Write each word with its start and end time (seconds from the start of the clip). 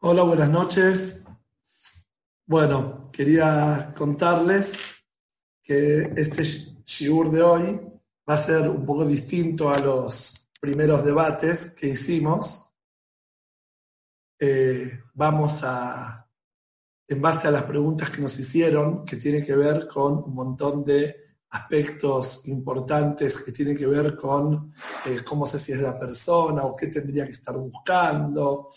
Hola, 0.00 0.22
buenas 0.22 0.48
noches. 0.48 1.24
Bueno, 2.46 3.10
quería 3.10 3.92
contarles 3.96 4.74
que 5.60 6.12
este 6.14 6.44
shiur 6.44 7.32
de 7.32 7.42
hoy 7.42 7.80
va 8.28 8.34
a 8.34 8.44
ser 8.44 8.68
un 8.68 8.86
poco 8.86 9.04
distinto 9.04 9.68
a 9.68 9.80
los 9.80 10.52
primeros 10.60 11.04
debates 11.04 11.72
que 11.72 11.88
hicimos. 11.88 12.64
Eh, 14.38 15.00
vamos 15.14 15.64
a, 15.64 16.30
en 17.08 17.20
base 17.20 17.48
a 17.48 17.50
las 17.50 17.64
preguntas 17.64 18.08
que 18.08 18.22
nos 18.22 18.38
hicieron, 18.38 19.04
que 19.04 19.16
tiene 19.16 19.44
que 19.44 19.56
ver 19.56 19.88
con 19.88 20.18
un 20.18 20.32
montón 20.32 20.84
de 20.84 21.28
aspectos 21.50 22.46
importantes 22.46 23.40
que 23.40 23.50
tienen 23.50 23.76
que 23.76 23.86
ver 23.86 24.16
con 24.16 24.72
eh, 25.06 25.24
cómo 25.24 25.44
sé 25.44 25.58
si 25.58 25.72
es 25.72 25.80
la 25.80 25.98
persona 25.98 26.62
o 26.62 26.76
qué 26.76 26.86
tendría 26.86 27.24
que 27.24 27.32
estar 27.32 27.56
buscando, 27.56 28.68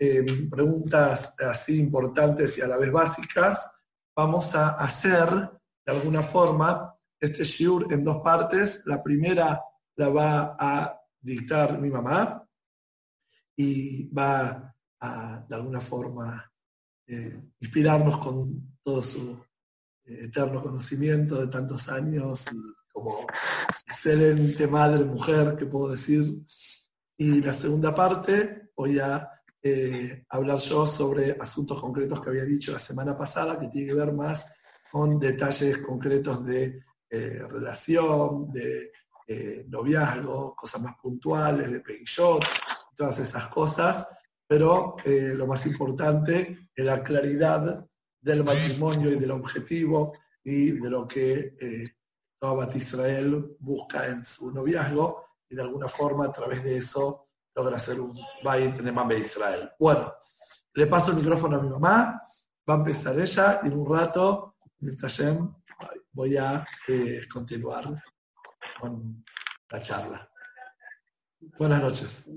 Em, 0.00 0.48
preguntas 0.48 1.34
así 1.40 1.80
importantes 1.80 2.56
y 2.56 2.60
a 2.60 2.68
la 2.68 2.76
vez 2.76 2.92
básicas, 2.92 3.68
vamos 4.14 4.54
a 4.54 4.68
hacer 4.70 5.28
de 5.84 5.92
alguna 5.92 6.22
forma 6.22 6.94
este 7.18 7.42
shiur 7.42 7.92
en 7.92 8.04
dos 8.04 8.22
partes. 8.22 8.80
La 8.86 9.02
primera 9.02 9.60
la 9.96 10.08
va 10.08 10.56
a 10.56 11.00
dictar 11.20 11.80
mi 11.80 11.90
mamá 11.90 12.46
y 13.56 14.08
va 14.10 14.72
a 15.00 15.44
de 15.48 15.54
alguna 15.56 15.80
forma 15.80 16.48
eh, 17.04 17.42
inspirarnos 17.58 18.18
con 18.18 18.78
todo 18.80 19.02
su 19.02 19.44
eh, 20.04 20.26
eterno 20.26 20.62
conocimiento 20.62 21.40
de 21.40 21.48
tantos 21.48 21.88
años 21.88 22.44
como 22.92 23.26
excelente 23.84 24.68
madre, 24.68 25.04
mujer, 25.04 25.56
que 25.56 25.66
puedo 25.66 25.90
decir. 25.90 26.24
Y 27.16 27.40
la 27.40 27.52
segunda 27.52 27.92
parte 27.92 28.70
voy 28.76 29.00
a 29.00 29.28
eh, 29.70 30.26
hablar 30.30 30.58
yo 30.58 30.86
sobre 30.86 31.36
asuntos 31.38 31.80
concretos 31.80 32.20
que 32.20 32.30
había 32.30 32.44
dicho 32.44 32.72
la 32.72 32.78
semana 32.78 33.16
pasada, 33.16 33.58
que 33.58 33.68
tiene 33.68 33.88
que 33.88 33.94
ver 33.94 34.12
más 34.12 34.52
con 34.90 35.18
detalles 35.18 35.78
concretos 35.78 36.44
de 36.44 36.82
eh, 37.10 37.42
relación, 37.48 38.50
de 38.50 38.92
eh, 39.26 39.64
noviazgo, 39.68 40.54
cosas 40.54 40.80
más 40.82 40.96
puntuales, 41.00 41.70
de 41.70 41.80
peguillot, 41.80 42.42
todas 42.96 43.18
esas 43.18 43.48
cosas, 43.48 44.06
pero 44.46 44.96
lo 45.04 45.46
más 45.46 45.66
importante 45.66 46.70
es 46.74 46.84
la 46.84 47.02
claridad 47.02 47.86
del 48.18 48.42
matrimonio 48.42 49.12
y 49.12 49.18
del 49.18 49.30
objetivo 49.30 50.14
y 50.42 50.70
de 50.70 50.90
lo 50.90 51.06
que 51.06 51.54
toda 52.38 52.54
Bat 52.54 52.76
Israel 52.76 53.56
busca 53.60 54.06
en 54.06 54.24
su 54.24 54.50
noviazgo 54.50 55.22
y 55.48 55.54
de 55.54 55.62
alguna 55.62 55.86
forma 55.86 56.24
a 56.24 56.32
través 56.32 56.64
de 56.64 56.78
eso 56.78 57.27
logra 57.58 57.76
hacer 57.76 58.00
un 58.00 58.14
Bayit 58.44 58.76
de 58.76 59.18
Israel. 59.18 59.70
Bueno, 59.78 60.14
le 60.74 60.86
paso 60.86 61.10
el 61.10 61.16
micrófono 61.16 61.56
a 61.56 61.62
mi 61.62 61.68
mamá, 61.68 62.22
va 62.68 62.74
a 62.74 62.76
empezar 62.76 63.18
ella 63.18 63.60
y 63.64 63.66
en 63.66 63.78
un 63.78 63.98
rato, 63.98 64.56
voy 66.12 66.36
a 66.36 66.64
eh, 66.86 67.22
continuar 67.28 68.00
con 68.80 69.24
la 69.70 69.80
charla. 69.80 70.30
Buenas 71.58 71.82
noches. 71.82 72.30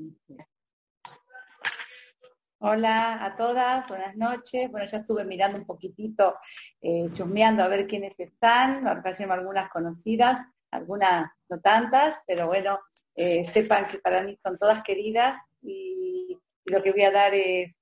Hola 2.64 3.24
a 3.24 3.36
todas, 3.36 3.88
buenas 3.88 4.16
noches. 4.16 4.72
Bueno, 4.72 4.88
ya 4.88 4.98
estuve 5.00 5.24
mirando 5.24 5.60
un 5.60 5.66
poquitito, 5.66 6.38
eh, 6.82 7.10
chusmeando 7.14 7.64
a 7.64 7.68
ver 7.68 7.86
quiénes 7.86 8.20
están, 8.20 8.88
algunas 8.88 9.70
conocidas, 9.70 10.48
algunas 10.72 11.32
no 11.50 11.60
tantas, 11.60 12.16
pero 12.26 12.48
bueno, 12.48 12.80
eh, 13.16 13.46
sepan 13.46 13.86
que 13.88 14.00
para 14.00 14.22
mí 14.24 14.38
son 14.44 14.58
todas 14.58 14.84
queridas 14.84 15.40
y, 15.62 16.38
lo 16.66 16.82
que 16.84 16.92
voy 16.92 17.02
a 17.02 17.12
dar 17.12 17.34
es 17.34 17.74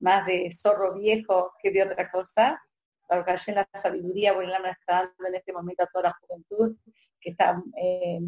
más 0.00 0.26
de 0.26 0.52
zorro 0.52 0.94
viejo 0.94 1.52
que 1.62 1.70
de 1.70 1.84
otra 1.84 2.10
cosa. 2.10 2.60
Para 3.06 3.36
en 3.46 3.54
la 3.54 3.68
sabiduría, 3.72 4.32
voy 4.32 4.46
a 4.46 4.58
está 4.70 4.94
dando 4.94 5.28
en 5.28 5.36
este 5.36 5.52
momento 5.52 5.84
a 5.84 5.86
toda 5.86 6.10
la 6.10 6.18
juventud 6.20 6.76
que 7.20 7.30
está 7.30 7.62
eh, 7.80 8.18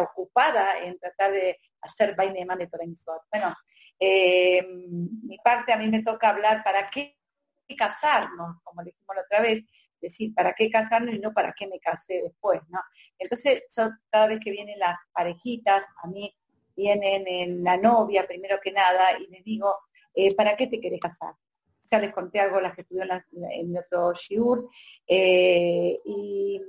ocupada 0.00 0.78
en 0.84 0.98
tratar 0.98 1.32
de 1.32 1.58
hacer 1.80 2.14
vaina 2.14 2.56
de 2.56 2.68
por 2.68 2.80
Bueno, 3.30 3.54
eh, 3.98 4.66
mi 4.68 5.38
parte 5.38 5.72
a 5.72 5.76
mí 5.76 5.88
me 5.88 6.02
toca 6.02 6.30
hablar 6.30 6.62
para 6.62 6.88
qué 6.88 7.16
casarnos, 7.76 8.62
como 8.62 8.82
dijimos 8.82 9.16
la 9.16 9.22
otra 9.22 9.40
vez, 9.40 9.64
decir, 10.00 10.34
¿para 10.34 10.54
qué 10.54 10.70
casarnos 10.70 11.14
y 11.14 11.18
no 11.18 11.32
para 11.32 11.54
qué 11.58 11.66
me 11.66 11.80
casé 11.80 12.22
después? 12.22 12.60
¿no? 12.68 12.80
Entonces, 13.18 13.64
yo, 13.76 13.90
cada 14.10 14.28
vez 14.28 14.40
que 14.42 14.50
vienen 14.50 14.78
las 14.78 14.96
parejitas, 15.12 15.84
a 16.02 16.08
mí 16.08 16.34
vienen 16.76 17.26
en 17.26 17.64
la 17.64 17.76
novia 17.76 18.26
primero 18.26 18.58
que 18.62 18.72
nada 18.72 19.18
y 19.18 19.26
les 19.26 19.44
digo, 19.44 19.74
eh, 20.14 20.34
¿para 20.34 20.56
qué 20.56 20.68
te 20.68 20.80
querés 20.80 21.00
casar? 21.00 21.34
Ya 21.90 21.98
les 21.98 22.12
conté 22.12 22.40
algo 22.40 22.60
las 22.60 22.74
que 22.74 22.82
estuvieron 22.82 23.22
en, 23.50 23.76
otro 23.76 24.12
shiur. 24.14 24.68
Eh, 25.06 25.98
y 26.04 26.60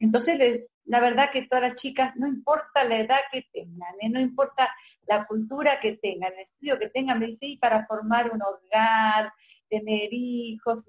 entonces, 0.00 0.64
la 0.86 1.00
verdad 1.00 1.30
que 1.30 1.42
todas 1.42 1.62
las 1.62 1.74
chicas, 1.76 2.14
no 2.16 2.26
importa 2.26 2.84
la 2.84 2.98
edad 2.98 3.20
que 3.30 3.46
tengan, 3.52 3.94
¿eh? 4.00 4.08
no 4.08 4.20
importa 4.20 4.68
la 5.06 5.26
cultura 5.26 5.78
que 5.80 5.96
tengan, 5.96 6.32
el 6.32 6.40
estudio 6.40 6.78
que 6.78 6.88
tengan, 6.88 7.18
me 7.18 7.26
dice, 7.26 7.46
y 7.46 7.56
para 7.56 7.86
formar 7.86 8.32
un 8.32 8.40
hogar, 8.42 9.32
tener 9.68 10.08
hijos, 10.10 10.88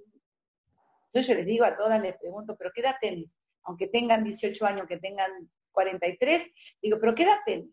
yo 1.22 1.34
les 1.36 1.46
digo 1.46 1.66
a 1.66 1.76
todas, 1.76 2.02
les 2.02 2.18
pregunto, 2.18 2.56
¿pero 2.58 2.72
qué 2.74 2.82
edad 2.82 2.96
tenés? 3.00 3.30
Aunque 3.64 3.88
tengan 3.88 4.24
18 4.24 4.66
años, 4.66 4.88
que 4.88 4.98
tengan 4.98 5.32
43, 5.72 6.52
digo, 6.82 7.00
¿pero 7.00 7.16
qué 7.16 7.24
edad 7.24 7.38
tenés? 7.46 7.70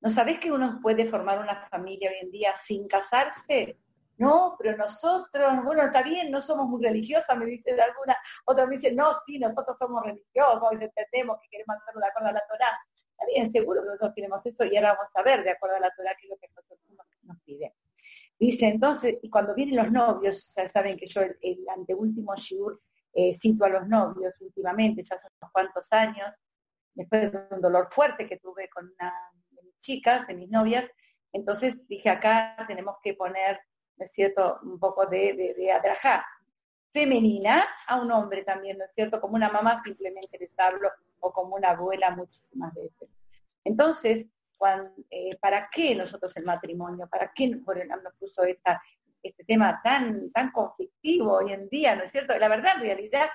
¿No 0.00 0.08
sabés 0.08 0.38
que 0.38 0.50
uno 0.50 0.78
puede 0.80 1.06
formar 1.06 1.38
una 1.38 1.68
familia 1.68 2.10
hoy 2.10 2.16
en 2.22 2.30
día 2.30 2.54
sin 2.54 2.88
casarse? 2.88 3.78
No, 4.16 4.54
pero 4.58 4.76
nosotros, 4.76 5.64
bueno, 5.64 5.82
está 5.82 6.02
bien, 6.02 6.30
no 6.30 6.40
somos 6.40 6.68
muy 6.68 6.82
religiosas, 6.82 7.36
me 7.38 7.46
dice 7.46 7.70
alguna, 7.70 8.16
otra 8.44 8.66
me 8.66 8.76
dice, 8.76 8.92
no, 8.92 9.12
sí, 9.26 9.38
nosotros 9.38 9.76
somos 9.78 10.02
religiosos, 10.02 10.72
entendemos 10.72 11.38
que 11.42 11.48
queremos 11.48 11.76
hacerlo 11.76 12.00
de 12.00 12.06
acuerdo 12.06 12.28
a 12.28 12.32
la 12.32 12.46
Torah. 12.46 12.78
Está 13.12 13.26
bien, 13.26 13.50
seguro 13.50 13.80
que 13.80 13.86
nosotros 13.86 14.12
queremos 14.14 14.44
eso 14.44 14.64
y 14.64 14.76
ahora 14.76 14.94
vamos 14.94 15.10
a 15.14 15.22
ver 15.22 15.42
de 15.42 15.50
acuerdo 15.50 15.76
a 15.76 15.80
la 15.80 15.90
Torah 15.94 16.14
qué 16.18 16.26
es 16.26 16.30
lo 16.30 16.36
que 16.36 16.48
nosotros 16.48 16.80
nos 17.22 17.40
pide. 17.44 17.74
Dice 18.40 18.68
entonces, 18.68 19.18
y 19.20 19.28
cuando 19.28 19.54
vienen 19.54 19.76
los 19.76 19.92
novios, 19.92 20.54
ya 20.56 20.66
saben 20.66 20.96
que 20.96 21.06
yo 21.06 21.20
el, 21.20 21.58
anteúltimo 21.76 22.34
shiur 22.36 22.80
eh, 23.12 23.34
cito 23.34 23.66
a 23.66 23.68
los 23.68 23.86
novios 23.86 24.32
últimamente, 24.40 25.02
ya 25.02 25.16
hace 25.16 25.28
unos 25.42 25.52
cuantos 25.52 25.92
años, 25.92 26.32
después 26.94 27.30
de 27.30 27.38
un 27.50 27.60
dolor 27.60 27.88
fuerte 27.90 28.26
que 28.26 28.38
tuve 28.38 28.70
con 28.70 28.86
una 28.86 29.12
de 29.50 29.62
mis 29.62 29.78
chicas, 29.80 30.26
de 30.26 30.32
mis 30.32 30.48
novias, 30.48 30.86
entonces 31.34 31.86
dije 31.86 32.08
acá 32.08 32.56
tenemos 32.66 32.96
que 33.02 33.12
poner, 33.12 33.60
¿no 33.98 34.04
es 34.04 34.12
cierto?, 34.12 34.58
un 34.62 34.80
poco 34.80 35.04
de, 35.04 35.34
de, 35.34 35.54
de 35.54 35.80
femenina 36.94 37.66
a 37.86 38.00
un 38.00 38.10
hombre 38.10 38.42
también, 38.42 38.78
¿no 38.78 38.86
es 38.86 38.92
cierto? 38.94 39.20
Como 39.20 39.34
una 39.34 39.50
mamá 39.50 39.82
simplemente 39.84 40.38
les 40.38 40.58
hablo 40.58 40.90
o 41.20 41.30
como 41.30 41.56
una 41.56 41.72
abuela 41.72 42.10
muchísimas 42.16 42.72
veces. 42.72 43.10
Entonces, 43.64 44.26
eh, 45.10 45.36
¿para 45.40 45.68
qué 45.70 45.94
nosotros 45.94 46.36
el 46.36 46.44
matrimonio? 46.44 47.08
¿Para 47.08 47.32
qué 47.34 47.48
nos 47.48 48.14
puso 48.18 48.42
este 48.44 49.44
tema 49.44 49.80
tan, 49.82 50.30
tan 50.32 50.50
conflictivo 50.50 51.38
hoy 51.38 51.52
en 51.52 51.68
día? 51.68 51.94
¿No 51.96 52.04
es 52.04 52.10
cierto? 52.10 52.38
La 52.38 52.48
verdad, 52.48 52.76
en 52.76 52.82
realidad, 52.82 53.28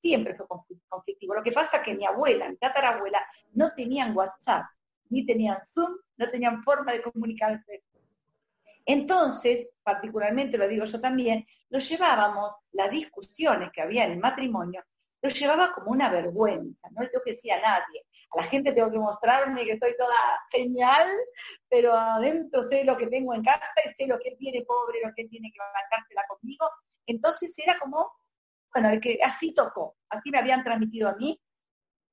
siempre 0.00 0.34
fue 0.34 0.46
conflictivo. 0.88 1.34
Lo 1.34 1.42
que 1.42 1.52
pasa 1.52 1.78
es 1.78 1.82
que 1.84 1.94
mi 1.94 2.04
abuela, 2.04 2.48
mi 2.48 2.56
tatarabuela, 2.56 3.24
no 3.52 3.72
tenían 3.74 4.16
WhatsApp, 4.16 4.64
ni 5.10 5.24
tenían 5.24 5.58
Zoom, 5.66 5.96
no 6.16 6.30
tenían 6.30 6.62
forma 6.62 6.92
de 6.92 7.02
comunicarse. 7.02 7.84
Entonces, 8.84 9.68
particularmente 9.82 10.58
lo 10.58 10.66
digo 10.66 10.84
yo 10.84 11.00
también, 11.00 11.46
lo 11.70 11.78
llevábamos, 11.78 12.52
las 12.72 12.90
discusiones 12.90 13.70
que 13.70 13.82
había 13.82 14.04
en 14.04 14.12
el 14.12 14.18
matrimonio, 14.18 14.82
lo 15.22 15.28
llevaba 15.28 15.72
como 15.72 15.92
una 15.92 16.10
vergüenza, 16.10 16.88
no 16.90 17.02
le 17.02 17.08
tengo 17.08 17.24
que 17.24 17.32
decir 17.32 17.52
a 17.52 17.60
nadie. 17.60 18.04
A 18.32 18.38
la 18.38 18.44
gente 18.44 18.72
tengo 18.72 18.90
que 18.90 18.98
mostrarme 18.98 19.64
que 19.64 19.72
estoy 19.72 19.94
toda 19.96 20.16
genial, 20.50 21.08
pero 21.68 21.92
adentro 21.92 22.62
sé 22.64 22.82
lo 22.84 22.96
que 22.96 23.06
tengo 23.06 23.32
en 23.34 23.42
casa 23.42 23.74
y 23.84 23.94
sé 23.94 24.08
lo 24.08 24.18
que 24.18 24.32
tiene 24.36 24.62
pobre, 24.62 25.00
lo 25.04 25.12
que 25.14 25.26
tiene 25.26 25.50
que 25.52 25.58
bancársela 25.60 26.24
conmigo. 26.26 26.68
Entonces 27.06 27.52
era 27.56 27.78
como, 27.78 28.10
bueno, 28.74 29.00
que 29.00 29.18
así 29.22 29.54
tocó, 29.54 29.96
así 30.08 30.30
me 30.30 30.38
habían 30.38 30.64
transmitido 30.64 31.08
a 31.08 31.14
mí. 31.14 31.40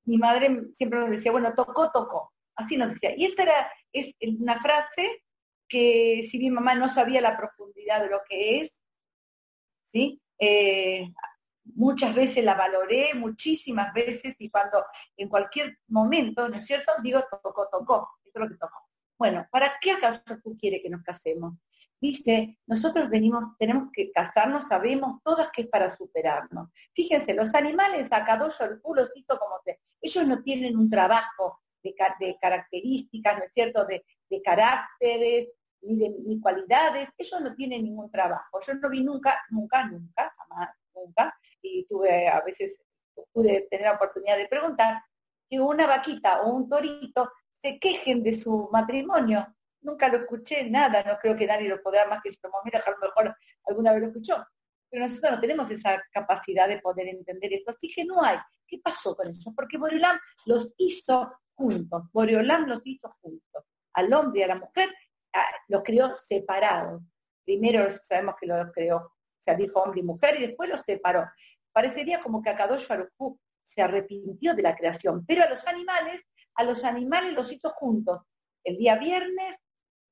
Mi 0.04 0.16
madre 0.16 0.68
siempre 0.72 1.00
me 1.00 1.10
decía, 1.10 1.32
bueno, 1.32 1.52
tocó, 1.54 1.90
tocó. 1.90 2.32
Así 2.54 2.76
nos 2.76 2.90
decía. 2.90 3.12
Y 3.16 3.24
esta 3.24 3.42
era, 3.42 3.72
es 3.92 4.14
una 4.38 4.60
frase 4.60 5.24
que 5.68 6.26
si 6.30 6.38
mi 6.38 6.50
mamá 6.50 6.74
no 6.74 6.88
sabía 6.88 7.20
la 7.20 7.36
profundidad 7.36 8.02
de 8.02 8.10
lo 8.10 8.20
que 8.28 8.60
es, 8.60 8.74
¿sí? 9.86 10.20
Eh, 10.38 11.10
muchas 11.74 12.14
veces 12.14 12.44
la 12.44 12.54
valoré, 12.54 13.14
muchísimas 13.14 13.92
veces, 13.92 14.34
y 14.38 14.50
cuando 14.50 14.84
en 15.16 15.28
cualquier 15.28 15.78
momento, 15.88 16.48
¿no 16.48 16.56
es 16.56 16.66
cierto? 16.66 16.92
Digo, 17.02 17.20
tocó, 17.30 17.68
tocó, 17.70 18.08
eso 18.24 18.32
es 18.34 18.40
lo 18.40 18.48
que 18.48 18.56
tocó. 18.56 18.78
Bueno, 19.18 19.46
¿para 19.50 19.74
qué 19.80 19.92
acaso 19.92 20.22
tú 20.42 20.56
quieres 20.58 20.80
que 20.82 20.90
nos 20.90 21.02
casemos? 21.02 21.54
Dice, 22.00 22.58
nosotros 22.66 23.10
venimos, 23.10 23.44
tenemos 23.58 23.90
que 23.92 24.10
casarnos, 24.10 24.66
sabemos 24.68 25.20
todas 25.22 25.50
que 25.50 25.62
es 25.62 25.68
para 25.68 25.94
superarnos. 25.94 26.70
Fíjense, 26.94 27.34
los 27.34 27.54
animales, 27.54 28.10
acá 28.10 28.38
dos 28.38 28.58
el 28.62 28.80
culo, 28.80 29.06
como 29.26 29.60
te, 29.62 29.80
ellos 30.00 30.26
no 30.26 30.42
tienen 30.42 30.78
un 30.78 30.88
trabajo 30.88 31.60
de, 31.82 31.94
características, 32.40 33.38
¿no 33.38 33.44
es 33.44 33.52
cierto?, 33.52 33.84
de, 33.84 34.02
caracteres, 34.42 35.50
ni 35.82 35.96
de 35.96 36.10
ni 36.24 36.40
cualidades, 36.40 37.10
ellos 37.18 37.40
no 37.40 37.54
tienen 37.54 37.84
ningún 37.84 38.10
trabajo. 38.10 38.60
Yo 38.66 38.74
no 38.74 38.88
vi 38.88 39.02
nunca, 39.02 39.38
nunca, 39.50 39.86
nunca, 39.86 40.32
jamás, 40.36 40.70
nunca, 40.94 41.34
y 41.62 41.86
tuve 41.86 42.28
a 42.28 42.40
veces, 42.42 42.80
pude 43.32 43.66
tener 43.70 43.86
la 43.86 43.94
oportunidad 43.94 44.36
de 44.36 44.48
preguntar, 44.48 45.02
que 45.48 45.60
una 45.60 45.86
vaquita 45.86 46.42
o 46.42 46.52
un 46.52 46.68
torito 46.68 47.30
se 47.58 47.78
quejen 47.78 48.22
de 48.22 48.32
su 48.32 48.68
matrimonio 48.72 49.46
nunca 49.82 50.08
lo 50.08 50.18
escuché, 50.18 50.68
nada, 50.68 51.02
no 51.02 51.18
creo 51.18 51.36
que 51.36 51.46
nadie 51.46 51.68
lo 51.68 51.82
podrá 51.82 52.06
más 52.06 52.20
que 52.22 52.30
yo, 52.30 52.36
mira, 52.64 52.82
a 52.84 52.90
lo 52.90 52.98
mejor 52.98 53.36
alguna 53.66 53.92
vez 53.92 54.02
lo 54.02 54.08
escuchó. 54.08 54.46
Pero 54.90 55.04
nosotros 55.04 55.32
no 55.32 55.40
tenemos 55.40 55.70
esa 55.70 56.02
capacidad 56.12 56.68
de 56.68 56.80
poder 56.80 57.08
entender 57.08 57.52
esto, 57.52 57.70
así 57.70 57.88
que 57.88 58.04
no 58.04 58.22
hay. 58.22 58.38
¿Qué 58.66 58.78
pasó 58.82 59.14
con 59.14 59.28
eso? 59.28 59.52
Porque 59.54 59.78
Boreolam 59.78 60.18
los 60.46 60.74
hizo 60.78 61.32
juntos, 61.54 62.02
Boreolam 62.12 62.66
los 62.66 62.80
hizo 62.84 63.14
juntos, 63.20 63.64
al 63.94 64.12
hombre 64.12 64.40
y 64.40 64.42
a 64.44 64.48
la 64.48 64.56
mujer 64.56 64.90
los 65.68 65.82
creó 65.82 66.16
separados. 66.16 67.02
Primero 67.44 67.88
sabemos 68.02 68.34
que 68.40 68.46
los 68.46 68.72
creó, 68.72 69.12
o 69.40 69.42
sea, 69.42 69.54
dijo 69.54 69.80
hombre 69.80 70.00
y 70.00 70.04
mujer 70.04 70.36
y 70.38 70.46
después 70.46 70.68
los 70.68 70.82
separó. 70.82 71.26
Parecería 71.72 72.20
como 72.20 72.42
que 72.42 72.50
Akadosh 72.50 72.86
Baruj 72.86 73.38
se 73.62 73.80
arrepintió 73.80 74.54
de 74.54 74.62
la 74.62 74.76
creación, 74.76 75.24
pero 75.26 75.44
a 75.44 75.48
los 75.48 75.66
animales, 75.66 76.22
a 76.54 76.64
los 76.64 76.84
animales 76.84 77.32
los 77.32 77.50
hizo 77.52 77.70
juntos. 77.70 78.20
El 78.64 78.76
día 78.76 78.96
viernes 78.96 79.56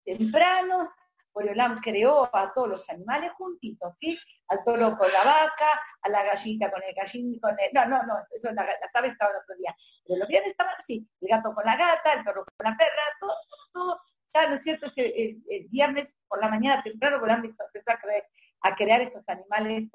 temprano, 0.05 0.91
Boreolam 1.35 1.79
creó 1.81 2.29
a 2.35 2.53
todos 2.55 2.69
los 2.69 2.89
animales 2.89 3.33
juntitos, 3.33 3.95
¿sí? 4.01 4.19
Al 4.49 4.65
toro 4.65 4.97
con 4.97 5.13
la 5.13 5.25
vaca, 5.25 5.81
a 6.03 6.09
la 6.09 6.25
gallita 6.25 6.71
con 6.71 6.83
el 6.83 6.95
gallín, 6.95 7.39
con 7.39 7.57
el... 7.61 7.71
No, 7.75 7.85
no, 7.87 8.03
no, 8.05 8.15
eso 8.35 8.51
la, 8.53 8.65
las 8.65 8.95
aves 8.95 9.13
el 9.21 9.37
otro 9.37 9.55
día. 9.59 9.77
Pero 10.07 10.21
los 10.21 10.29
viernes 10.29 10.53
estaban 10.53 10.75
así, 10.79 11.07
el 11.21 11.29
gato 11.29 11.53
con 11.55 11.65
la 11.65 11.77
gata, 11.77 12.15
el 12.15 12.25
perro 12.25 12.45
con 12.45 12.65
la 12.65 12.77
perra, 12.77 13.03
todo, 13.21 13.35
todo. 13.73 14.01
Ya, 14.33 14.49
¿no 14.49 14.55
es 14.55 14.63
cierto? 14.63 14.87
El, 14.97 15.43
el, 15.49 15.69
viernes 15.69 16.17
por 16.27 16.41
la 16.41 16.49
mañana 16.49 16.83
temprano 16.83 17.19
Boreolam 17.19 17.45
empezó 17.45 17.91
a 17.91 17.99
crear, 17.99 18.25
a 18.63 18.75
crear 18.75 19.01
estos 19.01 19.23
animales 19.29 19.89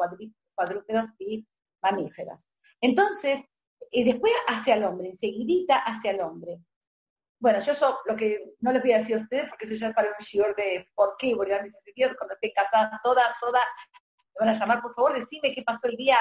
cuadrúpedos 0.56 1.07
y 1.19 1.45
mamíferos. 1.81 2.39
Entonces, 2.81 3.44
y 3.92 4.04
después 4.04 4.33
hacia 4.48 4.75
el 4.75 4.83
hombre, 4.83 5.10
enseguidita 5.10 5.77
hacia 5.77 6.12
el 6.12 6.21
hombre. 6.21 6.60
Bueno, 7.39 7.60
yo 7.60 7.74
eso 7.74 8.00
lo 8.06 8.15
que 8.15 8.56
no 8.62 8.71
les 8.71 8.81
voy 8.81 8.94
a 8.94 9.00
decir 9.00 9.18
a 9.18 9.21
ustedes, 9.21 9.50
porque 9.50 9.65
eso 9.65 9.75
ya 9.75 9.92
para 9.92 10.10
un 10.10 10.15
shiur 10.19 10.56
de 10.56 10.89
por 10.95 11.15
qué 11.18 11.36
voy 11.36 11.51
a 11.51 11.62
mis 11.62 11.74
seguidores 11.83 12.18
cuando 12.18 12.36
esté 12.36 12.54
casada 12.54 13.00
toda, 13.04 13.21
toda, 13.42 13.60
me 14.39 14.45
van 14.45 14.56
a 14.56 14.60
llamar, 14.60 14.81
por 14.81 14.95
favor, 14.95 15.13
decime 15.13 15.54
qué 15.54 15.62
pasó 15.62 15.88
el 15.88 15.98
día 15.98 16.18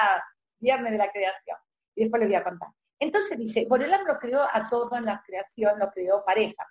viernes 0.59 0.91
de 0.91 0.97
la 0.97 1.11
creación. 1.11 1.57
Y 1.95 2.03
después 2.03 2.19
les 2.19 2.29
voy 2.29 2.35
a 2.35 2.43
contar. 2.43 2.69
Entonces 2.99 3.37
dice, 3.37 3.65
Boreolam 3.67 4.05
lo 4.05 4.17
creó 4.17 4.43
a 4.43 4.69
todos 4.69 4.97
en 4.97 5.05
la 5.05 5.21
creación, 5.25 5.79
lo 5.79 5.89
creó 5.91 6.23
pareja. 6.25 6.67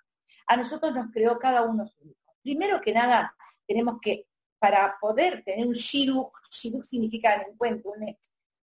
A 0.47 0.57
nosotros 0.57 0.93
nos 0.93 1.11
creó 1.11 1.37
cada 1.37 1.63
uno 1.63 1.85
su 1.87 2.03
hijo. 2.03 2.35
Primero 2.41 2.81
que 2.81 2.93
nada, 2.93 3.35
tenemos 3.67 3.97
que, 4.01 4.25
para 4.63 4.97
poder 4.97 5.43
tener 5.43 5.67
un 5.67 5.73
shidduch, 5.73 6.31
shidduch 6.49 6.85
significa 6.85 7.35
en 7.35 7.51
encuentro, 7.51 7.91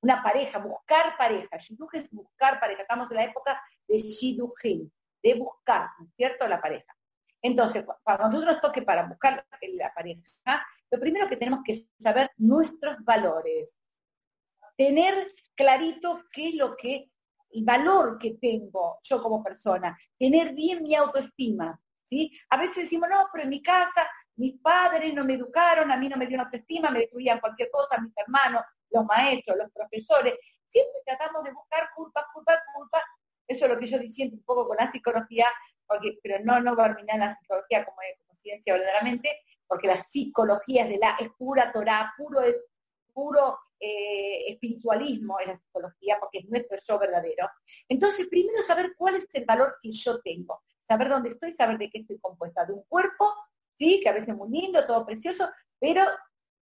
una, 0.01 0.23
pareja, 0.23 0.59
buscar 0.59 1.15
pareja. 1.19 1.59
Shidduch 1.59 1.93
es 1.93 2.11
buscar 2.11 2.59
pareja. 2.59 2.81
Estamos 2.81 3.11
en 3.11 3.19
la 3.19 3.25
época 3.25 3.63
de 3.87 3.99
shidduchim 3.99 4.89
de 5.23 5.35
buscar, 5.35 5.91
¿no 5.99 6.07
es 6.07 6.15
cierto?, 6.17 6.49
la 6.49 6.59
pareja. 6.59 6.97
Entonces, 7.43 7.85
cuando 8.03 8.29
nosotros 8.29 8.55
nos 8.55 8.63
toque 8.63 8.81
para 8.81 9.03
buscar 9.03 9.47
la 9.61 9.93
pareja, 9.93 10.67
lo 10.91 10.99
primero 10.99 11.29
que 11.29 11.37
tenemos 11.37 11.61
que 11.63 11.87
saber 12.03 12.31
nuestros 12.39 12.97
valores. 13.05 13.77
Tener 14.79 15.35
clarito 15.55 16.23
qué 16.33 16.49
es 16.49 16.55
lo 16.55 16.79
que, 16.79 17.11
el 17.51 17.63
valor 17.63 18.17
que 18.19 18.39
tengo 18.41 19.01
yo 19.03 19.23
como 19.23 19.45
persona. 19.45 19.99
Tener 20.19 20.55
bien 20.55 20.83
mi 20.83 20.95
autoestima, 20.95 21.79
¿sí? 22.05 22.33
A 22.49 22.57
veces 22.57 22.85
decimos, 22.85 23.11
no, 23.11 23.29
pero 23.31 23.45
en 23.45 23.51
mi 23.51 23.61
casa 23.61 24.09
mis 24.37 24.61
padres 24.61 25.13
no 25.13 25.25
me 25.25 25.35
educaron, 25.35 25.91
a 25.91 25.97
mí 25.97 26.09
no 26.09 26.17
me 26.17 26.27
dio 26.27 26.41
autoestima, 26.41 26.91
me 26.91 27.01
destruían 27.01 27.41
cualquier 27.41 27.71
cosa, 27.71 28.01
mis 28.01 28.13
hermanos, 28.17 28.63
los 28.91 29.05
maestros, 29.05 29.57
los 29.57 29.71
profesores. 29.71 30.35
Siempre 30.69 31.01
tratamos 31.05 31.45
de 31.45 31.53
buscar 31.53 31.91
culpas, 31.95 32.25
culpas, 32.33 32.61
culpas, 32.75 33.03
eso 33.47 33.65
es 33.65 33.71
lo 33.73 33.79
que 33.79 33.87
yo 33.87 33.99
diciendo 33.99 34.37
un 34.37 34.45
poco 34.45 34.69
con 34.69 34.77
la 34.77 34.91
psicología, 34.91 35.47
porque, 35.87 36.19
pero 36.23 36.43
no, 36.45 36.61
no 36.61 36.77
va 36.77 36.87
a 36.87 36.95
terminar 36.95 37.19
la 37.19 37.37
psicología 37.37 37.85
como, 37.85 37.99
ciencia 38.41 38.73
verdaderamente, 38.73 39.29
porque 39.67 39.89
la 39.89 39.97
psicología 39.97 40.85
es, 40.85 40.89
de 40.89 40.99
la, 40.99 41.17
es 41.21 41.29
pura 41.37 41.71
Torah, 41.73 42.15
puro, 42.17 42.41
puro 43.13 43.59
eh, 43.79 44.53
espiritualismo 44.53 45.41
en 45.41 45.49
la 45.49 45.59
psicología, 45.59 46.19
porque 46.19 46.39
es 46.39 46.49
nuestro 46.49 46.79
yo 46.87 46.99
verdadero. 46.99 47.51
Entonces, 47.89 48.29
primero 48.29 48.63
saber 48.63 48.95
cuál 48.97 49.17
es 49.17 49.29
el 49.33 49.45
valor 49.45 49.77
que 49.83 49.93
yo 49.93 50.21
tengo, 50.23 50.63
saber 50.87 51.09
dónde 51.09 51.31
estoy, 51.31 51.53
saber 51.53 51.77
de 51.79 51.91
qué 51.91 51.99
estoy 51.99 52.19
compuesta, 52.19 52.65
de 52.65 52.73
un 52.73 52.85
cuerpo, 52.85 53.35
sí, 53.81 54.01
que 54.03 54.09
a 54.11 54.13
veces 54.13 54.29
es 54.29 54.37
muy 54.37 54.51
lindo, 54.51 54.87
todo 54.87 55.07
precioso, 55.07 55.49
pero 55.79 56.05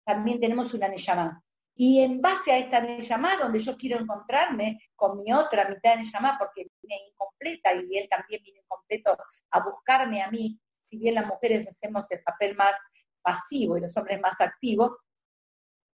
también 0.05 0.41
tenemos 0.41 0.75
una 0.75 0.89
Neyamá. 0.89 1.41
Y 1.77 2.01
en 2.01 2.21
base 2.21 2.53
a 2.53 2.59
esta 2.59 2.85
llamada, 2.99 3.45
donde 3.45 3.61
yo 3.61 3.77
quiero 3.77 4.01
encontrarme 4.01 4.79
con 4.95 5.19
mi 5.19 5.33
otra 5.33 5.69
mitad 5.69 5.97
de 5.97 6.05
llamada, 6.05 6.39
porque 6.39 6.69
viene 6.83 7.03
incompleta 7.11 7.73
y 7.75 7.99
él 7.99 8.09
también 8.09 8.43
viene 8.43 8.61
incompleto 8.61 9.17
a 9.51 9.65
buscarme 9.65 10.23
a 10.23 10.31
mí, 10.31 10.59
si 10.83 10.99
bien 10.99 11.15
las 11.15 11.27
mujeres 11.27 11.67
hacemos 11.69 12.07
el 12.11 12.23
papel 12.23 12.57
más 12.57 12.75
pasivo 13.23 13.77
y 13.77 13.81
los 13.81 13.97
hombres 13.97 14.21
más 14.21 14.41
activos, 14.41 14.93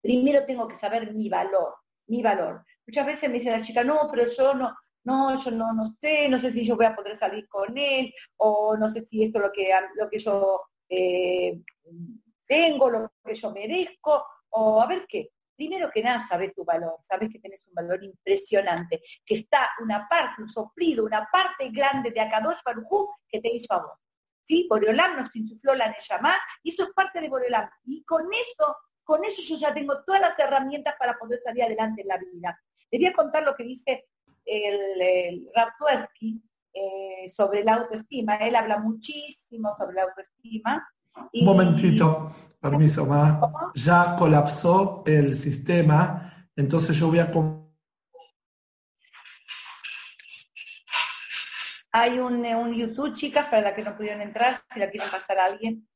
primero 0.01 0.45
tengo 0.45 0.67
que 0.67 0.75
saber 0.75 1.13
mi 1.13 1.29
valor, 1.29 1.75
mi 2.07 2.21
valor. 2.21 2.63
Muchas 2.85 3.05
veces 3.05 3.29
me 3.29 3.39
dice 3.39 3.51
la 3.51 3.61
chica, 3.61 3.83
no, 3.83 4.07
pero 4.11 4.27
yo 4.27 4.53
no, 4.53 4.75
no, 5.03 5.43
yo 5.43 5.51
no, 5.51 5.73
no 5.73 5.95
sé, 5.99 6.29
no 6.29 6.39
sé 6.39 6.51
si 6.51 6.65
yo 6.65 6.75
voy 6.75 6.85
a 6.85 6.95
poder 6.95 7.17
salir 7.17 7.47
con 7.49 7.77
él, 7.77 8.13
o 8.37 8.77
no 8.77 8.89
sé 8.89 9.01
si 9.01 9.23
esto 9.23 9.39
es 9.39 9.45
lo 9.45 9.51
que, 9.51 9.73
lo 9.95 10.09
que 10.09 10.19
yo 10.19 10.61
eh, 10.89 11.61
tengo, 12.45 12.89
lo 12.89 13.11
que 13.23 13.33
yo 13.33 13.51
merezco, 13.51 14.25
o 14.49 14.81
a 14.81 14.87
ver 14.87 15.05
qué. 15.07 15.31
Primero 15.55 15.89
que 15.89 16.03
nada, 16.03 16.25
sabes 16.27 16.53
tu 16.53 16.65
valor, 16.65 16.97
sabes 17.01 17.29
que 17.31 17.39
tenés 17.39 17.65
un 17.67 17.73
valor 17.73 18.03
impresionante, 18.03 19.01
que 19.25 19.35
está 19.35 19.69
una 19.81 20.07
parte, 20.07 20.41
un 20.41 20.49
soplido, 20.49 21.05
una 21.05 21.29
parte 21.31 21.69
grande 21.69 22.11
de 22.11 22.19
Akadosh 22.19 22.59
Barujú 22.63 23.09
que 23.27 23.39
te 23.39 23.53
hizo 23.53 23.73
a 23.73 23.79
vos. 23.79 23.99
¿Sí? 24.43 24.67
Boreolam 24.69 25.15
nos 25.15 25.35
insufló 25.35 25.73
la 25.73 25.89
Neyamá 25.89 26.35
y 26.61 26.69
eso 26.69 26.83
es 26.83 26.89
parte 26.89 27.21
de 27.21 27.29
Boreolam. 27.29 27.69
Y 27.85 28.03
con 28.03 28.27
eso, 28.31 28.75
con 29.03 29.23
eso 29.23 29.41
yo 29.41 29.57
ya 29.57 29.73
tengo 29.73 30.03
todas 30.03 30.21
las 30.21 30.37
herramientas 30.37 30.95
para 30.99 31.17
poder 31.17 31.39
salir 31.41 31.63
adelante 31.63 32.01
en 32.01 32.07
la 32.09 32.17
vida. 32.17 32.61
Le 32.91 32.99
voy 32.99 33.07
a 33.07 33.13
contar 33.13 33.43
lo 33.43 33.55
que 33.55 33.63
dice 33.63 34.07
el, 34.45 35.01
el 35.01 35.49
eh, 36.75 37.29
sobre 37.29 37.63
la 37.63 37.75
autoestima. 37.75 38.35
Él 38.35 38.55
habla 38.55 38.77
muchísimo 38.79 39.73
sobre 39.77 39.95
la 39.95 40.03
autoestima 40.03 40.87
un 41.33 41.45
momentito, 41.45 42.31
permiso, 42.59 43.05
más. 43.05 43.39
Ya 43.75 44.15
colapsó 44.17 45.03
el 45.05 45.33
sistema, 45.33 46.49
entonces 46.55 46.95
yo 46.95 47.07
voy 47.07 47.19
a... 47.19 47.31
Hay 51.91 52.19
un, 52.19 52.43
YouTube, 52.73 53.13
chicas, 53.13 53.45
para 53.45 53.61
la 53.61 53.75
que 53.75 53.83
no 53.83 53.95
pudieron 53.95 54.21
entrar, 54.21 54.59
si 54.71 54.79
la 54.79 54.89
quieren 54.89 55.09
pasar 55.09 55.39
a 55.39 55.45
alguien. 55.45 55.87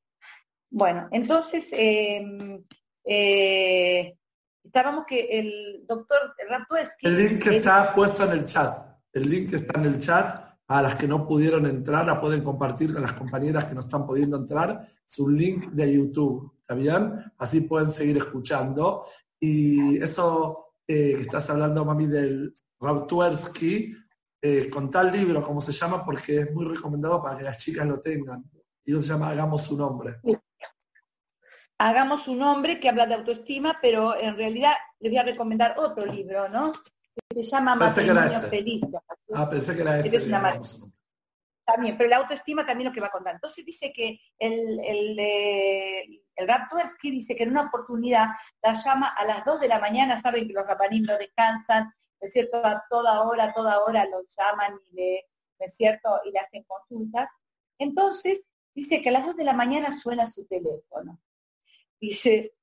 Bueno, 0.69 1.09
entonces, 1.11 1.67
em, 1.71 2.63
eh, 3.03 4.15
estábamos 4.63 5.05
que 5.05 5.27
el 5.31 5.83
doctor 5.85 6.35
Raptueschi... 6.49 7.07
El 7.07 7.17
link 7.17 7.45
está 7.47 7.93
puesto 7.93 8.23
en 8.23 8.31
el 8.31 8.45
chat. 8.45 8.87
El 9.11 9.29
link 9.29 9.53
está 9.53 9.79
en 9.79 9.85
el 9.85 9.99
chat 9.99 10.48
a 10.69 10.83
las 10.83 10.95
que 10.95 11.07
no 11.07 11.27
pudieron 11.27 11.65
entrar, 11.65 12.05
la 12.05 12.21
pueden 12.21 12.43
compartir 12.43 12.93
con 12.93 13.01
las 13.01 13.13
compañeras 13.13 13.65
que 13.65 13.73
no 13.73 13.79
están 13.79 14.05
pudiendo 14.05 14.37
entrar, 14.37 14.87
su 15.03 15.27
link 15.27 15.71
de 15.71 15.95
YouTube, 15.95 16.53
¿está 16.59 16.75
bien? 16.75 17.33
Así 17.39 17.61
pueden 17.61 17.89
seguir 17.89 18.17
escuchando. 18.17 19.03
Y 19.39 19.97
eso 19.97 20.75
eh, 20.87 21.15
que 21.15 21.21
estás 21.21 21.49
hablando, 21.49 21.83
mami, 21.83 22.05
del 22.05 22.53
Rautuersky, 22.79 23.95
eh, 24.39 24.69
con 24.69 24.91
tal 24.91 25.11
libro, 25.11 25.41
como 25.41 25.59
se 25.59 25.71
llama, 25.71 26.05
porque 26.05 26.41
es 26.41 26.53
muy 26.53 26.65
recomendado 26.65 27.19
para 27.19 27.35
que 27.35 27.43
las 27.43 27.57
chicas 27.57 27.87
lo 27.87 27.99
tengan. 27.99 28.43
Y 28.85 28.91
eso 28.91 29.01
se 29.01 29.09
llama 29.09 29.31
Hagamos 29.31 29.63
su 29.63 29.75
nombre. 29.75 30.17
Hagamos 31.79 32.27
un 32.27 32.37
nombre 32.37 32.79
que 32.79 32.89
habla 32.89 33.07
de 33.07 33.15
autoestima, 33.15 33.79
pero 33.81 34.15
en 34.15 34.35
realidad 34.35 34.73
les 34.99 35.11
voy 35.11 35.17
a 35.17 35.23
recomendar 35.23 35.75
otro 35.79 36.05
libro, 36.05 36.47
¿no? 36.49 36.73
se 37.33 37.43
llama 37.43 37.75
Matrimonio 37.75 38.37
este. 38.37 38.49
Feliz. 38.49 38.83
Ah, 39.33 39.49
pensé 39.49 39.75
que 39.75 39.81
era 39.81 39.99
este. 39.99 40.17
es 40.17 40.27
una 40.27 40.59
También, 41.65 41.97
pero 41.97 42.09
la 42.09 42.17
autoestima 42.17 42.65
también 42.65 42.89
lo 42.89 42.93
que 42.93 43.01
va 43.01 43.07
a 43.07 43.11
contar. 43.11 43.35
Entonces 43.35 43.63
dice 43.65 43.93
que 43.93 44.19
el, 44.39 44.79
el, 44.83 45.19
el 45.19 46.47
dice 47.01 47.35
que 47.35 47.43
en 47.43 47.51
una 47.51 47.67
oportunidad 47.67 48.29
la 48.61 48.73
llama 48.73 49.09
a 49.09 49.25
las 49.25 49.45
2 49.45 49.59
de 49.61 49.67
la 49.67 49.79
mañana, 49.79 50.19
saben 50.19 50.47
que 50.47 50.53
los 50.53 50.65
rabanim 50.65 51.03
no 51.03 51.17
descansan, 51.17 51.93
es 52.19 52.33
cierto? 52.33 52.57
A 52.65 52.83
toda 52.89 53.21
hora, 53.23 53.45
a 53.45 53.53
toda 53.53 53.83
hora 53.83 54.05
los 54.05 54.25
llaman 54.37 54.79
y 54.89 54.95
le, 54.95 55.25
es 55.59 55.75
cierto? 55.75 56.19
Y 56.25 56.31
le 56.31 56.39
hacen 56.39 56.63
consultas. 56.63 57.29
Entonces, 57.77 58.45
dice 58.73 59.01
que 59.01 59.09
a 59.09 59.13
las 59.13 59.25
2 59.25 59.37
de 59.37 59.43
la 59.43 59.53
mañana 59.53 59.97
suena 59.97 60.25
su 60.25 60.45
teléfono. 60.45 61.19
Dice, 61.99 62.53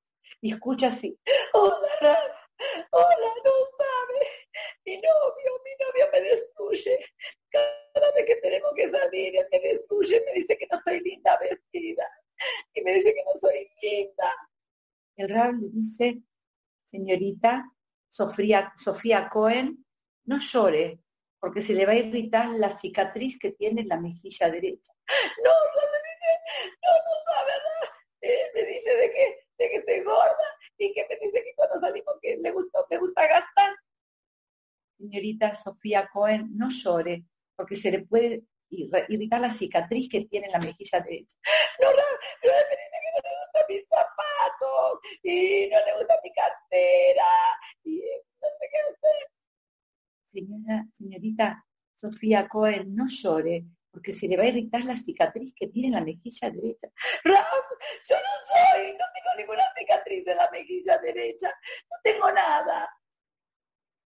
y 0.41 0.53
escucha 0.53 0.87
así, 0.87 1.19
hola, 1.53 2.19
hola, 2.91 3.31
no 3.43 3.51
sabe, 3.77 4.27
mi 4.85 4.95
novio, 4.97 5.61
mi 5.63 5.85
novio 5.85 6.09
me 6.11 6.21
destruye. 6.21 7.05
Cada 7.49 8.11
vez 8.13 8.25
que 8.25 8.35
tenemos 8.37 8.71
que 8.75 8.89
salir, 8.89 9.35
él 9.35 9.47
me 9.51 9.59
destruye, 9.59 10.23
me 10.25 10.33
dice 10.33 10.57
que 10.57 10.67
no 10.71 10.81
soy 10.85 10.99
linda 11.01 11.37
vestida. 11.39 12.09
Y 12.73 12.81
me 12.81 12.93
dice 12.93 13.13
que 13.13 13.23
no 13.23 13.39
soy 13.39 13.69
linda. 13.81 14.33
El 15.15 15.29
rab 15.29 15.53
le 15.55 15.69
dice, 15.69 16.21
señorita 16.83 17.65
Sofía, 18.07 18.73
Sofía 18.77 19.29
Cohen, 19.29 19.83
no 20.25 20.37
llore, 20.39 20.99
porque 21.39 21.61
se 21.61 21.73
le 21.73 21.85
va 21.85 21.93
a 21.93 21.95
irritar 21.95 22.49
la 22.49 22.69
cicatriz 22.69 23.37
que 23.39 23.51
tiene 23.51 23.81
en 23.81 23.87
la 23.87 23.99
mejilla 23.99 24.49
derecha. 24.49 24.93
No, 25.43 25.51
no 25.51 25.81
me 25.91 25.99
dice, 26.09 26.31
no, 26.83 26.91
no 26.91 27.33
sabe, 27.33 27.51
¿verdad? 27.51 27.95
Eh, 28.21 28.51
me 28.53 28.63
dice 28.63 28.95
de 28.95 29.11
que, 29.11 29.47
de 29.57 29.69
que 29.69 29.75
estoy 29.77 29.99
gorda 30.03 30.57
y 30.77 30.93
que 30.93 31.07
me 31.09 31.15
dice 31.17 31.43
que 31.43 31.53
cuando 31.55 31.79
salimos 31.79 32.15
que 32.21 32.37
le 32.37 32.51
gusta, 32.51 32.79
me 32.89 32.97
gusta 32.97 33.27
gastar. 33.27 33.75
Señorita 34.97 35.55
Sofía 35.55 36.09
Cohen, 36.11 36.49
no 36.57 36.69
llore, 36.69 37.25
porque 37.55 37.75
se 37.75 37.91
le 37.91 37.99
puede 38.05 38.43
irritar 38.69 39.41
la 39.41 39.53
cicatriz 39.53 40.09
que 40.09 40.25
tiene 40.25 40.47
en 40.47 40.53
la 40.53 40.59
mejilla 40.59 40.99
derecha. 40.99 41.35
No, 41.79 41.91
no, 41.91 42.03
pero 42.41 42.53
me 42.53 42.75
dice 42.75 42.97
que 43.03 43.11
no 43.13 43.19
le 43.23 43.35
gustan 43.39 43.65
mis 43.69 43.85
zapatos 43.87 44.99
y 45.21 45.69
no 45.71 45.77
le 45.85 45.97
gusta 45.97 46.19
mi 46.23 46.33
cartera 46.33 47.23
y 47.83 48.01
no 48.41 48.47
sé 48.59 48.69
qué 48.71 48.79
hacer. 48.79 49.27
Señora, 50.25 50.85
señorita 50.91 51.65
Sofía 51.93 52.47
Cohen, 52.47 52.95
no 52.95 53.07
llore, 53.07 53.65
porque 53.91 54.11
se 54.11 54.27
le 54.27 54.37
va 54.37 54.43
a 54.43 54.47
irritar 54.47 54.83
la 54.85 54.97
cicatriz 54.97 55.53
que 55.55 55.67
tiene 55.67 55.87
en 55.87 55.93
la 55.93 56.01
mejilla 56.01 56.49
derecha. 56.49 56.87
Ram, 57.23 57.45
yo 58.09 58.15
no 58.15 58.33
soy, 58.49 58.91
no 58.93 59.05
tengo 59.13 59.35
ninguna 59.37 59.63
cicatriz 59.77 60.27
en 60.27 60.37
la 60.37 60.49
mejilla 60.51 60.97
derecha, 60.97 61.53
no 61.91 61.97
tengo 62.03 62.31
nada. 62.31 62.89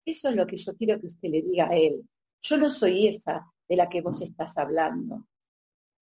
Eso 0.06 0.30
es 0.30 0.36
lo 0.36 0.48
que 0.48 0.58
yo 0.58 0.76
quiero 0.76 1.00
que 1.00 1.08
usted 1.08 1.30
le 1.30 1.42
diga 1.42 1.68
a 1.68 1.76
él. 1.76 2.08
Yo 2.42 2.58
no 2.58 2.70
soy 2.70 3.08
esa 3.08 3.46
de 3.68 3.76
la 3.76 3.88
que 3.88 4.02
vos 4.02 4.22
estás 4.22 4.58
hablando. 4.58 5.28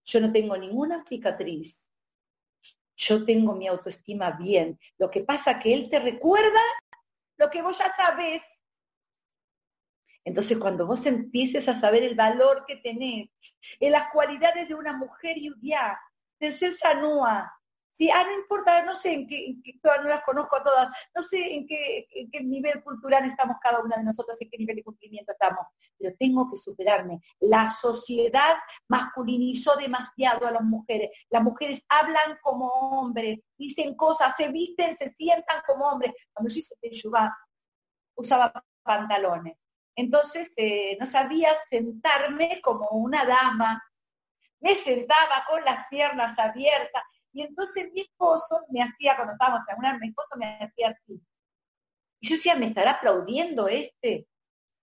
Yo 0.06 0.20
no 0.22 0.32
tengo 0.32 0.58
ninguna 0.58 1.04
cicatriz. 1.06 1.86
Yo 2.96 3.26
tengo 3.26 3.56
mi 3.56 3.68
autoestima 3.68 4.32
bien. 4.32 4.80
Lo 4.98 5.10
que 5.10 5.24
pasa 5.24 5.60
que 5.60 5.74
él 5.74 5.90
te 5.90 6.00
recuerda 6.00 6.62
lo 7.38 7.50
que 7.50 7.62
vos 7.62 7.78
ya 7.78 7.90
sabés 7.96 8.44
entonces, 10.24 10.58
cuando 10.58 10.86
vos 10.86 11.06
empieces 11.06 11.68
a 11.68 11.80
saber 11.80 12.04
el 12.04 12.16
valor 12.16 12.64
que 12.68 12.78
tenés, 12.78 13.30
en 13.80 13.92
las 13.92 14.12
cualidades 14.12 14.68
de 14.68 14.76
una 14.76 14.94
mujer 14.94 15.38
yudía, 15.40 16.00
de 16.40 16.52
ser 16.52 16.72
sanúa, 16.72 17.52
si 18.02 18.10
ah, 18.10 18.24
no 18.24 18.34
importa, 18.34 18.84
no 18.84 18.96
sé 18.96 19.14
en 19.14 19.28
qué, 19.28 19.62
no 19.84 20.10
las 20.10 20.24
conozco 20.24 20.56
a 20.58 20.64
todas, 20.64 20.90
no 21.16 21.22
sé 21.22 21.54
en 21.54 21.68
qué, 21.68 22.08
en 22.16 22.32
qué 22.32 22.42
nivel 22.42 22.82
cultural 22.82 23.26
estamos 23.26 23.58
cada 23.62 23.80
una 23.80 23.96
de 23.96 24.04
nosotras, 24.04 24.42
en 24.42 24.50
qué 24.50 24.58
nivel 24.58 24.78
de 24.78 24.84
cumplimiento 24.84 25.32
estamos, 25.32 25.68
pero 26.00 26.16
tengo 26.18 26.50
que 26.50 26.58
superarme. 26.58 27.20
La 27.42 27.70
sociedad 27.70 28.58
masculinizó 28.88 29.76
demasiado 29.76 30.48
a 30.48 30.52
las 30.52 30.64
mujeres. 30.64 31.12
Las 31.30 31.44
mujeres 31.44 31.86
hablan 31.90 32.40
como 32.42 32.66
hombres, 32.66 33.38
dicen 33.56 33.96
cosas, 33.96 34.34
se 34.36 34.52
visten, 34.52 34.98
se 34.98 35.12
sientan 35.12 35.62
como 35.68 35.86
hombres. 35.86 36.12
Cuando 36.34 36.52
yo 36.52 36.60
hice 36.60 36.74
usaba 38.16 38.52
pantalones. 38.82 39.60
Entonces 39.96 40.52
eh, 40.58 40.98
no 41.00 41.06
sabía 41.06 41.52
sentarme 41.70 42.62
como 42.64 42.90
una 42.90 43.26
dama. 43.26 43.80
Me 44.60 44.74
sentaba 44.74 45.46
con 45.48 45.64
las 45.64 45.86
piernas 45.88 46.40
abiertas 46.40 47.04
y 47.34 47.42
entonces 47.42 47.92
mi 47.94 48.02
esposo 48.02 48.66
me 48.70 48.84
hacía, 48.84 49.16
cuando 49.16 49.34
estábamos 49.34 49.62
en 49.68 49.78
una, 49.78 49.98
mi 49.98 50.10
esposo 50.10 50.36
me 50.38 50.60
hacía 50.60 50.90
así. 50.90 51.22
Y 52.20 52.28
yo 52.28 52.36
decía, 52.36 52.56
¿me 52.56 52.68
estará 52.68 52.92
aplaudiendo 52.92 53.68
este? 53.68 54.28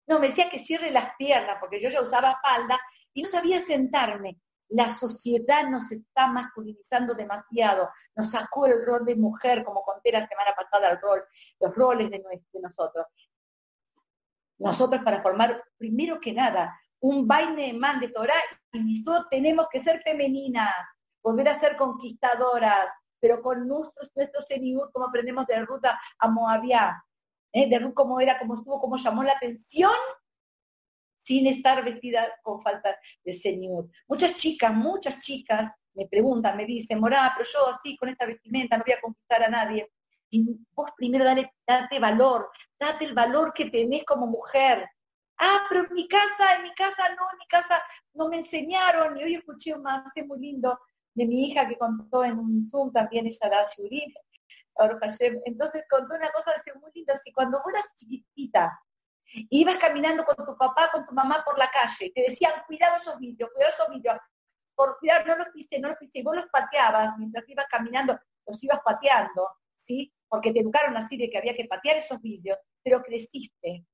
No, 0.06 0.18
me 0.18 0.28
decía 0.28 0.48
que 0.48 0.58
cierre 0.58 0.90
las 0.90 1.14
piernas 1.16 1.58
porque 1.60 1.80
yo 1.80 1.90
ya 1.90 2.00
usaba 2.00 2.40
falda 2.42 2.80
y 3.12 3.22
no 3.22 3.28
sabía 3.28 3.60
sentarme. 3.60 4.40
La 4.70 4.90
sociedad 4.90 5.68
nos 5.68 5.90
está 5.92 6.26
masculinizando 6.26 7.14
demasiado, 7.14 7.90
nos 8.16 8.30
sacó 8.30 8.66
el 8.66 8.84
rol 8.84 9.04
de 9.04 9.16
mujer, 9.16 9.64
como 9.64 9.82
conté 9.82 10.12
la 10.12 10.26
semana 10.26 10.52
pasada, 10.54 10.90
el 10.90 11.00
rol, 11.00 11.22
los 11.60 11.74
roles 11.74 12.10
de, 12.10 12.22
nosotros. 12.60 13.06
Nosotros 14.58 15.02
para 15.02 15.22
formar, 15.22 15.62
primero 15.76 16.18
que 16.20 16.32
nada, 16.32 16.78
un 17.00 17.26
baile 17.26 17.72
man 17.72 18.00
de 18.00 18.08
Torah 18.08 18.42
y 18.72 18.98
nosotros 18.98 19.26
tenemos 19.30 19.68
que 19.70 19.80
ser 19.80 20.02
femeninas, 20.02 20.70
volver 21.28 21.48
a 21.48 21.58
ser 21.58 21.76
conquistadoras, 21.76 22.88
pero 23.20 23.42
con 23.42 23.68
nuestros, 23.68 24.10
nuestros 24.16 24.46
como 24.92 25.06
aprendemos 25.06 25.46
de 25.46 25.60
Ruta 25.60 26.00
a 26.18 26.28
Moabia, 26.28 27.04
¿eh? 27.52 27.68
de 27.68 27.78
Ruth 27.78 27.94
cómo 27.94 28.20
era, 28.20 28.38
cómo 28.38 28.54
estuvo, 28.54 28.80
cómo 28.80 28.96
llamó 28.96 29.22
la 29.22 29.32
atención, 29.32 29.92
sin 31.18 31.46
estar 31.46 31.84
vestida 31.84 32.26
con 32.42 32.60
falta 32.62 32.96
de 33.22 33.34
señor. 33.34 33.88
Muchas 34.06 34.36
chicas, 34.36 34.72
muchas 34.74 35.18
chicas 35.18 35.70
me 35.92 36.06
preguntan, 36.06 36.56
me 36.56 36.64
dicen, 36.64 36.98
Morá, 36.98 37.32
pero 37.36 37.46
yo 37.52 37.68
así, 37.68 37.96
con 37.98 38.08
esta 38.08 38.24
vestimenta, 38.24 38.78
no 38.78 38.84
voy 38.86 38.94
a 38.94 39.00
conquistar 39.00 39.42
a 39.42 39.48
nadie. 39.48 39.90
Y 40.30 40.46
vos 40.72 40.90
primero 40.96 41.24
dale, 41.24 41.52
date 41.66 41.98
valor, 41.98 42.50
date 42.78 43.04
el 43.04 43.14
valor 43.14 43.52
que 43.52 43.66
tenés 43.66 44.04
como 44.04 44.26
mujer. 44.26 44.88
Ah, 45.38 45.66
pero 45.68 45.86
en 45.86 45.92
mi 45.92 46.08
casa, 46.08 46.56
en 46.56 46.62
mi 46.62 46.72
casa 46.74 47.08
no, 47.10 47.30
en 47.32 47.38
mi 47.38 47.46
casa 47.48 47.82
no 48.14 48.28
me 48.28 48.38
enseñaron. 48.38 49.18
Y 49.18 49.24
hoy 49.24 49.34
escuché 49.34 49.74
un 49.74 49.82
mensaje 49.82 50.24
muy 50.24 50.38
lindo 50.40 50.78
de 51.18 51.26
mi 51.26 51.46
hija 51.46 51.68
que 51.68 51.76
contó 51.76 52.24
en 52.24 52.38
un 52.38 52.68
Zoom 52.70 52.92
también, 52.92 53.26
ella 53.26 53.48
da 53.50 53.64
Shurim. 53.64 54.12
Entonces 55.44 55.84
contó 55.90 56.14
una 56.14 56.30
cosa 56.30 56.52
muy 56.80 56.90
linda, 56.94 57.12
así 57.12 57.32
cuando 57.32 57.58
vos 57.58 57.72
eras 57.72 57.94
chiquitita, 57.96 58.80
ibas 59.50 59.76
caminando 59.76 60.24
con 60.24 60.46
tu 60.46 60.56
papá, 60.56 60.88
con 60.92 61.04
tu 61.04 61.12
mamá 61.12 61.42
por 61.44 61.58
la 61.58 61.68
calle, 61.68 62.12
te 62.14 62.22
decían, 62.22 62.52
cuidado 62.66 62.96
esos 62.96 63.18
vídeos, 63.18 63.50
cuidado 63.52 63.74
esos 63.74 63.88
vídeos, 63.88 64.16
por 64.76 64.96
cuidar, 64.98 65.26
no 65.26 65.36
los 65.36 65.48
pise, 65.48 65.80
no 65.80 65.88
los 65.88 65.98
pise, 65.98 66.20
y 66.20 66.22
vos 66.22 66.36
los 66.36 66.46
pateabas 66.46 67.18
mientras 67.18 67.48
ibas 67.48 67.66
caminando, 67.68 68.16
los 68.46 68.62
ibas 68.62 68.78
pateando, 68.84 69.48
¿sí? 69.76 70.14
porque 70.28 70.52
te 70.52 70.60
educaron 70.60 70.96
así 70.96 71.16
de 71.16 71.28
que 71.30 71.38
había 71.38 71.56
que 71.56 71.64
patear 71.64 71.96
esos 71.96 72.20
vídeos, 72.20 72.58
pero 72.82 73.02
creciste. 73.02 73.84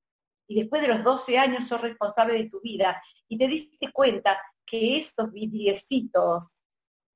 Y 0.47 0.59
después 0.59 0.81
de 0.81 0.89
los 0.89 1.03
12 1.03 1.39
años 1.39 1.67
sos 1.67 1.81
responsable 1.81 2.33
de 2.33 2.49
tu 2.49 2.61
vida 2.61 3.01
y 3.27 3.37
te 3.37 3.47
diste 3.47 3.91
cuenta 3.91 4.39
que 4.65 4.97
esos 4.97 5.31
vidriecitos 5.31 6.64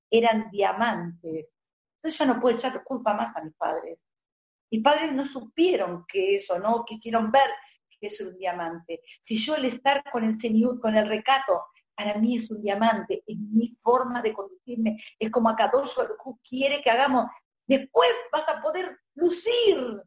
eran 0.09 0.49
diamantes. 0.51 1.47
Entonces 1.97 2.17
ya 2.19 2.25
no 2.25 2.39
puedo 2.39 2.55
echar 2.55 2.83
culpa 2.83 3.13
más 3.13 3.35
a 3.35 3.41
mis 3.41 3.53
padres. 3.55 3.99
Mis 4.71 4.83
padres 4.83 5.13
no 5.13 5.25
supieron 5.25 6.05
que 6.07 6.35
eso, 6.35 6.59
no 6.59 6.85
quisieron 6.85 7.31
ver 7.31 7.49
que 7.99 8.07
es 8.07 8.19
un 8.21 8.37
diamante. 8.37 9.01
Si 9.21 9.37
yo 9.37 9.55
el 9.55 9.65
estar 9.65 10.03
con 10.11 10.23
el 10.23 10.39
Señor, 10.39 10.79
con 10.79 10.95
el 10.95 11.07
recato, 11.07 11.65
para 11.93 12.15
mí 12.15 12.37
es 12.37 12.49
un 12.49 12.61
diamante, 12.61 13.23
es 13.27 13.37
mi 13.37 13.69
forma 13.81 14.21
de 14.21 14.33
conducirme, 14.33 14.97
es 15.17 15.29
como 15.29 15.49
Akadosh 15.49 15.95
quiere 16.47 16.81
que 16.81 16.89
hagamos. 16.89 17.25
Después 17.67 18.09
vas 18.31 18.47
a 18.47 18.61
poder 18.61 18.97
lucir 19.15 20.01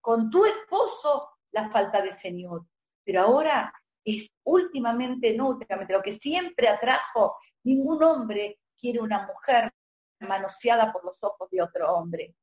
con 0.00 0.30
tu 0.30 0.44
esposo 0.44 1.28
la 1.50 1.68
falta 1.68 2.00
de 2.00 2.12
Señor. 2.12 2.66
Pero 3.04 3.22
ahora 3.22 3.72
es 4.04 4.30
últimamente, 4.44 5.34
no 5.34 5.48
últimamente, 5.48 5.92
lo 5.92 6.02
que 6.02 6.12
siempre 6.12 6.68
atrajo, 6.68 7.36
ningún 7.64 8.02
hombre 8.02 8.60
quiere 8.78 9.00
una 9.00 9.26
mujer 9.26 9.72
manoseada 10.20 10.92
por 10.92 11.04
los 11.04 11.22
ojos 11.22 11.48
de 11.50 11.62
otro 11.62 11.92
hombre. 11.94 12.34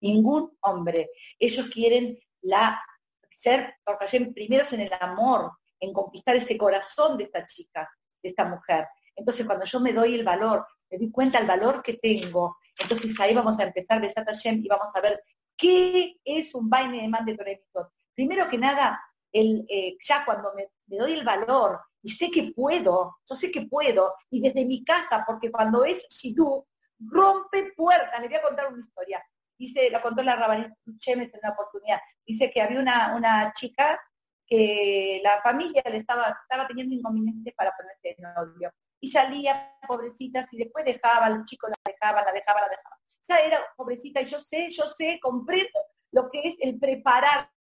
Ningún 0.00 0.56
hombre. 0.60 1.10
Ellos 1.38 1.68
quieren 1.68 2.18
la, 2.42 2.80
ser, 3.36 3.76
primeros 4.34 4.72
en 4.72 4.80
el 4.80 4.92
amor, 5.00 5.52
en 5.80 5.92
conquistar 5.92 6.36
ese 6.36 6.56
corazón 6.56 7.16
de 7.16 7.24
esta 7.24 7.46
chica, 7.46 7.90
de 8.22 8.28
esta 8.28 8.44
mujer. 8.44 8.86
Entonces, 9.16 9.46
cuando 9.46 9.64
yo 9.64 9.80
me 9.80 9.92
doy 9.92 10.14
el 10.14 10.24
valor, 10.24 10.66
me 10.90 10.98
doy 10.98 11.10
cuenta 11.10 11.38
el 11.38 11.46
valor 11.46 11.82
que 11.82 11.94
tengo, 11.94 12.56
entonces 12.78 13.18
ahí 13.20 13.34
vamos 13.34 13.58
a 13.58 13.64
empezar 13.64 14.00
de 14.00 14.10
Sata 14.10 14.32
y 14.44 14.68
vamos 14.68 14.88
a 14.94 15.00
ver 15.00 15.22
qué 15.56 16.16
es 16.24 16.54
un 16.54 16.68
baile 16.68 17.02
de 17.02 17.08
man 17.08 17.24
de 17.24 17.62
Primero 18.14 18.48
que 18.48 18.58
nada, 18.58 19.00
el, 19.32 19.64
eh, 19.68 19.96
ya 20.02 20.24
cuando 20.24 20.52
me, 20.54 20.70
doy 20.86 21.12
el 21.12 21.24
valor 21.24 21.80
y 22.04 22.10
sé 22.10 22.30
que 22.30 22.52
puedo, 22.54 23.16
yo 23.28 23.34
sé 23.34 23.50
que 23.50 23.62
puedo, 23.62 24.14
y 24.30 24.40
desde 24.40 24.66
mi 24.66 24.84
casa, 24.84 25.24
porque 25.26 25.50
cuando 25.50 25.84
es 25.84 26.06
Shidú, 26.10 26.66
rompe 26.98 27.72
puertas. 27.74 28.20
Le 28.20 28.28
voy 28.28 28.36
a 28.36 28.42
contar 28.42 28.70
una 28.70 28.80
historia. 28.80 29.24
Dice, 29.58 29.88
lo 29.90 30.02
contó 30.02 30.22
la 30.22 30.36
Rabanit 30.36 30.70
Chemes 30.98 31.32
en 31.32 31.40
una 31.42 31.52
oportunidad. 31.52 31.98
Dice 32.26 32.50
que 32.50 32.60
había 32.60 32.78
una, 32.78 33.16
una 33.16 33.52
chica 33.54 33.98
que 34.46 35.22
la 35.24 35.40
familia 35.40 35.82
le 35.90 35.96
estaba, 35.96 36.36
estaba 36.42 36.68
teniendo 36.68 36.94
inconvenientes 36.94 37.54
para 37.54 37.72
ponerse 37.72 38.14
de 38.16 38.22
novio 38.22 38.70
y 39.00 39.10
salía 39.10 39.74
pobrecita, 39.88 40.46
y 40.50 40.58
después 40.58 40.84
dejaba, 40.84 41.30
los 41.30 41.46
chicos 41.46 41.70
la 41.70 41.92
dejaban, 41.92 42.24
la 42.24 42.32
dejaban, 42.32 42.62
la 42.62 42.68
dejaban. 42.68 42.98
O 42.98 43.24
sea, 43.24 43.38
era 43.38 43.60
pobrecita, 43.76 44.20
y 44.20 44.26
yo 44.26 44.38
sé, 44.40 44.70
yo 44.70 44.84
sé, 44.98 45.18
comprendo 45.22 45.80
lo 46.12 46.30
que 46.30 46.48
es 46.48 46.56
el 46.60 46.78
prepararse 46.78 47.53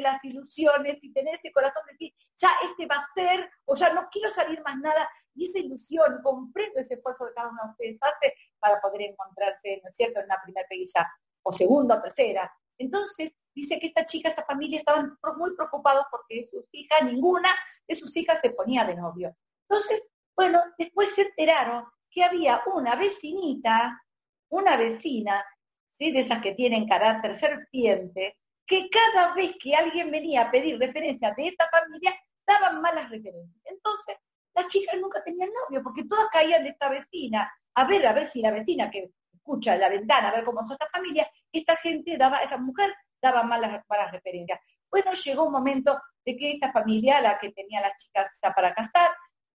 las 0.00 0.24
ilusiones 0.24 0.98
y 1.02 1.12
tener 1.12 1.36
ese 1.36 1.52
corazón 1.52 1.82
de 1.86 1.92
decir, 1.92 2.14
ya 2.36 2.50
este 2.68 2.86
va 2.86 2.96
a 2.96 3.08
ser, 3.14 3.50
o 3.64 3.74
ya 3.74 3.92
no 3.92 4.08
quiero 4.10 4.30
salir 4.30 4.60
más 4.62 4.76
nada, 4.78 5.08
y 5.34 5.46
esa 5.46 5.58
ilusión, 5.58 6.20
comprendo 6.22 6.80
ese 6.80 6.94
esfuerzo 6.94 7.26
que 7.26 7.34
cada 7.34 7.50
uno 7.50 7.60
de 7.64 7.70
ustedes 7.70 7.98
hace 8.00 8.34
para 8.58 8.80
poder 8.80 9.02
encontrarse, 9.02 9.80
¿no 9.82 9.90
es 9.90 9.96
cierto?, 9.96 10.20
en 10.20 10.26
una 10.26 10.40
primera 10.42 10.66
peguilla, 10.68 11.10
o 11.42 11.52
segunda 11.52 11.96
o 11.96 12.02
tercera. 12.02 12.52
Entonces, 12.78 13.34
dice 13.54 13.78
que 13.78 13.86
esta 13.86 14.04
chica, 14.06 14.28
esa 14.28 14.44
familia, 14.44 14.80
estaban 14.80 15.16
muy 15.36 15.54
preocupados 15.54 16.04
porque 16.10 16.48
sus 16.50 16.64
hijas, 16.72 17.02
ninguna 17.04 17.50
de 17.86 17.94
sus 17.94 18.16
hijas 18.16 18.40
se 18.40 18.50
ponía 18.50 18.84
de 18.84 18.96
novio. 18.96 19.36
Entonces, 19.68 20.10
bueno, 20.36 20.62
después 20.78 21.14
se 21.14 21.22
enteraron 21.22 21.84
que 22.10 22.24
había 22.24 22.62
una 22.74 22.96
vecinita, 22.96 24.02
una 24.48 24.76
vecina, 24.76 25.44
¿sí? 25.92 26.12
de 26.12 26.20
esas 26.20 26.40
que 26.40 26.52
tienen 26.52 26.88
carácter 26.88 27.36
serpiente, 27.36 28.38
que 28.66 28.88
cada 28.88 29.34
vez 29.34 29.56
que 29.60 29.74
alguien 29.74 30.10
venía 30.10 30.42
a 30.42 30.50
pedir 30.50 30.78
referencias 30.78 31.34
de 31.36 31.48
esta 31.48 31.68
familia, 31.68 32.14
daban 32.46 32.80
malas 32.80 33.10
referencias. 33.10 33.60
Entonces, 33.64 34.16
las 34.54 34.66
chicas 34.68 34.98
nunca 35.00 35.22
tenían 35.22 35.50
novio, 35.52 35.82
porque 35.82 36.04
todas 36.04 36.28
caían 36.28 36.62
de 36.62 36.70
esta 36.70 36.88
vecina, 36.88 37.52
a 37.74 37.84
ver, 37.86 38.06
a 38.06 38.12
ver 38.12 38.26
si 38.26 38.40
la 38.40 38.50
vecina 38.50 38.90
que 38.90 39.10
escucha 39.32 39.76
la 39.76 39.88
ventana, 39.88 40.28
a 40.28 40.32
ver 40.32 40.44
cómo 40.44 40.64
es 40.64 40.70
esta 40.70 40.86
familia, 40.86 41.28
esta 41.52 41.76
gente 41.76 42.16
daba, 42.16 42.38
esta 42.38 42.56
mujer 42.56 42.94
daba 43.20 43.42
malas, 43.42 43.84
malas 43.88 44.12
referencias. 44.12 44.60
Bueno, 44.90 45.12
llegó 45.12 45.44
un 45.44 45.52
momento 45.52 46.00
de 46.24 46.36
que 46.36 46.52
esta 46.52 46.72
familia, 46.72 47.20
la 47.20 47.38
que 47.38 47.50
tenía 47.52 47.80
las 47.80 47.96
chicas 47.96 48.38
para 48.54 48.72
casar, 48.72 49.10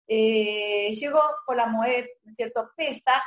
eh, 0.07 0.93
llegó 0.95 1.21
con 1.45 1.57
la 1.57 1.67
Moed, 1.67 2.05
¿cierto? 2.35 2.71
Pesa, 2.75 3.23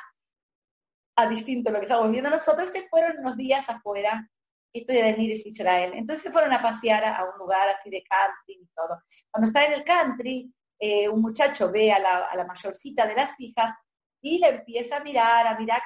a 1.16 1.28
distinto 1.28 1.70
a 1.70 1.72
lo 1.72 1.78
que 1.78 1.86
estamos 1.86 2.10
viendo 2.10 2.30
nosotros, 2.30 2.70
se 2.70 2.88
fueron 2.88 3.18
unos 3.18 3.36
días 3.36 3.68
afuera, 3.68 4.28
esto 4.72 4.92
de 4.92 5.02
venir 5.02 5.32
es 5.32 5.46
Israel. 5.46 5.92
Entonces 5.94 6.22
se 6.22 6.32
fueron 6.32 6.52
a 6.52 6.62
pasear 6.62 7.04
a 7.04 7.24
un 7.24 7.38
lugar 7.38 7.68
así 7.68 7.90
de 7.90 8.02
country 8.02 8.62
y 8.62 8.68
todo. 8.74 9.02
Cuando 9.30 9.48
está 9.48 9.64
en 9.64 9.72
el 9.72 9.84
country, 9.84 10.52
eh, 10.78 11.08
un 11.08 11.20
muchacho 11.20 11.70
ve 11.70 11.92
a 11.92 11.98
la, 11.98 12.44
mayorcita 12.44 13.06
de 13.06 13.14
las 13.14 13.38
hijas 13.38 13.74
y 14.20 14.38
le 14.38 14.48
empieza 14.48 14.96
a 14.96 15.04
mirar, 15.04 15.46
a 15.46 15.58
mirar, 15.58 15.80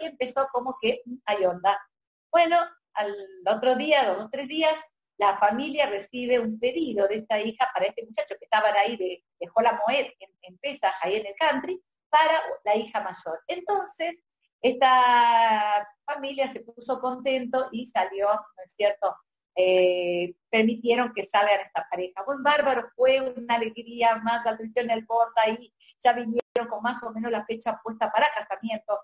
y 0.00 0.06
empezó 0.06 0.48
como 0.52 0.76
que 0.80 1.02
hay 1.26 1.44
onda. 1.44 1.78
Bueno, 2.30 2.58
al 2.94 3.14
otro 3.46 3.74
día, 3.76 4.04
dos 4.04 4.24
o 4.24 4.30
tres 4.30 4.48
días, 4.48 4.74
la 5.16 5.38
familia 5.38 5.86
recibe 5.86 6.38
un 6.38 6.58
pedido 6.58 7.06
de 7.06 7.16
esta 7.16 7.40
hija 7.40 7.70
para 7.72 7.86
este 7.86 8.04
muchacho 8.04 8.34
que 8.38 8.44
estaban 8.44 8.74
ahí, 8.76 8.96
de, 8.96 9.24
dejó 9.38 9.62
la 9.62 9.80
Moed 9.86 10.06
en, 10.18 10.30
en 10.42 10.58
ahí 11.02 11.16
en 11.16 11.26
el 11.26 11.34
country, 11.38 11.80
para 12.10 12.42
la 12.64 12.76
hija 12.76 13.00
mayor. 13.00 13.42
Entonces, 13.46 14.14
esta 14.64 15.86
familia 16.06 16.48
se 16.48 16.60
puso 16.60 16.98
contento 16.98 17.68
y 17.70 17.86
salió, 17.86 18.28
¿no 18.28 18.62
es 18.64 18.72
cierto? 18.74 19.14
Eh, 19.54 20.34
permitieron 20.48 21.12
que 21.12 21.22
salgan 21.24 21.60
esta 21.60 21.86
pareja. 21.90 22.22
Buen 22.24 22.42
bárbaro, 22.42 22.88
fue 22.96 23.20
una 23.20 23.56
alegría, 23.56 24.16
más 24.16 24.46
atención 24.46 24.90
el 24.90 25.04
porta 25.04 25.50
y 25.50 25.70
ya 26.02 26.14
vinieron 26.14 26.66
con 26.70 26.80
más 26.80 27.02
o 27.02 27.10
menos 27.10 27.30
la 27.30 27.44
fecha 27.44 27.78
puesta 27.84 28.10
para 28.10 28.30
casamiento. 28.30 28.98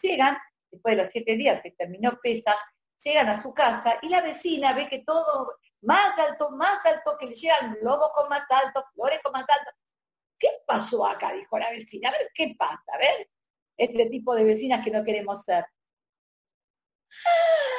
Llegan, 0.00 0.38
después 0.70 0.96
de 0.96 1.02
los 1.02 1.12
siete 1.12 1.36
días 1.36 1.60
que 1.62 1.72
terminó 1.72 2.18
Pesa, 2.22 2.56
llegan 3.04 3.28
a 3.28 3.40
su 3.40 3.52
casa 3.52 3.98
y 4.00 4.08
la 4.08 4.22
vecina 4.22 4.72
ve 4.72 4.88
que 4.88 5.00
todo 5.00 5.58
más 5.82 6.18
alto, 6.18 6.52
más 6.52 6.86
alto, 6.86 7.18
que 7.20 7.26
le 7.26 7.34
llegan 7.34 7.76
lobos 7.82 8.12
con 8.14 8.30
más 8.30 8.50
alto, 8.50 8.82
flores 8.94 9.20
con 9.22 9.32
más 9.32 9.44
alto. 9.46 9.72
¿Qué 10.38 10.48
pasó 10.66 11.04
acá? 11.04 11.34
Dijo 11.34 11.58
la 11.58 11.68
vecina. 11.68 12.08
A 12.08 12.12
ver, 12.12 12.30
¿qué 12.34 12.54
pasa? 12.58 12.82
A 12.94 12.98
ver, 12.98 13.28
este 13.76 14.06
tipo 14.06 14.34
de 14.34 14.44
vecinas 14.44 14.84
que 14.84 14.90
no 14.90 15.04
queremos 15.04 15.44
ser. 15.44 15.64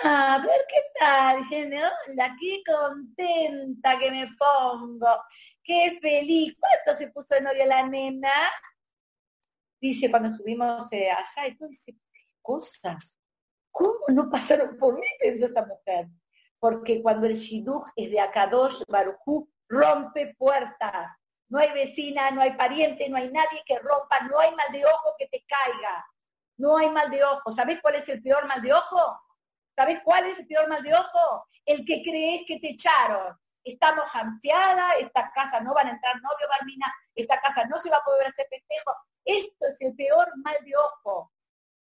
Ah, 0.04 0.36
a 0.36 0.46
ver 0.46 0.65
qué 0.67 0.82
tal, 1.00 1.46
gente. 1.46 1.78
Hola, 1.78 2.36
qué 2.39 2.62
contenta 2.65 3.98
que 3.98 4.12
me 4.12 4.28
pongo. 4.38 5.24
Qué 5.63 5.98
feliz. 6.02 6.56
¿Cuánto 6.60 7.00
se 7.00 7.12
puso 7.12 7.36
de 7.36 7.41
novia 7.41 7.65
la 7.65 7.88
nena? 7.88 8.52
Dice 9.80 10.10
cuando 10.10 10.30
estuvimos 10.30 10.91
eh, 10.91 11.10
allá 11.10 11.48
y 11.48 11.58
tú 11.58 11.67
dice, 11.67 11.94
¿qué 11.94 12.22
cosas? 12.41 13.20
¿Cómo 13.72 14.06
no 14.10 14.30
pasaron 14.30 14.78
por 14.78 14.96
mí? 14.96 15.08
Pensó 15.20 15.46
esta 15.46 15.65
mujer. 15.65 16.08
Porque 16.60 17.02
cuando 17.02 17.28
el 17.28 17.36
Shidduch 17.36 17.89
es 17.96 18.12
de 18.12 18.20
Akadosh 18.20 18.84
Barujú, 18.88 19.50
rompe 19.67 20.36
puertas. 20.38 21.08
No 21.54 21.60
hay 21.60 21.72
vecina, 21.72 22.32
no 22.32 22.42
hay 22.42 22.54
pariente, 22.54 23.08
no 23.10 23.18
hay 23.18 23.30
nadie 23.30 23.62
que 23.68 23.78
rompa, 23.78 24.22
no 24.22 24.39
hay 24.39 24.50
mal 24.56 24.72
de 24.72 24.84
ojo 24.84 25.13
que 25.20 25.28
te 25.28 25.46
caiga. 25.46 26.04
No 26.58 26.78
hay 26.78 26.89
mal 26.89 27.12
de 27.12 27.24
ojo. 27.24 27.52
¿Sabes 27.52 27.78
cuál 27.80 27.94
es 27.94 28.10
el 28.10 28.24
peor 28.24 28.48
mal 28.48 28.60
de 28.60 28.74
ojo? 28.74 29.22
¿Sabes 29.76 30.00
cuál 30.04 30.26
es 30.26 30.39
el 30.39 30.48
peor 30.48 30.68
mal 30.68 30.82
de 30.82 30.96
ojo? 30.96 31.48
El 31.63 31.86
que 31.86 32.02
crees 32.02 32.42
que 32.48 32.60
te 32.60 32.72
echaron. 32.72 33.38
Estamos 33.63 34.04
ansiadas, 34.16 34.96
esta 34.98 35.32
casa 35.32 35.60
no 35.60 35.76
van 35.76 35.89
a 35.89 35.92
entrar 35.92 36.16
novio, 36.24 36.48
Barmina, 36.50 36.92
esta 37.13 37.39
casa 37.39 37.66
no 37.66 37.78
se 37.78 37.92
va 37.92 37.98
a 37.98 38.04
poder 38.04 38.26
hacer 38.26 38.48
festejo. 38.50 38.96
Esto 39.24 39.68
es 39.68 39.80
el 39.82 39.96
peor 39.96 40.28
mal 40.44 40.58
de 40.66 40.76
ojo. 40.76 41.34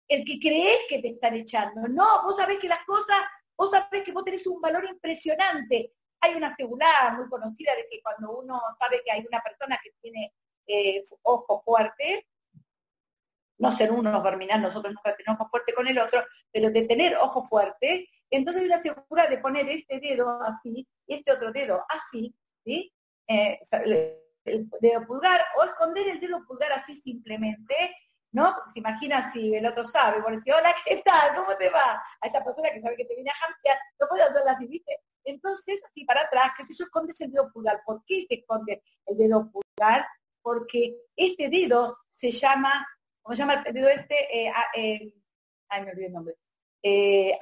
El 0.06 0.24
que 0.24 0.38
crees 0.38 0.82
que 0.88 1.00
te 1.00 1.08
están 1.08 1.34
echando. 1.34 1.88
No, 1.88 2.22
vos 2.22 2.36
sabés 2.36 2.58
que 2.58 2.68
las 2.68 2.84
cosas, 2.84 3.20
vos 3.56 3.72
sabés 3.72 4.04
que 4.04 4.12
vos 4.12 4.22
tenés 4.22 4.46
un 4.46 4.60
valor 4.60 4.84
impresionante. 4.84 5.92
Hay 6.20 6.34
una 6.34 6.54
seguridad 6.56 7.12
muy 7.16 7.28
conocida 7.28 7.74
de 7.74 7.86
que 7.90 8.00
cuando 8.02 8.38
uno 8.38 8.60
sabe 8.78 9.02
que 9.04 9.12
hay 9.12 9.24
una 9.26 9.40
persona 9.40 9.78
que 9.82 9.90
tiene 10.00 10.32
eh, 10.66 11.02
ojo 11.22 11.62
fuerte, 11.62 12.26
no 13.58 13.72
ser 13.72 13.90
uno 13.90 14.22
verminar, 14.22 14.60
nosotros 14.60 14.94
nunca 14.94 15.16
tenemos 15.16 15.40
ojo 15.40 15.50
fuerte 15.50 15.72
con 15.72 15.86
el 15.88 15.98
otro, 15.98 16.24
pero 16.52 16.70
de 16.70 16.82
tener 16.82 17.16
ojo 17.16 17.44
fuerte, 17.44 18.08
entonces 18.30 18.62
hay 18.62 18.68
una 18.68 18.78
seguridad 18.78 19.28
de 19.28 19.38
poner 19.38 19.68
este 19.68 20.00
dedo 20.00 20.42
así 20.42 20.86
y 21.06 21.14
este 21.14 21.32
otro 21.32 21.52
dedo 21.52 21.84
así, 21.88 22.34
¿sí? 22.64 22.92
Eh, 23.28 23.60
el 24.44 24.70
dedo 24.80 25.06
pulgar, 25.06 25.44
o 25.58 25.64
esconder 25.64 26.08
el 26.08 26.20
dedo 26.20 26.44
pulgar 26.46 26.72
así 26.72 26.96
simplemente, 26.96 27.74
¿no? 28.32 28.54
se 28.72 28.80
imagina 28.80 29.30
si 29.32 29.54
el 29.54 29.66
otro 29.66 29.84
sabe, 29.84 30.22
por 30.22 30.34
decir, 30.34 30.52
hola, 30.52 30.74
¿qué 30.84 31.02
tal? 31.04 31.36
¿Cómo 31.36 31.56
te 31.56 31.70
va? 31.70 32.02
A 32.20 32.26
esta 32.26 32.44
persona 32.44 32.70
que 32.70 32.80
sabe 32.80 32.96
que 32.96 33.04
te 33.04 33.14
viene 33.14 33.30
a 33.30 33.34
jampear, 33.34 33.78
no 33.98 34.06
puede 34.08 34.22
hacerla 34.22 34.52
así, 34.52 34.66
¿viste? 34.66 35.00
Entonces, 35.26 35.82
así 35.84 36.04
para 36.04 36.22
atrás, 36.22 36.52
que 36.56 36.64
si 36.64 36.74
yo 36.74 36.84
escondes 36.84 37.20
el 37.20 37.32
dedo 37.32 37.52
pulgar, 37.52 37.82
¿por 37.84 38.02
qué 38.06 38.24
se 38.26 38.36
esconde 38.36 38.82
el 39.04 39.16
dedo 39.18 39.50
pulgar? 39.50 40.06
Porque 40.40 40.96
este 41.16 41.50
dedo 41.50 41.98
se 42.14 42.30
llama 42.30 42.86
¿cómo 43.26 43.34
se 43.34 43.42
llama 43.42 43.64
el 43.66 43.74
dedo 43.74 43.88
este? 43.88 44.14
Eh, 44.32 44.52
eh, 44.76 45.14
ay, 45.68 45.84
me 45.84 45.90
olvidé 45.90 46.06
el 46.06 46.12
nombre. 46.12 46.34
Eh, 46.80 47.36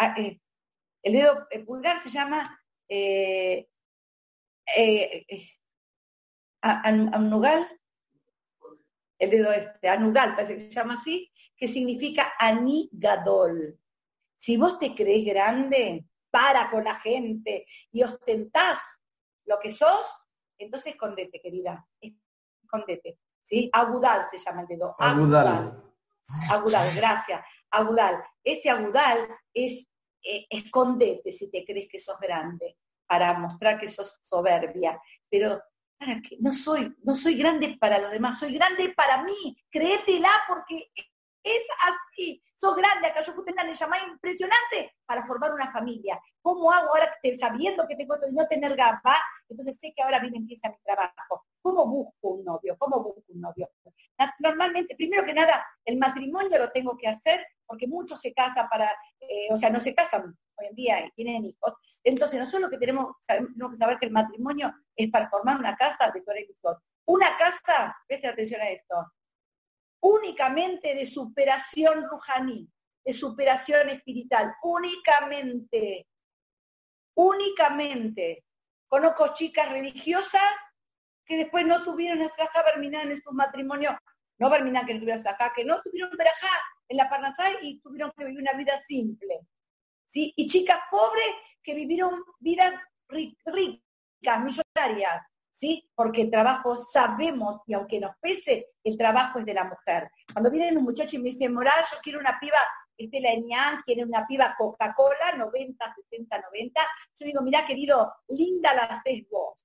el 1.02 1.12
dedo 1.12 1.46
pulgar 1.66 2.02
se 2.02 2.08
llama 2.08 2.58
anugal, 6.62 7.68
el 9.18 9.30
dedo 9.30 9.52
este, 9.52 9.90
anugal, 9.90 10.34
parece 10.34 10.54
que 10.54 10.60
se 10.62 10.70
llama 10.70 10.94
así, 10.94 11.30
que 11.54 11.68
significa 11.68 12.32
anigadol. 12.38 13.78
Si 14.38 14.56
vos 14.56 14.78
te 14.78 14.94
crees 14.94 15.26
grande, 15.26 16.06
para 16.34 16.68
con 16.68 16.82
la 16.82 16.96
gente 16.96 17.64
y 17.92 18.02
ostentás 18.02 18.80
lo 19.44 19.60
que 19.60 19.70
sos, 19.70 20.04
entonces 20.58 20.94
escondete, 20.94 21.40
querida, 21.40 21.86
escondete. 22.60 23.20
¿sí? 23.44 23.70
Agudal 23.72 24.26
se 24.28 24.38
llama 24.38 24.62
el 24.62 24.66
dedo. 24.66 24.96
Agudal. 24.98 25.80
Agudal, 26.50 26.96
gracias. 26.96 27.40
Agudal. 27.70 28.20
Este 28.42 28.68
agudal 28.68 29.28
es 29.52 29.86
eh, 30.24 30.44
escondete 30.50 31.30
si 31.30 31.48
te 31.52 31.64
crees 31.64 31.88
que 31.88 32.00
sos 32.00 32.18
grande, 32.18 32.78
para 33.06 33.38
mostrar 33.38 33.78
que 33.78 33.88
sos 33.88 34.18
soberbia. 34.24 35.00
Pero 35.30 35.62
para 35.96 36.20
que 36.20 36.36
no 36.40 36.52
soy, 36.52 36.96
no 37.04 37.14
soy 37.14 37.36
grande 37.36 37.76
para 37.78 38.00
los 38.00 38.10
demás, 38.10 38.40
soy 38.40 38.54
grande 38.54 38.92
para 38.96 39.22
mí. 39.22 39.56
Créetela 39.70 40.32
porque 40.48 40.90
es 41.44 41.62
así. 41.82 42.42
Sos 42.56 42.74
grande, 42.74 43.08
acá 43.08 43.22
yo 43.22 43.34
le 43.44 43.74
llamar 43.74 44.00
impresionante 44.08 44.96
para 45.04 45.24
formar 45.24 45.52
una 45.52 45.70
familia. 45.70 46.18
¿Cómo 46.40 46.72
hago 46.72 46.88
ahora 46.88 47.14
sabiendo 47.38 47.86
que 47.86 47.96
tengo 47.96 48.16
no 48.32 48.46
tener 48.46 48.74
gafas? 48.74 49.18
Entonces 49.48 49.78
sé 49.78 49.92
que 49.94 50.02
ahora 50.02 50.18
bien 50.18 50.34
empieza 50.34 50.70
mi 50.70 50.76
trabajo. 50.82 51.44
¿Cómo 51.60 51.86
busco 51.86 52.28
un 52.28 52.44
novio? 52.44 52.76
¿Cómo 52.78 53.02
busco 53.02 53.22
un 53.28 53.40
novio? 53.40 53.68
Normalmente, 54.38 54.96
primero 54.96 55.24
que 55.24 55.34
nada, 55.34 55.66
el 55.84 55.98
matrimonio 55.98 56.58
lo 56.58 56.70
tengo 56.70 56.96
que 56.96 57.08
hacer 57.08 57.46
porque 57.66 57.86
muchos 57.86 58.20
se 58.20 58.32
casan 58.32 58.68
para, 58.68 58.90
eh, 59.20 59.48
o 59.50 59.58
sea, 59.58 59.70
no 59.70 59.80
se 59.80 59.94
casan 59.94 60.36
hoy 60.56 60.66
en 60.66 60.74
día 60.74 61.06
y 61.06 61.10
tienen 61.12 61.44
hijos. 61.44 61.74
Entonces, 62.02 62.38
nosotros 62.38 62.62
lo 62.62 62.70
que 62.70 62.78
tenemos, 62.78 63.16
que 63.26 63.76
saber 63.76 63.98
que 63.98 64.06
el 64.06 64.12
matrimonio 64.12 64.72
es 64.96 65.10
para 65.10 65.28
formar 65.28 65.58
una 65.58 65.76
casa 65.76 66.10
de 66.10 66.20
Torah 66.22 66.40
Una 67.06 67.36
casa, 67.36 67.96
preste 68.06 68.28
atención 68.28 68.60
a 68.60 68.70
esto, 68.70 68.94
únicamente 70.04 70.94
de 70.94 71.06
superación 71.06 72.04
rujaní, 72.10 72.70
de 73.04 73.12
superación 73.14 73.88
espiritual, 73.88 74.54
únicamente, 74.62 76.06
únicamente. 77.14 78.44
Conozco 78.86 79.32
chicas 79.32 79.70
religiosas 79.70 80.42
que 81.24 81.38
después 81.38 81.64
no 81.66 81.82
tuvieron 81.82 82.20
esa 82.20 82.44
verminada 82.64 83.10
en 83.10 83.22
sus 83.22 83.32
matrimonios 83.32 83.94
no 84.38 84.50
Barminan 84.50 84.84
que 84.84 84.94
no 84.94 85.00
tuvieron 85.00 85.26
acá, 85.26 85.52
que 85.54 85.64
no 85.64 85.80
tuvieron 85.80 86.10
verajá 86.18 86.50
en 86.88 86.96
la 86.96 87.08
Parnasá 87.08 87.44
y 87.62 87.80
tuvieron 87.80 88.12
que 88.16 88.24
vivir 88.24 88.40
una 88.40 88.52
vida 88.52 88.82
simple. 88.86 89.40
¿sí? 90.06 90.34
Y 90.36 90.48
chicas 90.48 90.80
pobres 90.90 91.34
que 91.62 91.74
vivieron 91.74 92.22
vidas 92.40 92.74
ricas, 93.08 94.42
millonarias, 94.42 95.22
¿sí? 95.54 95.88
Porque 95.94 96.22
el 96.22 96.30
trabajo 96.30 96.76
sabemos, 96.76 97.62
y 97.66 97.74
aunque 97.74 98.00
nos 98.00 98.16
pese, 98.20 98.72
el 98.82 98.98
trabajo 98.98 99.38
es 99.38 99.46
de 99.46 99.54
la 99.54 99.64
mujer. 99.64 100.10
Cuando 100.32 100.50
viene 100.50 100.76
un 100.76 100.84
muchacho 100.84 101.16
y 101.16 101.20
me 101.20 101.30
dice, 101.30 101.48
Moral, 101.48 101.84
yo 101.90 101.98
quiero 102.02 102.18
una 102.18 102.38
piba, 102.40 102.58
este 102.96 103.20
la 103.20 103.30
Eñán, 103.30 103.82
quiere 103.86 104.04
una 104.04 104.26
piba 104.26 104.54
Coca-Cola, 104.58 105.36
90, 105.38 105.94
60, 106.10 106.40
90, 106.40 106.80
yo 107.18 107.26
digo, 107.26 107.42
mira 107.42 107.64
querido, 107.66 108.12
linda 108.28 108.74
la 108.74 108.82
haces 108.82 109.24
vos. 109.30 109.56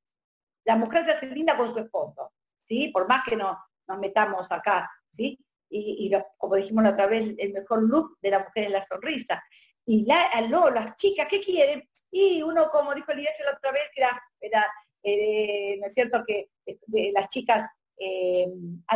La 0.64 0.76
mujer 0.76 1.06
se 1.06 1.12
hace 1.12 1.26
linda 1.26 1.58
con 1.58 1.74
su 1.74 1.80
esposo, 1.80 2.34
¿sí? 2.60 2.90
Por 2.90 3.08
más 3.08 3.24
que 3.24 3.36
no, 3.36 3.58
nos 3.88 3.98
metamos 3.98 4.52
acá, 4.52 4.90
¿sí? 5.12 5.44
Y, 5.72 6.12
como 6.38 6.56
dijimos 6.56 6.84
la 6.84 6.92
otra 6.92 7.08
vez, 7.08 7.34
el 7.38 7.54
mejor 7.54 7.84
look 7.84 8.18
de 8.22 8.32
la 8.32 8.40
mujer 8.40 8.66
es 8.66 8.72
la 8.72 8.82
sonrisa. 8.82 9.44
Y 9.86 10.06
la, 10.06 10.30
no, 10.48 10.70
las 10.70 10.96
chicas, 10.98 11.28
¿qué 11.28 11.40
quieren? 11.40 11.88
Y 12.12 12.42
uno, 12.44 12.70
como 12.72 12.94
dijo 12.94 13.12
Elías 13.12 13.34
la 13.44 13.56
otra 13.56 13.72
vez, 13.72 13.84
que 13.94 14.02
era, 14.42 14.68
eh, 15.04 15.78
¿no 15.80 15.88
es 15.88 15.94
cierto?, 15.94 16.24
que 16.26 16.50
eh, 16.66 17.12
las 17.14 17.30
chicas 17.30 17.68
eh, 17.98 18.48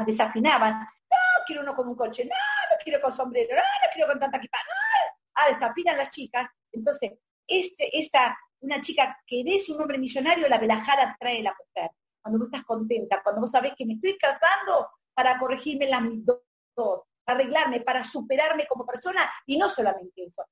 desafinaban. 0.06 0.80
No, 0.80 1.18
quiero 1.46 1.62
uno 1.62 1.74
con 1.74 1.88
un 1.88 1.96
coche, 1.96 2.26
no, 2.26 2.36
no 2.70 2.76
quiero 2.84 3.02
con 3.02 3.14
sombrero, 3.14 3.56
no, 3.56 3.62
no 3.62 3.90
quiero 3.94 4.10
con 4.10 4.20
tanta 4.20 4.38
equipa, 4.38 4.58
no. 4.58 5.16
Ah, 5.36 5.50
desafinan 5.50 5.98
las 5.98 6.10
chicas. 6.10 6.48
Entonces, 6.72 7.14
este, 7.48 7.98
esta, 7.98 8.38
una 8.62 8.82
chica 8.82 9.18
que 9.26 9.44
es 9.46 9.70
un 9.70 9.82
hombre 9.82 9.98
millonario, 9.98 10.48
la 10.48 10.58
velajada 10.58 11.16
trae 11.20 11.44
la 11.44 11.56
mujer. 11.58 11.92
Cuando 12.22 12.40
vos 12.40 12.48
estás 12.48 12.64
contenta, 12.64 13.22
cuando 13.22 13.42
vos 13.42 13.52
sabés 13.52 13.74
que 13.78 13.86
me 13.86 13.96
estoy 13.96 14.18
casando 14.18 14.90
para 15.14 15.38
corregirme 15.38 15.88
las 15.88 16.02
dos, 16.24 17.02
para 17.24 17.40
arreglarme, 17.40 17.82
para 17.82 18.04
superarme 18.04 18.66
como 18.68 18.86
persona, 18.86 19.30
y 19.46 19.58
no 19.58 19.70
solamente 19.70 20.24
eso, 20.26 20.44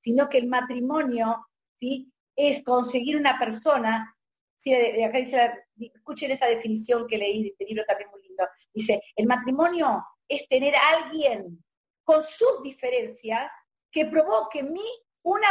sino 0.00 0.28
que 0.28 0.38
el 0.38 0.48
matrimonio 0.48 1.48
¿sí? 1.78 2.12
Es 2.38 2.62
conseguir 2.62 3.16
una 3.16 3.36
persona, 3.36 4.16
¿sí? 4.56 4.72
acá 4.72 5.18
dice, 5.18 5.64
escuchen 5.76 6.30
esta 6.30 6.46
definición 6.46 7.08
que 7.08 7.18
leí 7.18 7.42
de 7.42 7.48
este 7.48 7.64
libro 7.64 7.84
también 7.84 8.10
muy 8.10 8.22
lindo, 8.22 8.46
dice, 8.72 9.02
el 9.16 9.26
matrimonio 9.26 10.06
es 10.28 10.48
tener 10.48 10.76
a 10.76 10.88
alguien 10.90 11.62
con 12.04 12.22
sus 12.22 12.62
diferencias 12.62 13.50
que 13.90 14.06
provoque 14.06 14.60
en 14.60 14.72
mí 14.72 14.86
una, 15.22 15.48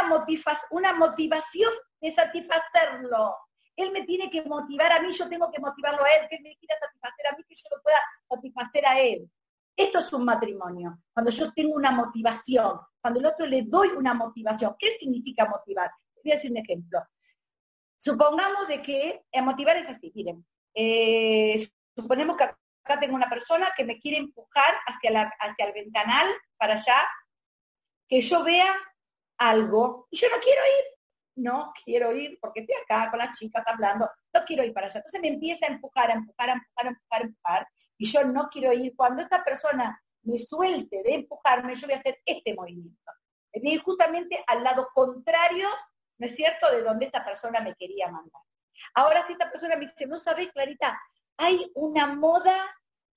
una 0.70 0.94
motivación 0.94 1.72
de 2.00 2.10
satisfacerlo. 2.10 3.36
Él 3.76 3.92
me 3.92 4.02
tiene 4.02 4.30
que 4.30 4.42
motivar 4.42 4.90
a 4.90 5.00
mí, 5.00 5.12
yo 5.12 5.28
tengo 5.28 5.50
que 5.50 5.60
motivarlo 5.60 6.02
a 6.02 6.10
él, 6.12 6.28
que 6.30 6.36
él 6.36 6.42
me 6.42 6.56
quiera 6.56 6.74
satisfacer 6.80 7.26
a 7.26 7.36
mí, 7.36 7.44
que 7.46 7.54
yo 7.54 7.68
lo 7.70 7.82
pueda 7.82 7.98
satisfacer 8.30 8.86
a 8.86 8.98
él. 8.98 9.30
Esto 9.76 9.98
es 9.98 10.12
un 10.12 10.24
matrimonio, 10.24 10.98
cuando 11.12 11.30
yo 11.30 11.52
tengo 11.52 11.74
una 11.74 11.90
motivación, 11.92 12.80
cuando 13.00 13.20
el 13.20 13.26
otro 13.26 13.46
le 13.46 13.62
doy 13.62 13.88
una 13.88 14.14
motivación. 14.14 14.74
¿Qué 14.78 14.96
significa 14.98 15.46
motivar? 15.46 15.90
Voy 16.22 16.32
a 16.32 16.34
decir 16.36 16.50
un 16.50 16.58
ejemplo. 16.58 17.00
Supongamos 17.98 18.68
de 18.68 18.80
que 18.82 19.22
eh, 19.30 19.42
motivar 19.42 19.76
es 19.76 19.88
así, 19.88 20.12
miren, 20.14 20.46
eh, 20.74 21.68
suponemos 21.96 22.36
que 22.36 22.44
acá 22.44 23.00
tengo 23.00 23.16
una 23.16 23.28
persona 23.28 23.72
que 23.76 23.84
me 23.84 23.98
quiere 23.98 24.18
empujar 24.18 24.74
hacia, 24.86 25.10
la, 25.10 25.32
hacia 25.40 25.66
el 25.66 25.72
ventanal, 25.72 26.28
para 26.56 26.74
allá, 26.74 27.08
que 28.08 28.20
yo 28.20 28.44
vea 28.44 28.72
algo, 29.38 30.06
y 30.10 30.16
yo 30.16 30.28
no 30.30 30.40
quiero 30.40 30.62
ir, 30.62 30.98
no 31.36 31.72
quiero 31.84 32.12
ir 32.12 32.38
porque 32.40 32.60
estoy 32.60 32.76
acá 32.82 33.10
con 33.10 33.18
las 33.18 33.38
chicas 33.38 33.64
hablando, 33.66 34.10
no 34.32 34.44
quiero 34.44 34.64
ir 34.64 34.72
para 34.72 34.86
allá. 34.86 34.98
Entonces 34.98 35.20
me 35.20 35.28
empieza 35.28 35.66
a 35.66 35.70
empujar, 35.70 36.10
a 36.10 36.14
empujar, 36.14 36.50
a 36.50 36.52
empujar, 36.52 36.86
a 36.86 36.88
empujar, 36.88 37.20
a 37.20 37.24
empujar, 37.24 37.68
y 37.96 38.06
yo 38.06 38.24
no 38.24 38.48
quiero 38.48 38.72
ir. 38.72 38.94
Cuando 38.96 39.22
esta 39.22 39.44
persona 39.44 40.00
me 40.22 40.38
suelte 40.38 41.02
de 41.02 41.14
empujarme, 41.14 41.74
yo 41.74 41.86
voy 41.86 41.94
a 41.94 41.98
hacer 41.98 42.18
este 42.24 42.54
movimiento. 42.54 43.12
Es 43.52 43.64
ir 43.64 43.80
justamente 43.82 44.42
al 44.46 44.62
lado 44.62 44.88
contrario, 44.92 45.68
¿no 46.18 46.26
es 46.26 46.34
cierto?, 46.34 46.70
de 46.70 46.82
donde 46.82 47.06
esta 47.06 47.24
persona 47.24 47.60
me 47.60 47.74
quería 47.74 48.10
mandar. 48.10 48.42
Ahora 48.94 49.26
si 49.26 49.32
esta 49.32 49.50
persona 49.50 49.76
me 49.76 49.86
dice, 49.86 50.06
no 50.06 50.18
sabes, 50.18 50.50
Clarita, 50.52 51.00
hay 51.36 51.70
una 51.74 52.14
moda 52.14 52.56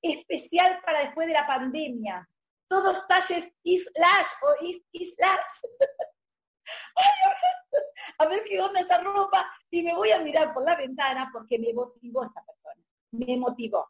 especial 0.01 0.79
para 0.85 1.01
después 1.01 1.27
de 1.27 1.33
la 1.33 1.45
pandemia. 1.45 2.27
Todos 2.67 3.07
talles 3.07 3.53
islash 3.63 4.27
o 4.41 4.65
is, 4.65 4.81
islash. 4.91 5.61
a 8.17 8.25
ver 8.27 8.43
qué 8.43 8.61
onda 8.61 8.79
esa 8.79 8.99
ropa 8.99 9.51
y 9.69 9.83
me 9.83 9.93
voy 9.93 10.11
a 10.11 10.19
mirar 10.19 10.53
por 10.53 10.63
la 10.63 10.75
ventana 10.75 11.29
porque 11.33 11.59
me 11.59 11.73
motivó 11.73 12.23
esta 12.23 12.43
persona, 12.43 12.83
me 13.11 13.37
motivó. 13.37 13.89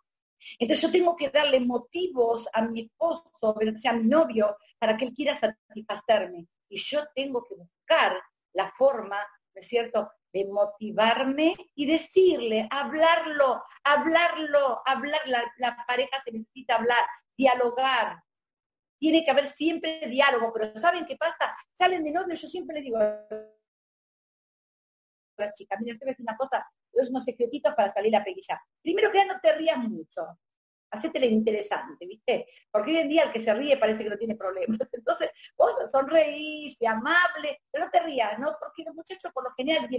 Entonces 0.58 0.82
yo 0.82 0.92
tengo 0.92 1.16
que 1.16 1.30
darle 1.30 1.60
motivos 1.60 2.50
a 2.54 2.64
mi 2.64 2.82
esposo, 2.82 3.32
o 3.42 3.56
sea, 3.78 3.92
a 3.92 3.96
mi 3.96 4.08
novio, 4.08 4.58
para 4.80 4.98
que 4.98 5.06
él 5.06 5.14
quiera 5.14 5.36
satisfacerme. 5.36 6.48
Y 6.68 6.80
yo 6.80 7.06
tengo 7.14 7.44
que 7.44 7.56
buscar 7.56 8.20
la 8.54 8.72
forma, 8.72 9.18
¿no 9.54 9.60
es 9.60 9.68
cierto?, 9.68 10.12
de 10.34 10.46
motivarme 10.46 11.56
y 11.76 11.86
decirle, 11.86 12.68
hablarlo, 12.72 13.64
hablarlo, 13.84 14.82
hablar, 14.86 15.20
la, 15.26 15.44
la 15.58 15.78
pareja 15.86 16.22
se 16.24 16.32
necesita 16.32 16.76
hablar, 16.76 17.06
dialogar, 17.38 18.24
tiene 19.02 19.26
que 19.26 19.32
haber 19.32 19.48
siempre 19.48 20.08
diálogo, 20.08 20.54
pero 20.54 20.78
¿saben 20.78 21.06
qué 21.06 21.18
pasa? 21.18 21.58
Salen 21.74 22.04
de 22.04 22.12
novio, 22.12 22.36
yo 22.36 22.48
siempre 22.48 22.76
le 22.76 22.82
digo 22.84 22.98
a 22.98 23.28
la 25.38 25.54
chica, 25.54 25.76
mira, 25.82 25.98
te 25.98 26.06
ves 26.06 26.20
una 26.20 26.38
cosa, 26.38 26.66
es 26.94 27.10
unos 27.10 27.24
secretitos 27.24 27.74
para 27.74 27.92
salir 27.92 28.16
a 28.16 28.24
pequillar. 28.24 28.60
Primero 28.82 29.12
que 29.12 29.18
ya 29.18 29.26
no 29.26 29.40
te 29.42 29.56
rías 29.56 29.80
mucho, 29.80 30.40
hacétele 30.92 31.28
interesante, 31.28 32.06
¿viste? 32.06 32.48
Porque 32.72 32.92
hoy 32.92 32.98
en 32.98 33.10
día 33.10 33.24
el 33.24 33.32
que 33.32 33.40
se 33.40 33.54
ríe 33.54 33.78
parece 33.78 34.04
que 34.04 34.10
no 34.10 34.18
tiene 34.18 34.36
problemas. 34.36 34.80
Entonces, 34.92 35.30
vos 35.58 35.72
sonreís, 35.92 36.78
amable, 36.86 37.62
pero 37.72 37.86
no 37.86 37.92
te 37.92 38.02
rías, 38.02 38.38
¿no? 38.40 38.56
Porque 38.60 38.84
los 38.84 38.94
muchachos, 38.94 39.32
por 39.34 39.44
lo 39.44 39.52
general, 39.56 39.90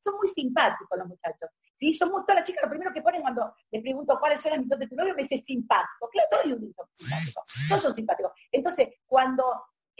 son 0.00 0.16
muy 0.16 0.28
simpáticos 0.28 0.98
los 0.98 1.06
muchachos. 1.06 1.50
¿sí? 1.78 1.94
Son 1.94 2.10
muy, 2.10 2.22
las 2.26 2.44
chicas, 2.44 2.62
lo 2.62 2.70
primero 2.70 2.92
que 2.92 3.02
ponen 3.02 3.22
cuando 3.22 3.54
les 3.70 3.82
pregunto 3.82 4.18
cuáles 4.18 4.40
son 4.40 4.52
las 4.52 4.60
mitad 4.60 4.78
de 4.78 4.86
tu 4.86 4.94
novio, 4.94 5.14
me 5.14 5.22
dice 5.22 5.38
simpático. 5.38 6.08
Claro, 6.10 6.28
todos 6.30 6.46
los 6.46 6.60
simpáticos. 6.60 7.68
Todos 7.68 7.82
son 7.82 7.96
simpáticos. 7.96 8.32
Entonces, 8.52 8.88
cuando 9.06 9.44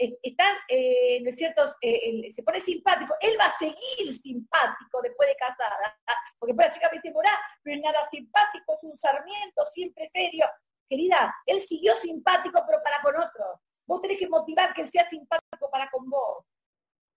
eh, 0.01 0.17
están, 0.23 0.55
eh, 0.67 1.21
¿no 1.21 1.29
es 1.29 1.35
cierto?, 1.35 1.75
eh, 1.79 2.31
se 2.33 2.41
pone 2.41 2.59
simpático, 2.59 3.13
él 3.21 3.37
va 3.39 3.45
a 3.45 3.57
seguir 3.59 4.19
simpático 4.19 4.99
después 4.99 5.29
de 5.29 5.35
casada, 5.35 5.95
porque 6.39 6.55
puede 6.55 6.71
chica 6.71 6.89
me 6.89 6.97
dice, 6.97 7.13
no 7.13 7.71
es 7.71 7.81
nada 7.81 8.09
simpático, 8.09 8.73
es 8.73 8.83
un 8.83 8.97
sarmiento, 8.97 9.63
siempre 9.71 10.09
serio. 10.11 10.47
Querida, 10.89 11.35
él 11.45 11.59
siguió 11.59 11.95
simpático, 11.97 12.63
pero 12.65 12.81
para 12.83 12.99
con 13.03 13.15
otros. 13.15 13.59
Vos 13.85 14.01
tenés 14.01 14.17
que 14.17 14.27
motivar 14.27 14.73
que 14.73 14.87
sea 14.87 15.07
simpático 15.07 15.69
para 15.71 15.87
con 15.91 16.09
vos, 16.09 16.45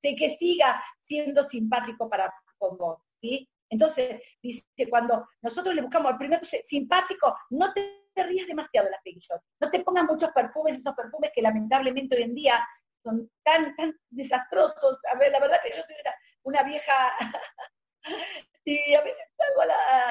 de 0.03 0.15
que 0.15 0.37
siga 0.37 0.85
siendo 1.05 1.49
simpático 1.49 2.11
para 2.11 2.31
con 2.59 2.77
vos, 2.77 2.99
¿sí? 3.19 3.49
Entonces, 3.71 4.21
dice, 4.43 4.67
cuando 4.91 5.27
nosotros 5.41 5.75
le 5.75 5.81
buscamos 5.81 6.13
al 6.13 6.19
primero 6.19 6.45
simpático, 6.45 7.35
no 7.49 7.73
te 7.73 8.04
te 8.15 8.23
rías 8.25 8.47
demasiado 8.47 8.87
de 8.87 8.93
las 8.93 9.03
Peggy 9.03 9.21
No 9.61 9.71
te 9.71 9.81
pongas 9.81 10.05
muchos 10.05 10.31
perfumes, 10.31 10.79
esos 10.79 10.95
perfumes 10.95 11.31
que 11.35 11.43
lamentablemente 11.43 12.17
hoy 12.17 12.23
en 12.23 12.35
día 12.35 12.67
son 13.03 13.31
tan, 13.43 13.75
tan 13.77 13.95
desastrosos. 14.11 14.99
A 15.13 15.19
ver, 15.19 15.33
la 15.33 15.41
verdad 15.41 15.59
que 15.63 15.71
yo 15.71 15.83
soy 15.83 15.97
una, 16.45 16.63
vieja 16.63 16.93
y 18.65 18.95
a 18.95 19.03
veces 19.03 19.25
salgo 19.37 19.61
a 19.63 19.67
la, 19.67 20.09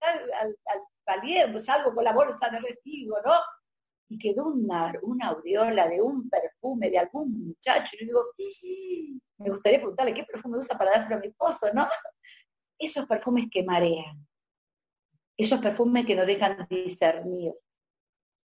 al, 0.00 0.32
al, 0.34 0.56
al 1.06 1.62
salgo 1.62 1.94
con 1.94 2.04
la 2.04 2.12
bolsa 2.12 2.48
de 2.50 2.60
residuo, 2.60 3.18
¿no? 3.24 3.34
Y 4.08 4.18
quedó 4.18 4.46
una, 4.48 4.92
una 5.02 5.28
aureola 5.28 5.88
de 5.88 6.00
un 6.00 6.28
perfume 6.28 6.90
de 6.90 6.98
algún 6.98 7.48
muchacho. 7.48 7.96
Y 7.96 8.00
yo 8.00 8.06
digo, 8.06 8.24
me 9.38 9.50
gustaría 9.50 9.78
preguntarle 9.78 10.14
qué 10.14 10.24
perfume 10.24 10.58
usa 10.58 10.78
para 10.78 10.92
dárselo 10.92 11.16
a 11.16 11.20
mi 11.20 11.28
esposo, 11.28 11.72
¿no? 11.72 11.88
Esos 12.78 13.06
perfumes 13.06 13.46
que 13.50 13.64
marean 13.64 14.26
esos 15.36 15.60
perfumes 15.60 16.06
que 16.06 16.14
no 16.14 16.24
dejan 16.24 16.66
discernir, 16.68 17.52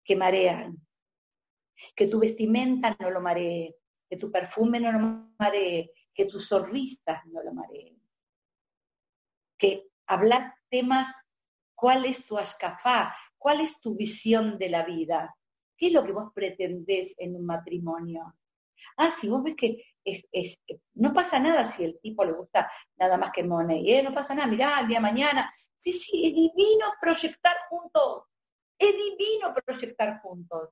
que 0.03 0.15
marean, 0.15 0.77
que 1.95 2.07
tu 2.07 2.19
vestimenta 2.19 2.95
no 2.99 3.09
lo 3.09 3.21
maree, 3.21 3.75
que 4.09 4.17
tu 4.17 4.31
perfume 4.31 4.79
no 4.79 4.91
lo 4.91 5.33
maree, 5.39 5.91
que 6.13 6.25
tus 6.25 6.47
sonrisas 6.47 7.25
no 7.27 7.41
lo 7.41 7.53
mareen. 7.53 8.01
Que 9.57 9.89
hablar 10.07 10.55
temas, 10.69 11.13
¿cuál 11.75 12.05
es 12.05 12.25
tu 12.25 12.37
ascafá? 12.37 13.15
¿Cuál 13.37 13.61
es 13.61 13.79
tu 13.79 13.95
visión 13.95 14.57
de 14.57 14.69
la 14.69 14.83
vida? 14.83 15.35
¿Qué 15.77 15.87
es 15.87 15.93
lo 15.93 16.03
que 16.03 16.11
vos 16.11 16.31
pretendés 16.33 17.15
en 17.17 17.35
un 17.35 17.45
matrimonio? 17.45 18.35
Ah, 18.97 19.11
si 19.11 19.29
vos 19.29 19.43
ves 19.43 19.55
que 19.55 19.83
no 20.95 21.13
pasa 21.13 21.39
nada 21.39 21.65
si 21.65 21.83
el 21.83 21.99
tipo 21.99 22.23
le 22.25 22.31
gusta 22.31 22.71
nada 22.97 23.17
más 23.17 23.31
que 23.31 23.43
money, 23.43 23.91
¿eh? 23.91 24.03
no 24.03 24.13
pasa 24.13 24.33
nada, 24.33 24.47
mirá, 24.47 24.79
el 24.79 24.87
día 24.87 24.97
de 24.97 25.01
mañana. 25.01 25.53
Sí, 25.77 25.93
sí, 25.93 26.27
es 26.27 26.33
divino 26.33 26.93
proyectar 26.99 27.55
juntos. 27.69 28.25
Es 28.77 28.93
divino 28.93 29.53
proyectar 29.53 30.21
juntos. 30.21 30.69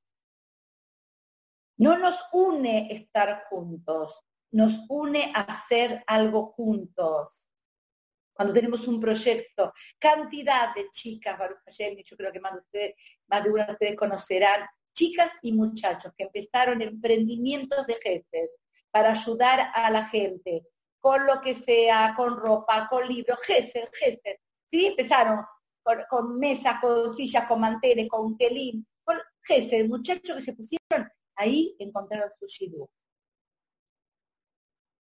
No 1.78 1.98
nos 1.98 2.18
une 2.34 2.92
estar 2.92 3.46
juntos, 3.50 4.20
nos 4.52 4.86
une 4.90 5.32
hacer 5.34 6.04
algo 6.08 6.48
juntos. 6.48 7.46
cuando 8.34 8.54
tenemos 8.54 8.88
un 8.88 9.02
proyecto, 9.02 9.74
cantidad 10.00 10.74
de 10.74 10.90
chicas, 10.92 11.38
Baruch 11.38 11.60
yo 12.06 12.16
creo 12.16 12.32
que 12.32 12.40
más 12.40 12.54
de, 12.54 12.60
ustedes, 12.60 12.96
más 13.28 13.44
de 13.44 13.50
una 13.50 13.66
de 13.66 13.74
ustedes 13.74 13.96
conocerán, 13.98 14.66
chicas 14.94 15.32
y 15.42 15.54
muchachos 15.54 16.14
que 16.18 16.26
empezaron 16.26 16.82
emprendimientos 16.82 17.86
de 17.88 17.96
jefes 17.96 18.52
para 18.92 19.12
ayudar 19.12 19.72
a 19.74 19.90
la 19.92 20.06
gente, 20.08 20.66
con 21.00 21.26
lo 21.26 21.42
que 21.42 21.56
sea, 21.56 22.14
con 22.16 22.38
ropa, 22.38 22.88
con 22.90 23.08
libros, 23.08 23.40
jefes, 23.42 23.90
jefes, 23.94 24.40
¿sí? 24.66 24.88
Empezaron 24.88 25.46
con, 26.10 26.38
mesas, 26.38 26.80
con 26.82 27.16
sillas, 27.16 27.46
con 27.48 27.60
manteles, 27.60 28.08
con 28.10 28.38
quelín, 28.38 28.86
con 29.04 29.18
muchachos 29.88 30.36
que 30.38 30.42
se 30.42 30.54
pusieron 30.54 31.10
ahí 31.40 31.76
encontraron 31.80 32.30
su 32.38 32.46
shidú. 32.46 32.90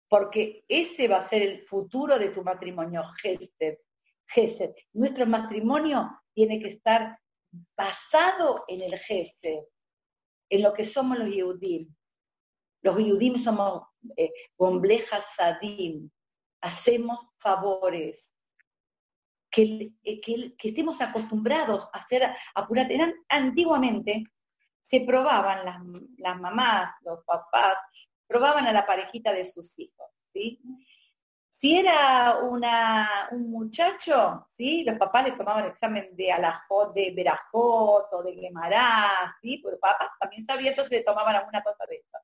Porque 0.08 0.64
ese 0.68 1.08
va 1.08 1.18
a 1.18 1.28
ser 1.28 1.42
el 1.42 1.68
futuro 1.68 2.18
de 2.18 2.30
tu 2.30 2.44
matrimonio, 2.44 3.04
Gesed. 3.22 3.78
Gesed. 4.28 4.74
Nuestro 4.94 5.26
matrimonio 5.26 6.22
tiene 6.34 6.60
que 6.60 6.70
estar 6.70 7.20
basado 7.76 8.66
en 8.68 8.82
el 8.82 8.98
Gesed, 8.98 9.64
en 10.50 10.62
lo 10.62 10.74
que 10.74 10.86
somos 10.86 11.18
los 11.18 11.30
Yehudim. 11.30 11.94
Los 12.82 12.98
Yehudim 12.98 13.38
somos 13.38 13.84
eh, 14.16 14.32
Sadim, 15.36 16.10
hacemos 16.62 17.28
favores, 17.38 18.36
que, 19.52 19.94
que, 20.04 20.56
estemos 20.62 21.02
acostumbrados 21.02 21.90
a 21.94 22.00
hacer 22.00 22.34
apurar. 22.54 22.88
Antiguamente 23.28 24.24
se 24.82 25.02
probaban 25.02 25.66
las, 25.66 25.78
las, 26.18 26.40
mamás, 26.40 26.94
los 27.02 27.24
papás, 27.26 27.78
probaban 28.28 28.68
a 28.68 28.74
la 28.74 28.86
parejita 28.86 29.34
de 29.34 29.46
sus 29.46 29.78
hijos, 29.80 30.08
¿sí? 30.34 30.62
Si 31.60 31.78
era 31.78 32.38
una, 32.38 33.28
un 33.32 33.52
muchacho, 33.52 34.48
¿sí? 34.50 34.86
Los 34.86 34.98
papás 34.98 35.26
le 35.26 35.34
tomaban 35.34 35.66
el 35.66 35.72
examen 35.72 36.16
de 36.16 36.32
alajot, 36.32 36.94
de 36.94 37.12
verajot 37.14 38.06
o 38.14 38.24
de 38.24 38.34
gemará, 38.34 39.36
¿sí? 39.42 39.58
Porque 39.58 39.78
papás 39.78 40.08
también 40.22 40.46
sabían, 40.46 40.70
entonces 40.70 41.00
le 41.00 41.04
tomaban 41.04 41.36
alguna 41.36 41.62
cosa 41.62 41.86
de 41.90 41.98
eso. 41.98 42.18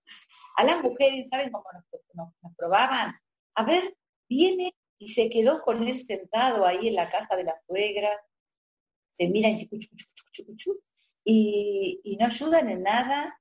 A 0.56 0.64
las 0.64 0.82
mujeres, 0.82 1.28
¿saben 1.28 1.52
cómo 1.52 1.66
nos, 1.74 2.32
nos, 2.42 2.56
probaban? 2.56 3.14
A 3.56 3.64
ver, 3.66 3.98
viene 4.30 4.74
y 5.00 5.10
se 5.10 5.30
quedó 5.30 5.62
con 5.62 5.86
él 5.86 6.02
sentado 6.06 6.66
ahí 6.66 6.88
en 6.88 6.96
la 6.96 7.10
casa 7.10 7.36
de 7.36 7.44
la 7.44 7.60
suegra, 7.68 8.12
se 9.12 9.28
miran 9.28 9.60
y, 11.26 12.00
y 12.06 12.16
no 12.16 12.26
ayudan 12.26 12.70
en 12.70 12.84
nada, 12.84 13.38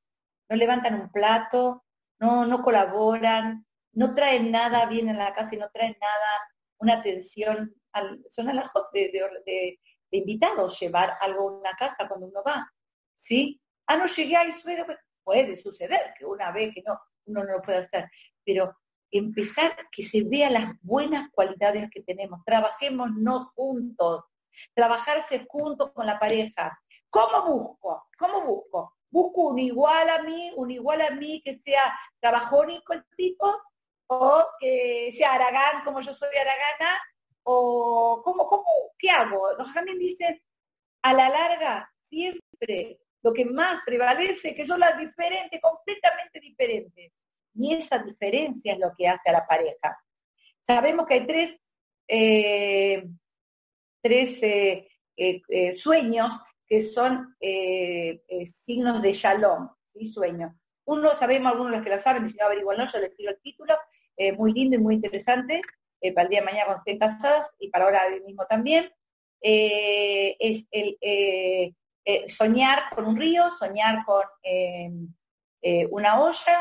no 0.48 0.56
levantan 0.56 1.00
un 1.00 1.12
plato, 1.12 1.84
no, 2.18 2.46
no 2.46 2.64
colaboran, 2.64 3.64
no 3.94 4.14
traen 4.14 4.50
nada 4.50 4.86
bien 4.86 5.08
en 5.08 5.18
la 5.18 5.34
casa 5.34 5.54
y 5.54 5.58
no 5.58 5.70
traen 5.70 5.96
nada, 6.00 6.48
una 6.78 6.94
atención, 6.94 7.74
al, 7.92 8.24
son 8.30 8.48
a 8.48 8.72
de, 8.92 9.10
de, 9.46 9.80
invitados 10.10 10.78
llevar 10.78 11.12
algo 11.20 11.48
a 11.48 11.52
una 11.52 11.72
casa 11.72 12.06
cuando 12.08 12.26
uno 12.26 12.42
va, 12.46 12.70
¿sí? 13.16 13.60
Ah, 13.86 13.96
no 13.96 14.06
llegué 14.06 14.36
ahí, 14.36 14.52
suero, 14.52 14.86
pues, 14.86 14.98
puede 15.22 15.56
suceder 15.60 16.14
que 16.18 16.24
una 16.24 16.52
vez 16.52 16.72
que 16.74 16.82
no, 16.82 16.98
uno 17.26 17.44
no 17.44 17.52
lo 17.52 17.62
puede 17.62 17.78
hacer, 17.78 18.10
pero 18.44 18.76
empezar 19.10 19.76
que 19.90 20.02
se 20.02 20.24
vean 20.24 20.52
las 20.52 20.72
buenas 20.82 21.30
cualidades 21.30 21.88
que 21.90 22.02
tenemos, 22.02 22.44
trabajemos 22.44 23.10
no 23.16 23.52
juntos, 23.54 24.24
trabajarse 24.74 25.46
juntos 25.48 25.92
con 25.92 26.06
la 26.06 26.18
pareja. 26.18 26.78
¿Cómo 27.10 27.44
busco? 27.44 28.08
¿Cómo 28.18 28.42
busco? 28.42 28.94
busco 29.14 29.42
un 29.42 29.60
igual 29.60 30.10
a 30.10 30.22
mí, 30.24 30.50
un 30.56 30.72
igual 30.72 31.00
a 31.00 31.10
mí 31.10 31.40
que 31.44 31.54
sea 31.54 31.96
trabajónico 32.18 32.94
el 32.94 33.04
tipo, 33.16 33.62
o 34.06 34.44
que 34.60 35.12
sea 35.16 35.34
aragán 35.34 35.84
como 35.84 36.00
yo 36.00 36.12
soy 36.12 36.36
aragana, 36.36 37.00
o 37.44 38.22
¿cómo, 38.24 38.46
cómo, 38.46 38.64
qué 38.98 39.10
hago? 39.10 39.56
También 39.72 39.98
dicen, 39.98 40.40
a 41.02 41.12
la 41.12 41.28
larga, 41.28 41.92
siempre 42.02 43.00
lo 43.22 43.32
que 43.32 43.44
más 43.44 43.82
prevalece, 43.84 44.54
que 44.54 44.66
son 44.66 44.80
las 44.80 44.98
diferentes, 44.98 45.60
completamente 45.60 46.40
diferentes. 46.40 47.12
Y 47.54 47.74
esa 47.74 47.98
diferencia 47.98 48.72
es 48.74 48.78
lo 48.78 48.92
que 48.96 49.08
hace 49.08 49.30
a 49.30 49.32
la 49.32 49.46
pareja. 49.46 49.98
Sabemos 50.62 51.06
que 51.06 51.14
hay 51.14 51.26
tres, 51.26 51.58
eh, 52.08 53.04
tres 54.02 54.42
eh, 54.42 54.88
eh, 55.16 55.78
sueños 55.78 56.32
que 56.66 56.82
son 56.82 57.36
signos 58.46 59.02
de 59.02 59.12
shalom, 59.12 59.68
¿sí? 59.92 60.12
sueño. 60.12 60.58
Uno, 60.86 61.14
sabemos 61.14 61.52
algunos 61.52 61.72
los 61.72 61.82
que 61.82 61.90
lo 61.90 61.98
saben, 61.98 62.28
si 62.28 62.36
no 62.36 62.46
averiguan, 62.46 62.78
no, 62.78 62.86
yo 62.90 62.98
les 62.98 63.14
tiro 63.16 63.30
el 63.30 63.40
título, 63.40 63.74
eh, 64.16 64.32
muy 64.32 64.52
lindo 64.52 64.76
y 64.76 64.80
muy 64.80 64.94
interesante, 64.96 65.62
para 66.14 66.24
el 66.24 66.28
día 66.28 66.40
de 66.40 66.44
mañana 66.44 66.64
cuando 66.66 66.82
estén 66.84 66.98
casadas 66.98 67.50
y 67.58 67.70
para 67.70 67.86
ahora 67.86 68.02
mismo 68.26 68.44
también, 68.44 68.92
es 69.40 70.66
el 70.70 71.74
soñar 72.28 72.90
con 72.94 73.06
un 73.06 73.16
río, 73.16 73.50
soñar 73.50 74.04
con 74.04 74.22
una 75.90 76.20
olla 76.20 76.58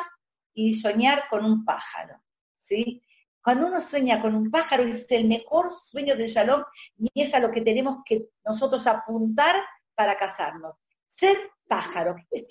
y 0.54 0.76
soñar 0.76 1.26
con 1.30 1.44
un 1.44 1.66
pájaro, 1.66 2.22
¿sí? 2.58 3.04
Cuando 3.44 3.68
uno 3.68 3.82
sueña 3.82 4.22
con 4.22 4.36
un 4.36 4.50
pájaro 4.50 4.84
es 4.84 5.12
el 5.12 5.28
mejor 5.28 5.74
sueño 5.74 6.16
del 6.16 6.30
shalom 6.30 6.64
y 6.98 7.12
es 7.22 7.34
a 7.34 7.42
lo 7.42 7.52
que 7.52 7.60
tenemos 7.60 7.98
que 8.06 8.30
nosotros 8.46 8.88
apuntar 8.88 9.58
para 9.94 10.18
casarnos. 10.18 10.78
Ser 11.10 11.52
pájaro, 11.68 12.16
¿qué? 12.32 12.46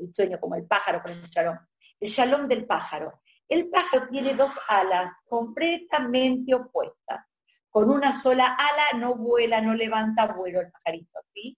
El 0.00 0.14
sueño 0.14 0.40
como 0.40 0.54
el 0.54 0.66
pájaro 0.66 1.02
con 1.02 1.12
el 1.12 1.22
shalom. 1.28 1.58
El 2.00 2.08
shalom 2.08 2.48
del 2.48 2.66
pájaro. 2.66 3.20
El 3.48 3.68
pájaro 3.68 4.08
tiene 4.08 4.34
dos 4.34 4.52
alas 4.68 5.12
completamente 5.26 6.54
opuestas. 6.54 7.26
Con 7.68 7.90
una 7.90 8.18
sola 8.20 8.56
ala 8.58 8.98
no 8.98 9.14
vuela, 9.14 9.60
no 9.60 9.74
levanta 9.74 10.26
vuelo 10.26 10.60
el 10.60 10.70
pajarito, 10.70 11.20
¿sí? 11.34 11.56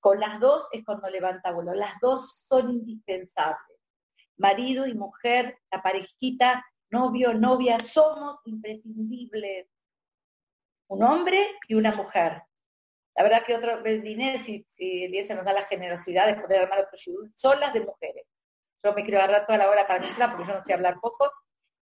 Con 0.00 0.18
las 0.18 0.40
dos 0.40 0.66
es 0.72 0.84
cuando 0.84 1.08
levanta 1.08 1.52
vuelo. 1.52 1.74
Las 1.74 1.94
dos 2.00 2.44
son 2.48 2.70
indispensables. 2.70 3.78
Marido 4.36 4.86
y 4.86 4.94
mujer, 4.94 5.58
la 5.70 5.80
parejita, 5.80 6.64
novio, 6.90 7.32
novia, 7.34 7.78
somos 7.78 8.40
imprescindibles. 8.44 9.68
Un 10.88 11.02
hombre 11.04 11.58
y 11.68 11.74
una 11.74 11.94
mujer. 11.94 12.42
La 13.14 13.22
verdad 13.24 13.44
que 13.44 13.54
otro 13.54 13.82
vine, 13.82 14.38
si, 14.38 14.66
si 14.70 15.24
se 15.24 15.34
nos 15.34 15.44
da 15.44 15.52
la 15.52 15.62
generosidad 15.62 16.26
de 16.26 16.40
poder 16.40 16.62
armar 16.62 16.80
otro 16.80 16.96
shidul, 16.96 17.32
son 17.36 17.60
las 17.60 17.72
de 17.72 17.80
mujeres. 17.80 18.24
Yo 18.82 18.94
me 18.94 19.02
quiero 19.02 19.18
agarrar 19.18 19.46
toda 19.46 19.58
la 19.58 19.70
hora 19.70 19.86
para 19.86 20.00
mí 20.00 20.06
porque 20.16 20.46
yo 20.46 20.54
no 20.54 20.64
sé 20.64 20.72
hablar 20.72 20.98
poco. 21.00 21.30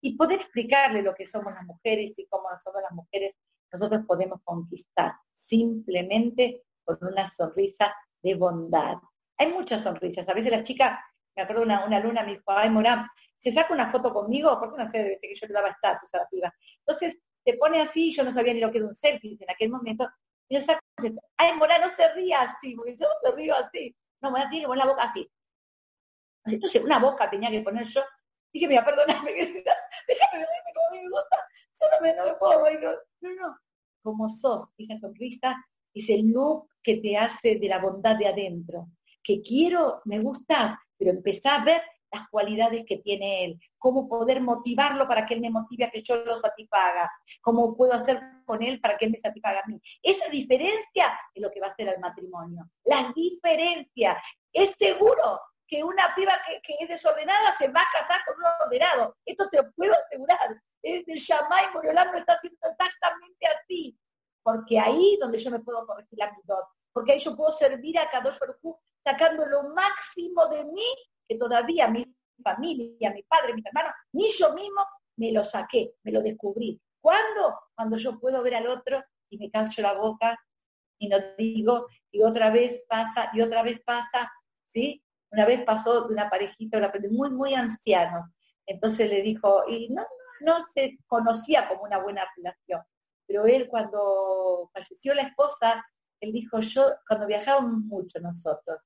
Y 0.00 0.16
poder 0.16 0.40
explicarle 0.40 1.02
lo 1.02 1.14
que 1.14 1.26
somos 1.26 1.52
las 1.52 1.64
mujeres 1.64 2.12
y 2.16 2.26
cómo 2.28 2.50
nosotros 2.50 2.82
las 2.82 2.92
mujeres 2.92 3.34
nosotros 3.72 4.02
podemos 4.06 4.40
conquistar 4.44 5.12
simplemente 5.34 6.62
con 6.84 6.98
una 7.00 7.28
sonrisa 7.28 7.94
de 8.22 8.34
bondad. 8.34 8.96
Hay 9.38 9.52
muchas 9.52 9.82
sonrisas. 9.82 10.28
A 10.28 10.34
veces 10.34 10.50
la 10.50 10.62
chica, 10.62 11.04
me 11.34 11.42
acuerdo 11.42 11.62
una, 11.62 11.84
una 11.84 11.96
alumna 11.96 12.22
me 12.22 12.32
dijo, 12.32 12.44
ay 12.46 12.70
Morán, 12.70 13.06
se 13.38 13.52
saca 13.52 13.74
una 13.74 13.90
foto 13.90 14.12
conmigo, 14.12 14.58
porque 14.58 14.82
no 14.82 14.90
sé, 14.90 14.98
desde 14.98 15.20
que 15.20 15.34
yo 15.34 15.46
le 15.46 15.54
daba 15.54 15.68
estatus 15.68 16.14
a 16.14 16.18
la 16.18 16.28
piba. 16.28 16.54
Entonces, 16.78 17.18
se 17.44 17.54
pone 17.54 17.80
así, 17.80 18.12
yo 18.12 18.24
no 18.24 18.32
sabía 18.32 18.54
ni 18.54 18.60
lo 18.60 18.70
que 18.70 18.78
era 18.78 18.86
un 18.86 18.94
selfie 18.94 19.36
en 19.38 19.50
aquel 19.50 19.70
momento, 19.70 20.08
y 20.48 20.56
ay, 21.36 21.52
Mora, 21.56 21.78
no 21.78 21.90
se 21.90 22.12
ría 22.14 22.42
así, 22.42 22.74
porque 22.74 22.96
yo 22.96 23.06
no 23.06 23.14
se 23.30 23.36
río 23.36 23.54
así. 23.56 23.94
No, 24.20 24.30
Mora 24.30 24.48
tiene 24.48 24.74
la 24.74 24.86
boca 24.86 25.04
así. 25.04 25.28
Entonces, 26.44 26.82
una 26.82 26.98
boca 26.98 27.28
tenía 27.28 27.50
que 27.50 27.60
poner 27.62 27.86
yo. 27.86 28.02
Dije, 28.52 28.68
mira, 28.68 28.84
perdóname, 28.84 29.32
déjame 29.32 29.64
reírme 30.32 30.72
como 30.74 31.02
me 31.02 31.10
gusta. 31.10 31.36
Yo 31.80 31.86
no 31.90 32.00
me, 32.00 32.14
no 32.14 32.24
me 32.24 32.34
puedo. 32.34 32.64
No, 33.20 33.34
no. 33.34 33.58
Como 34.02 34.28
sos, 34.28 34.68
esa 34.78 34.96
sonrisa 34.96 35.56
es 35.92 36.08
el 36.10 36.30
look 36.30 36.68
que 36.82 36.96
te 36.98 37.16
hace 37.16 37.56
de 37.56 37.68
la 37.68 37.80
bondad 37.80 38.16
de 38.16 38.28
adentro. 38.28 38.86
Que 39.22 39.42
quiero, 39.42 40.00
me 40.04 40.20
gustas, 40.20 40.78
pero 40.96 41.10
empezá 41.10 41.56
a 41.56 41.64
ver 41.64 41.82
las 42.12 42.28
cualidades 42.28 42.84
que 42.86 42.98
tiene 42.98 43.44
él, 43.44 43.60
cómo 43.78 44.08
poder 44.08 44.40
motivarlo 44.40 45.06
para 45.06 45.26
que 45.26 45.34
él 45.34 45.40
me 45.40 45.50
motive 45.50 45.84
a 45.84 45.90
que 45.90 46.02
yo 46.02 46.16
lo 46.24 46.38
satisfaga, 46.38 47.10
cómo 47.40 47.76
puedo 47.76 47.92
hacer 47.92 48.20
con 48.44 48.62
él 48.62 48.80
para 48.80 48.96
que 48.96 49.06
él 49.06 49.12
me 49.12 49.20
satisfaga 49.20 49.60
a 49.60 49.66
mí. 49.66 49.80
Esa 50.02 50.28
diferencia 50.28 51.18
es 51.34 51.42
lo 51.42 51.50
que 51.50 51.60
va 51.60 51.66
a 51.66 51.70
hacer 51.70 51.88
el 51.88 52.00
matrimonio. 52.00 52.68
La 52.84 53.12
diferencia. 53.14 54.22
Es 54.52 54.74
seguro 54.78 55.40
que 55.66 55.82
una 55.82 56.14
piba 56.14 56.32
que, 56.62 56.76
es 56.80 56.88
desordenada 56.88 57.56
se 57.58 57.68
va 57.68 57.80
a 57.80 58.00
casar 58.00 58.20
con 58.24 58.36
un 58.36 58.44
ordenado. 58.66 59.16
Esto 59.24 59.48
te 59.50 59.58
lo 59.58 59.72
puedo 59.72 59.92
asegurar. 59.92 60.60
El 60.82 61.04
Shamay 61.04 61.72
Moriolán 61.74 62.16
está 62.16 62.34
haciendo 62.34 62.58
exactamente 62.70 63.46
así. 63.46 63.98
Porque 64.42 64.78
ahí 64.78 65.18
donde 65.20 65.38
yo 65.38 65.50
me 65.50 65.58
puedo 65.58 65.84
corregir 65.86 66.18
la 66.18 66.32
mitad. 66.32 66.60
Porque 66.92 67.12
ahí 67.12 67.18
yo 67.18 67.36
puedo 67.36 67.50
servir 67.52 67.98
a 67.98 68.08
Kadosh 68.08 68.38
Baruj 68.38 68.78
sacando 69.04 69.44
lo 69.46 69.74
máximo 69.74 70.46
de 70.46 70.64
mí 70.64 70.86
que 71.28 71.36
todavía 71.36 71.88
mi 71.88 72.04
familia, 72.42 73.12
mi 73.12 73.22
padre, 73.22 73.54
mis 73.54 73.66
hermanos, 73.66 73.92
ni 74.12 74.30
yo 74.32 74.54
mismo 74.54 74.84
me 75.16 75.32
lo 75.32 75.44
saqué, 75.44 75.94
me 76.02 76.12
lo 76.12 76.22
descubrí. 76.22 76.80
¿Cuándo? 77.00 77.58
Cuando 77.74 77.96
yo 77.96 78.18
puedo 78.18 78.42
ver 78.42 78.56
al 78.56 78.66
otro 78.66 79.02
y 79.30 79.38
me 79.38 79.50
canso 79.50 79.82
la 79.82 79.94
boca 79.94 80.38
y 80.98 81.08
no 81.08 81.18
digo, 81.36 81.86
y 82.10 82.22
otra 82.22 82.50
vez 82.50 82.82
pasa, 82.88 83.30
y 83.32 83.40
otra 83.40 83.62
vez 83.62 83.80
pasa, 83.84 84.30
¿sí? 84.68 85.02
Una 85.30 85.44
vez 85.44 85.64
pasó 85.64 86.06
de 86.06 86.12
una 86.12 86.30
parejita, 86.30 86.92
muy, 87.10 87.30
muy 87.30 87.54
anciano. 87.54 88.32
Entonces 88.66 89.08
le 89.10 89.22
dijo, 89.22 89.64
y 89.68 89.88
no, 89.90 90.04
no, 90.40 90.62
se 90.62 90.98
conocía 91.06 91.68
como 91.68 91.82
una 91.82 91.98
buena 91.98 92.24
relación. 92.36 92.82
pero 93.26 93.46
él 93.46 93.68
cuando 93.68 94.70
falleció 94.72 95.14
la 95.14 95.22
esposa, 95.22 95.84
él 96.20 96.32
dijo, 96.32 96.60
yo, 96.60 96.92
cuando 97.06 97.26
viajábamos 97.26 97.80
mucho 97.84 98.20
nosotros, 98.20 98.78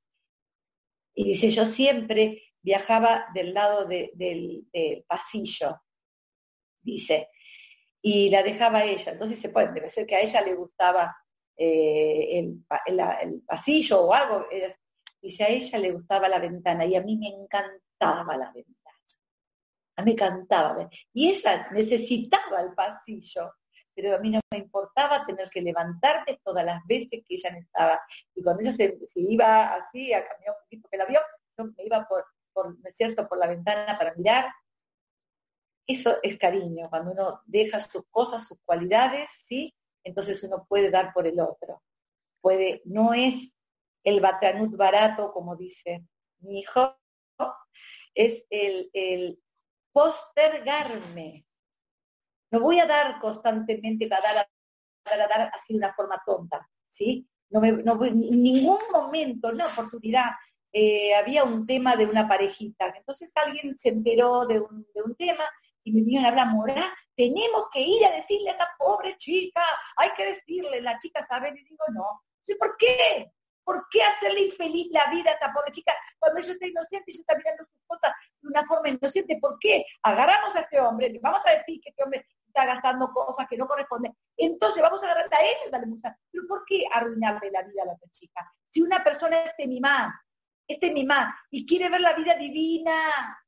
y 1.20 1.24
dice, 1.24 1.50
yo 1.50 1.66
siempre 1.66 2.54
viajaba 2.62 3.26
del 3.35 3.52
lado 3.52 3.85
del, 3.85 4.66
pasillo, 5.06 5.83
dice, 6.80 7.28
y 8.00 8.30
la 8.30 8.42
dejaba 8.42 8.85
ella. 8.85 9.12
Entonces 9.12 9.38
se 9.38 9.50
puede, 9.50 9.70
debe 9.72 9.90
ser 9.90 10.06
que 10.06 10.16
a 10.16 10.22
ella 10.22 10.40
le 10.40 10.54
gustaba 10.54 11.14
eh, 11.59 12.38
el, 12.38 13.42
pasillo 13.46 14.00
o 14.00 14.14
algo. 14.14 14.46
Dice, 15.20 15.44
a 15.44 15.48
ella 15.48 15.78
le 15.78 15.92
gustaba 15.92 16.26
la 16.26 16.38
ventana 16.38 16.87
y 16.87 16.96
a 16.96 17.02
mí 17.02 17.18
me 17.18 17.28
encantaba 17.28 18.38
la 18.38 18.50
ventana. 18.50 18.98
A 19.96 20.02
mí 20.02 20.06
me 20.06 20.12
encantaba. 20.12 20.88
Y 21.12 21.28
ella 21.28 21.68
necesitaba 21.70 22.62
el 22.62 22.72
pasillo 22.72 23.52
pero 23.94 24.16
a 24.16 24.18
mí 24.18 24.31
no 24.31 24.40
me 24.50 24.59
importaba 24.59 25.24
tener 25.26 25.48
que 25.50 25.62
levantarme 25.62 26.40
todas 26.42 26.64
las 26.64 26.85
veces 26.87 27.22
que 27.26 27.35
ella 27.35 27.50
estaba. 27.50 28.00
Y 28.35 28.42
cuando 28.42 28.62
ella 28.62 28.72
se, 28.72 28.98
iba 29.16 29.74
así 29.74 30.12
a 30.12 30.26
caminar 30.26 30.55
un 30.55 30.62
poquito 30.64 30.88
que 30.90 30.96
la 30.96 31.07
vio, 31.07 31.20
yo 31.59 31.64
me 31.64 31.85
iba 31.85 32.07
por, 32.07 32.24
por, 32.53 32.76
cierto?, 32.92 33.29
por 33.29 33.38
la 33.38 33.48
ventana 33.48 33.98
para 33.98 34.14
mirar. 34.14 34.53
Eso 35.87 36.18
es 36.22 36.38
cariño, 36.38 36.88
cuando 36.88 37.12
uno 37.12 37.40
deja 37.46 37.81
sus 37.81 38.05
cosas, 38.11 38.46
sus 38.46 38.59
cualidades, 38.64 39.29
¿sí? 39.46 39.74
Entonces 40.05 40.42
uno 40.44 40.64
puede 40.68 40.90
dar 40.90 41.12
por 41.12 41.26
el 41.26 41.40
otro. 41.40 41.83
Puede, 42.40 42.81
no 42.85 43.12
es 43.12 43.53
el 44.05 44.20
batanut 44.20 44.76
barato, 44.76 45.33
como 45.33 45.57
dice 45.57 46.05
mi 46.38 46.61
hijo, 46.61 46.96
es 48.14 48.44
el, 48.50 48.90
el 48.92 49.42
postergarme, 49.92 51.44
no 52.50 52.60
voy 52.60 52.80
a 52.80 52.86
dar 52.86 53.20
constantemente, 53.20 54.06
a 54.06 54.08
dar, 54.08 54.38
a 54.38 55.16
dar, 55.16 55.20
a 55.20 55.28
dar 55.28 55.50
así 55.54 55.72
de 55.72 55.78
una 55.78 55.94
forma 55.94 56.22
tonta, 56.24 56.68
¿sí? 56.88 57.26
No, 57.50 57.60
me, 57.60 57.68
en 57.68 58.42
ningún 58.42 58.78
momento, 58.92 59.48
en 59.48 59.56
una 59.56 59.66
oportunidad, 59.66 60.30
eh, 60.72 61.14
había 61.14 61.42
un 61.42 61.66
tema 61.66 61.96
de 61.96 62.06
una 62.06 62.28
parejita. 62.28 62.92
Entonces 62.96 63.30
alguien 63.34 63.76
se 63.78 63.88
enteró 63.88 64.46
de 64.46 64.60
un, 64.60 64.86
tema 65.18 65.44
y 65.82 65.92
me 65.92 66.00
vinieron 66.00 66.26
a 66.26 66.28
hablar, 66.28 66.48
Morá, 66.48 66.94
tenemos 67.16 67.68
que 67.72 67.80
ir 67.80 68.06
a 68.06 68.12
decirle 68.12 68.50
a 68.50 68.52
esta 68.52 68.68
pobre 68.78 69.16
chica, 69.18 69.62
hay 69.96 70.10
que 70.16 70.26
decirle, 70.26 70.80
la 70.80 70.98
chica 70.98 71.26
sabe, 71.26 71.48
y 71.50 71.64
digo, 71.64 71.84
no. 71.92 72.22
¿Por 72.58 72.76
qué? 72.76 73.32
¿Por 73.64 73.86
qué 73.90 74.02
hacerle 74.02 74.42
infeliz 74.42 74.88
la 74.90 75.10
vida 75.10 75.30
a 75.30 75.34
esta 75.34 75.52
pobre 75.52 75.70
chica 75.72 75.94
cuando 76.18 76.40
ella 76.40 76.52
está 76.52 76.66
inocente 76.66 77.04
y 77.06 77.10
ella 77.12 77.20
está 77.20 77.36
mirando 77.36 77.64
sus 77.64 77.80
cosas 77.86 78.12
de 78.40 78.48
una 78.48 78.64
forma 78.64 78.88
inocente? 78.88 79.38
¿Por 79.40 79.58
qué? 79.60 79.84
Agarramos 80.02 80.54
a 80.56 80.60
este 80.60 80.80
hombre, 80.80 81.10
le 81.10 81.18
vamos 81.20 81.40
a 81.46 81.50
decir 81.50 81.80
que 81.80 81.90
este 81.90 82.02
hombre 82.02 82.26
está 82.50 82.66
gastando 82.66 83.12
cosas 83.12 83.46
que 83.48 83.56
no 83.56 83.66
corresponden. 83.66 84.16
Entonces 84.36 84.82
vamos 84.82 85.02
a 85.02 85.06
agarrar 85.06 85.32
a 85.32 85.40
él 85.40 85.56
y 85.66 85.70
darle 85.70 85.86
mucha. 85.86 86.16
Pero 86.30 86.44
¿por 86.46 86.64
qué 86.66 86.84
arruinarle 86.92 87.50
la 87.50 87.62
vida 87.62 87.82
a 87.82 87.86
la 87.86 87.92
otra 87.94 88.08
chica? 88.10 88.52
Si 88.70 88.82
una 88.82 89.02
persona 89.02 89.42
es 89.42 89.66
mimá, 89.66 90.22
es 90.66 90.92
mimá 90.92 91.36
y 91.50 91.66
quiere 91.66 91.88
ver 91.88 92.00
la 92.00 92.12
vida 92.12 92.34
divina, 92.36 93.44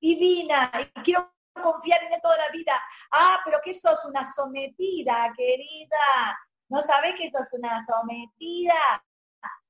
divina, 0.00 0.70
y 0.80 1.02
quiero 1.02 1.32
confiar 1.52 2.02
en 2.04 2.14
él 2.14 2.20
toda 2.22 2.36
la 2.36 2.48
vida. 2.50 2.80
Ah, 3.12 3.40
pero 3.44 3.60
que 3.62 3.74
sos 3.74 4.04
una 4.04 4.24
sometida, 4.32 5.32
querida. 5.36 6.38
¿No 6.68 6.82
sabes 6.82 7.14
que 7.14 7.30
sos 7.30 7.52
una 7.52 7.84
sometida? 7.84 8.74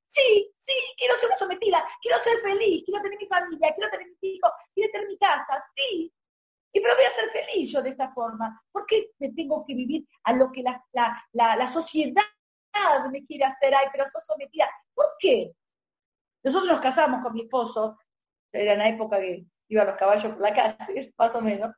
Sí, 0.09 0.55
sí, 0.61 0.73
quiero 0.97 1.19
ser 1.19 1.27
una 1.27 1.39
sometida, 1.39 1.85
quiero 2.01 2.23
ser 2.23 2.39
feliz, 2.39 2.85
quiero 2.87 3.03
tener 3.03 3.19
mi 3.19 3.27
familia, 3.27 3.75
quiero 3.75 3.91
tener 3.91 4.07
mis 4.07 4.23
hijos, 4.23 4.51
quiero 4.73 4.93
tener 4.93 5.09
mi 5.09 5.19
casa, 5.19 5.65
sí, 5.75 6.15
y 6.75 6.81
pero 6.81 6.97
voy 6.97 7.05
a 7.05 7.11
ser 7.11 7.31
feliz 7.31 7.71
yo 7.71 7.81
de 7.83 7.91
esta 7.91 8.13
forma. 8.13 8.61
¿Por 8.73 8.85
qué 8.85 9.13
me 9.21 9.31
tengo 9.31 9.65
que 9.65 9.75
vivir 9.75 10.07
a 10.25 10.33
lo 10.33 10.51
que 10.51 10.61
la, 10.61 10.85
la, 11.33 11.71
sociedad 11.71 12.25
me 13.13 13.25
quiere 13.25 13.45
hacer? 13.45 13.73
Ay, 13.77 13.87
pero 13.93 14.05
sos 14.09 14.25
sometida. 14.27 14.69
¿Por 14.93 15.07
qué? 15.21 15.53
Nosotros 16.43 16.73
nos 16.73 16.81
casamos 16.81 17.23
con 17.23 17.33
mi 17.33 17.43
esposo, 17.43 17.97
era 18.53 18.73
en 18.73 18.79
la 18.81 18.89
época 18.89 19.21
que 19.21 19.47
iban 19.69 19.87
los 19.87 19.97
caballos 19.97 20.33
por 20.33 20.41
la 20.41 20.53
calle, 20.53 21.15
más 21.17 21.35
o 21.37 21.41
menos. 21.41 21.73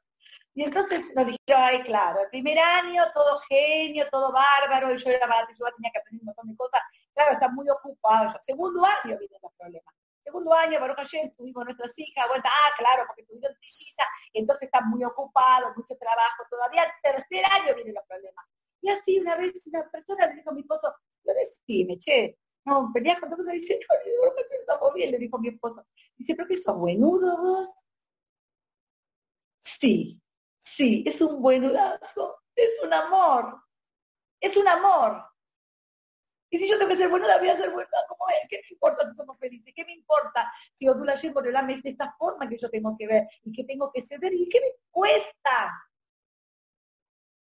Y 0.54 0.64
entonces 0.64 1.12
nos 1.14 1.26
dijeron, 1.26 1.62
ay, 1.62 1.82
claro, 1.82 2.22
el 2.22 2.30
primer 2.30 2.58
año 2.58 3.04
todo 3.12 3.38
genio, 3.50 4.06
todo 4.10 4.32
bárbaro, 4.32 4.94
y 4.94 4.98
yo 4.98 5.10
era 5.10 5.28
yo 5.28 5.66
tenía 5.76 5.90
que 5.92 5.98
aprender 5.98 6.22
un 6.22 6.26
montón 6.26 6.48
de 6.48 6.56
cosas. 6.56 6.80
Claro, 7.12 7.32
está 7.34 7.50
muy 7.50 7.68
ocupado. 7.68 8.34
Segundo 8.40 8.82
año 8.82 9.18
vienen 9.18 9.38
los 9.42 9.52
problemas. 9.58 9.94
Segundo 10.26 10.52
año, 10.54 10.80
Baruch 10.80 10.96
Hashem, 10.96 11.36
tuvimos 11.36 11.64
nuestras 11.64 11.96
hijas, 12.00 12.26
vuelta, 12.26 12.48
ah, 12.52 12.70
claro, 12.76 13.04
porque 13.06 13.22
tuvieron 13.22 13.56
trilliza, 13.58 14.02
entonces 14.32 14.64
están 14.64 14.90
muy 14.90 15.04
ocupados, 15.04 15.70
mucho 15.76 15.96
trabajo, 15.96 16.42
todavía 16.50 16.82
el 16.82 16.90
tercer 17.00 17.44
año 17.44 17.76
vienen 17.76 17.94
los 17.94 18.04
problemas. 18.08 18.44
Y 18.80 18.88
así 18.88 19.20
una 19.20 19.36
vez 19.36 19.52
una 19.68 19.88
persona 19.88 20.26
le 20.26 20.34
dijo 20.34 20.50
a 20.50 20.52
mi 20.52 20.62
esposo, 20.62 20.92
yo 21.22 21.32
decime, 21.32 22.00
che, 22.00 22.40
no, 22.64 22.90
peleas 22.92 23.20
con 23.20 23.30
todo 23.30 23.44
dice, 23.52 23.78
no, 23.88 24.26
no, 24.26 24.34
estamos 24.50 24.94
bien, 24.94 25.12
le 25.12 25.18
dijo 25.18 25.38
mi 25.38 25.46
esposo. 25.46 25.86
Dice, 26.16 26.34
pero 26.34 26.48
que 26.48 26.56
sos 26.56 26.76
buenudo 26.76 27.40
vos. 27.40 27.72
Sí, 29.60 30.20
sí, 30.58 31.04
es 31.06 31.20
un 31.20 31.40
buenudazo, 31.40 32.42
es 32.52 32.82
un 32.82 32.92
amor, 32.92 33.62
es 34.40 34.56
un 34.56 34.66
amor. 34.66 35.24
Y 36.56 36.58
si 36.58 36.70
yo 36.70 36.78
tengo 36.78 36.88
que 36.88 36.96
ser 36.96 37.10
buena, 37.10 37.36
voy 37.36 37.50
a 37.50 37.56
ser 37.56 37.70
buena 37.70 37.90
como 38.08 38.26
él. 38.30 38.48
¿Qué 38.48 38.62
me 38.62 38.68
importa 38.70 39.10
si 39.10 39.14
somos 39.14 39.38
felices? 39.38 39.74
¿Qué 39.76 39.84
me 39.84 39.92
importa 39.92 40.50
si 40.72 40.88
Odula 40.88 41.14
Boreolam 41.34 41.68
es 41.68 41.82
de 41.82 41.90
esta 41.90 42.14
forma 42.18 42.48
que 42.48 42.56
yo 42.56 42.70
tengo 42.70 42.96
que 42.98 43.06
ver 43.06 43.28
y 43.44 43.52
que 43.52 43.64
tengo 43.64 43.92
que 43.92 44.00
ceder? 44.00 44.32
¿Y 44.32 44.48
qué 44.48 44.60
me 44.62 44.72
cuesta? 44.90 45.82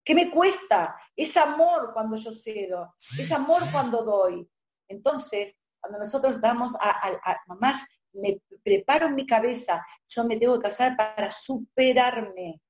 ¿Qué 0.06 0.16
me 0.16 0.32
cuesta? 0.32 0.98
Es 1.18 1.36
amor 1.36 1.92
cuando 1.94 2.16
yo 2.16 2.32
cedo, 2.32 2.96
es 3.20 3.30
amor 3.34 3.62
cuando 3.74 4.04
doy. 4.04 4.50
Entonces, 4.88 5.54
cuando 5.82 6.00
nosotros 6.00 6.40
damos 6.40 6.74
a, 6.76 7.08
a, 7.08 7.42
mamás, 7.48 7.86
me 8.14 8.42
preparo 8.64 9.08
en 9.08 9.16
mi 9.16 9.26
cabeza, 9.26 9.86
yo 10.08 10.24
me 10.24 10.38
tengo 10.38 10.56
que 10.56 10.70
casar 10.70 10.96
para 10.96 11.30
superarme, 11.30 12.62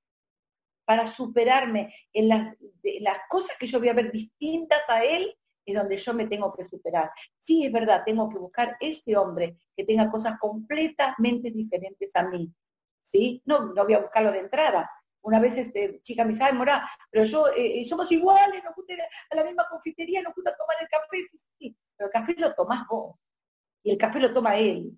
para 0.84 1.06
superarme 1.06 1.94
en 2.12 2.30
las, 2.30 2.56
en 2.82 3.04
las 3.04 3.20
cosas 3.30 3.56
que 3.60 3.68
yo 3.68 3.78
voy 3.78 3.90
a 3.90 3.94
ver 3.94 4.12
distintas 4.12 4.82
a 4.88 5.04
él, 5.04 5.36
es 5.66 5.76
donde 5.76 5.98
yo 5.98 6.14
me 6.14 6.28
tengo 6.28 6.54
que 6.54 6.64
superar. 6.66 7.12
Sí, 7.40 7.66
es 7.66 7.72
verdad, 7.72 8.04
tengo 8.06 8.30
que 8.30 8.38
buscar 8.38 8.78
ese 8.80 9.16
hombre 9.16 9.58
que 9.76 9.84
tenga 9.84 10.10
cosas 10.10 10.38
completamente 10.40 11.52
diferentes 11.52 12.16
a 12.16 12.24
mí. 12.24 12.52
¿Sí? 13.02 13.42
No, 13.46 13.74
no 13.74 13.84
voy 13.84 13.94
a 13.94 14.00
buscarlo 14.00 14.32
de 14.32 14.40
entrada. 14.40 14.90
Una 15.22 15.40
vez 15.40 15.58
este, 15.58 16.02
chica 16.02 16.24
me 16.24 16.32
dice, 16.32 16.44
ay, 16.44 16.54
Morá, 16.54 16.90
pero 17.10 17.24
yo, 17.26 17.48
eh, 17.50 17.80
eh, 17.80 17.86
somos 17.86 18.12
iguales, 18.12 18.64
nos 18.64 18.76
gusta 18.76 18.94
a 19.32 19.36
la 19.36 19.44
misma 19.44 19.68
confitería, 19.70 20.22
nos 20.22 20.36
gusta 20.36 20.56
tomar 20.56 20.76
el 20.82 20.88
café, 20.90 21.18
sí, 21.32 21.38
sí, 21.58 21.78
pero 21.96 22.08
el 22.08 22.12
café 22.12 22.36
lo 22.38 22.54
tomás 22.54 22.86
vos 22.88 23.16
y 23.84 23.92
el 23.92 23.98
café 23.98 24.20
lo 24.20 24.34
toma 24.34 24.58
él. 24.58 24.98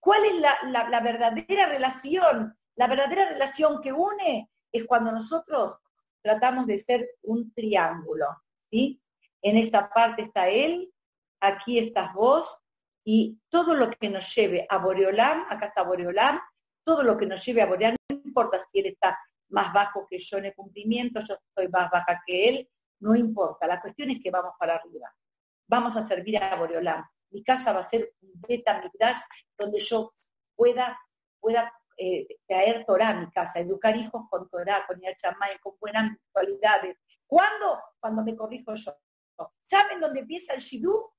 ¿Cuál 0.00 0.24
es 0.24 0.40
la, 0.40 0.88
la 0.88 1.00
verdadera 1.00 1.66
relación? 1.66 2.56
La 2.76 2.86
verdadera 2.86 3.28
relación 3.30 3.80
que 3.82 3.92
une 3.92 4.48
es 4.72 4.86
cuando 4.86 5.12
nosotros 5.12 5.76
tratamos 6.22 6.66
de 6.66 6.78
ser 6.78 7.10
un 7.22 7.52
triángulo, 7.52 8.26
¿sí? 8.70 9.00
En 9.42 9.56
esta 9.56 9.90
parte 9.90 10.22
está 10.22 10.48
Él, 10.48 10.92
aquí 11.40 11.78
estás 11.78 12.12
vos, 12.14 12.60
y 13.04 13.38
todo 13.48 13.74
lo 13.74 13.90
que 13.90 14.10
nos 14.10 14.34
lleve 14.34 14.66
a 14.68 14.78
Boreolam, 14.78 15.46
acá 15.48 15.66
está 15.66 15.82
Boreolam, 15.82 16.40
todo 16.84 17.02
lo 17.02 17.16
que 17.16 17.26
nos 17.26 17.44
lleve 17.44 17.62
a 17.62 17.66
Boreolam, 17.66 17.96
no 18.10 18.20
importa 18.24 18.58
si 18.70 18.80
Él 18.80 18.86
está 18.86 19.18
más 19.50 19.72
bajo 19.72 20.06
que 20.06 20.18
yo 20.18 20.38
en 20.38 20.46
el 20.46 20.54
cumplimiento, 20.54 21.20
yo 21.20 21.34
estoy 21.34 21.68
más 21.68 21.90
baja 21.90 22.22
que 22.26 22.48
Él, 22.48 22.68
no 23.00 23.14
importa, 23.14 23.66
la 23.66 23.80
cuestión 23.80 24.10
es 24.10 24.20
que 24.22 24.30
vamos 24.30 24.52
para 24.58 24.76
arriba. 24.76 25.14
Vamos 25.68 25.96
a 25.96 26.06
servir 26.06 26.42
a 26.42 26.56
Boreolam. 26.56 27.04
Mi 27.30 27.42
casa 27.42 27.72
va 27.72 27.80
a 27.80 27.88
ser 27.88 28.14
un 28.22 28.32
beta 28.40 28.82
donde 29.56 29.80
yo 29.80 30.12
pueda, 30.56 30.98
pueda 31.40 31.72
eh, 31.96 32.26
traer 32.46 32.84
Torah 32.86 33.10
a 33.10 33.20
mi 33.20 33.30
casa, 33.30 33.58
educar 33.58 33.96
hijos 33.96 34.22
con 34.30 34.48
Torah, 34.48 34.84
con 34.86 35.00
Yachamay, 35.00 35.58
con 35.60 35.74
buenas 35.80 36.16
cualidades. 36.32 36.96
¿Cuándo? 37.26 37.80
Cuando 38.00 38.22
me 38.22 38.36
corrijo 38.36 38.74
yo. 38.74 38.96
¿Saben 39.62 40.00
dónde 40.00 40.20
empieza 40.20 40.54
el 40.54 40.60
Shidú? 40.60 41.10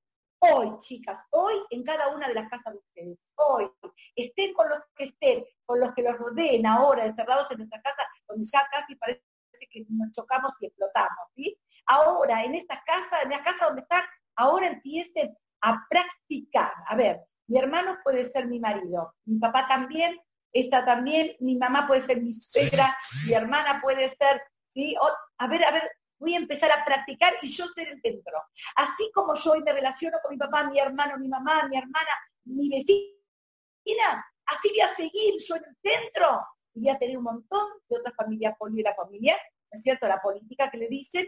Hoy, 0.42 0.78
chicas, 0.80 1.20
hoy 1.32 1.56
en 1.70 1.84
cada 1.84 2.08
una 2.10 2.28
de 2.28 2.34
las 2.34 2.50
casas 2.50 2.74
de 2.74 2.80
ustedes, 2.80 3.20
hoy, 3.36 3.70
estén 4.16 4.54
con 4.54 4.70
los 4.70 4.80
que 4.96 5.04
estén, 5.06 5.46
con 5.66 5.82
los 5.82 5.94
que 5.94 6.02
los 6.02 6.18
rodeen 6.18 6.66
ahora, 6.66 7.06
encerrados 7.06 7.52
en 7.52 7.58
nuestra 7.58 7.82
casa, 7.82 8.08
donde 8.26 8.46
ya 8.46 8.66
casi 8.72 8.96
parece 8.96 9.22
que 9.70 9.86
nos 9.90 10.14
chocamos 10.14 10.54
y 10.62 10.68
explotamos, 10.68 11.28
¿sí? 11.36 11.60
Ahora, 11.88 12.44
en 12.46 12.56
esta 12.56 12.82
casa, 12.86 13.22
en 13.24 13.32
la 13.32 13.44
casa 13.44 13.66
donde 13.66 13.82
están, 13.82 14.04
ahora 14.38 14.68
empiecen 14.68 15.36
a 15.62 15.86
practicar. 15.90 16.72
A 16.88 16.96
ver, 16.96 17.22
mi 17.48 17.60
hermano 17.60 17.98
puede 18.04 18.24
ser 18.24 18.48
mi 18.48 18.60
marido, 18.60 19.16
mi 19.26 19.40
papá 19.40 19.68
también, 19.68 20.18
esta 20.54 20.86
también, 20.86 21.36
mi 21.40 21.58
mamá 21.58 21.86
puede 21.86 22.02
ser 22.02 22.22
mi 22.22 22.34
suegra, 22.34 22.96
mi 23.28 23.34
hermana 23.34 23.82
puede 23.82 24.08
ser, 24.10 24.42
¿sí? 24.74 24.96
a 25.38 25.48
ver, 25.48 25.66
a 25.66 25.72
ver, 25.72 25.92
voy 26.20 26.36
a 26.36 26.38
empezar 26.38 26.72
a 26.72 26.84
practicar 26.86 27.34
y 27.42 27.50
yo 27.50 27.66
ser 27.68 27.88
el 27.88 28.02
centro. 28.02 28.44
Así 28.76 29.10
como 29.14 29.36
yo 29.36 29.52
hoy 29.52 29.64
me 29.64 29.74
relaciono 29.74 30.18
con 30.22 30.32
mi 30.32 30.38
papá, 30.38 30.66
mi 30.70 30.80
hermano, 30.80 31.18
mi 31.18 31.28
mamá, 31.28 31.68
mi 31.68 31.78
hermana, 31.78 32.12
mi 32.46 32.70
vecina, 32.70 34.26
así 34.46 34.70
voy 34.70 34.82
a 34.82 34.96
seguir 34.96 35.36
yo 35.40 35.56
en 35.56 35.64
el 35.66 35.78
centro 35.82 36.46
y 36.74 36.82
voy 36.82 36.90
a 36.90 36.98
tener 36.98 37.18
un 37.18 37.24
montón 37.24 37.68
de 37.88 37.98
otras 37.98 38.16
familias 38.16 38.56
poli 38.58 38.82
la 38.82 38.94
familia, 38.96 39.36
¿no 39.72 39.76
es 39.78 39.82
cierto? 39.82 40.08
La 40.08 40.22
política 40.22 40.70
que 40.70 40.78
le 40.78 40.88
dicen, 40.88 41.28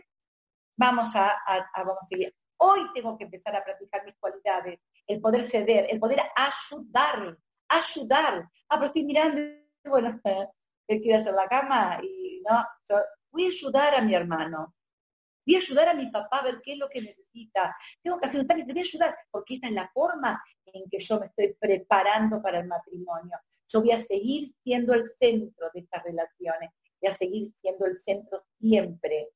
vamos 0.78 1.16
a, 1.16 1.38
vamos 1.78 1.98
a 2.02 2.08
seguir. 2.08 2.34
Hoy 2.58 2.82
tengo 2.94 3.18
que 3.18 3.24
empezar 3.24 3.56
a 3.56 3.64
practicar 3.64 4.06
mis 4.06 4.16
cualidades, 4.18 4.80
el 5.08 5.20
poder 5.20 5.44
ceder, 5.44 5.88
el 5.90 6.00
poder 6.00 6.22
ayudar, 6.36 7.38
ayudar. 7.68 8.50
Ah, 8.70 8.76
pero 8.76 8.86
estoy 8.88 9.04
mirando, 9.04 9.42
bueno, 9.86 10.20
él 10.88 11.02
quiere 11.02 11.18
hacer 11.18 11.34
la 11.34 11.48
cama 11.48 12.00
y 12.04 12.42
no, 12.48 12.66
voy 13.32 13.46
a 13.46 13.48
ayudar 13.48 13.96
a 13.96 14.02
mi 14.02 14.14
hermano, 14.14 14.76
voy 15.52 15.56
a 15.56 15.64
ayudar 15.64 15.90
a 15.90 15.94
mi 15.94 16.10
papá 16.10 16.40
a 16.40 16.44
ver 16.44 16.62
qué 16.64 16.74
es 16.74 16.78
lo 16.78 16.90
que 16.90 17.02
necesita. 17.02 17.76
Tengo 18.02 18.20
que 18.20 18.28
hacer 18.28 18.40
un 18.40 18.48
trámite, 18.48 18.72
voy 18.72 18.82
a 18.82 18.84
ayudar, 18.84 19.18
porque 19.30 19.56
esta 19.56 19.68
es 19.68 19.74
la 19.74 19.90
forma 19.94 20.42
en 20.66 20.90
que 20.90 21.00
yo 21.00 21.20
me 21.20 21.26
estoy 21.28 21.56
preparando 21.60 22.42
para 22.42 22.60
el 22.60 22.68
matrimonio. 22.68 23.38
Yo 23.68 23.82
voy 23.82 23.92
a 23.92 24.00
seguir 24.00 24.54
siendo 24.64 24.94
el 24.94 25.06
centro 25.20 25.70
de 25.74 25.82
estas 25.82 26.04
relaciones, 26.04 26.72
voy 27.02 27.10
a 27.10 27.14
seguir 27.14 27.52
siendo 27.56 27.86
el 27.86 28.00
centro 28.00 28.44
siempre. 28.60 29.30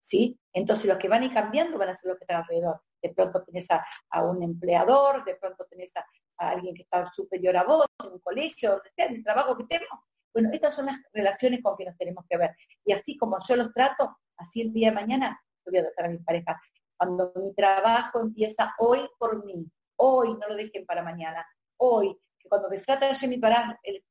¿Sí? 0.00 0.38
Entonces 0.52 0.86
los 0.86 0.96
que 0.96 1.08
van 1.08 1.22
a 1.22 1.26
ir 1.26 1.34
cambiando 1.34 1.78
van 1.78 1.90
a 1.90 1.94
ser 1.94 2.08
los 2.10 2.18
que 2.18 2.24
están 2.24 2.42
alrededor. 2.42 2.80
De 3.02 3.10
pronto 3.10 3.42
tenés 3.44 3.66
a, 3.70 4.24
un 4.24 4.42
empleador, 4.42 5.24
de 5.24 5.36
pronto 5.36 5.66
tenés 5.70 5.92
a, 5.96 6.04
alguien 6.36 6.74
que 6.74 6.82
está 6.82 7.10
superior 7.12 7.56
a 7.56 7.64
vos, 7.64 7.86
en 8.04 8.12
un 8.12 8.18
colegio, 8.20 8.70
donde 8.70 8.90
sea, 8.94 9.06
en 9.06 9.16
el 9.16 9.24
trabajo 9.24 9.56
que 9.56 9.64
tenemos. 9.64 10.00
Bueno, 10.38 10.50
estas 10.52 10.76
son 10.76 10.86
las 10.86 11.02
relaciones 11.12 11.60
con 11.64 11.76
que 11.76 11.84
nos 11.84 11.98
tenemos 11.98 12.24
que 12.30 12.36
ver. 12.36 12.54
Y 12.84 12.92
así 12.92 13.16
como 13.16 13.38
yo 13.44 13.56
los 13.56 13.72
trato, 13.72 14.18
así 14.36 14.60
el 14.60 14.72
día 14.72 14.90
de 14.90 14.94
mañana 14.94 15.42
voy 15.66 15.78
a 15.78 15.82
tratar 15.82 16.04
a 16.04 16.08
mi 16.10 16.18
pareja. 16.18 16.60
Cuando 16.96 17.32
mi 17.34 17.52
trabajo 17.54 18.20
empieza 18.20 18.72
hoy 18.78 19.00
por 19.18 19.44
mí, 19.44 19.66
hoy, 19.96 20.28
no 20.38 20.46
lo 20.46 20.54
dejen 20.54 20.86
para 20.86 21.02
mañana, 21.02 21.44
hoy, 21.78 22.16
que 22.38 22.48
cuando 22.48 22.68
trata 22.68 23.12
de 23.12 23.26
mi 23.26 23.38
para 23.38 23.80
el, 23.82 24.04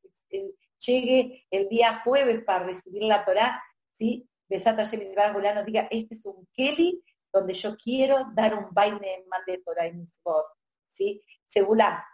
llegue 0.80 1.48
el 1.50 1.70
día 1.70 2.02
jueves 2.04 2.44
para 2.44 2.66
recibir 2.66 3.04
la 3.04 3.24
Torah, 3.24 3.64
¿sí? 3.94 4.30
Besata 4.50 4.84
mi 4.98 5.06
nos 5.54 5.64
diga, 5.64 5.88
este 5.90 6.14
es 6.14 6.26
un 6.26 6.46
Kelly 6.52 7.02
donde 7.32 7.54
yo 7.54 7.78
quiero 7.78 8.26
dar 8.34 8.54
un 8.54 8.68
baile 8.74 9.16
en 9.16 9.24
de 9.46 9.60
Torah 9.60 9.88
y 9.88 9.94
Mitzvot, 9.94 10.46
¿sí? 10.92 11.24
Segulá, 11.46 12.06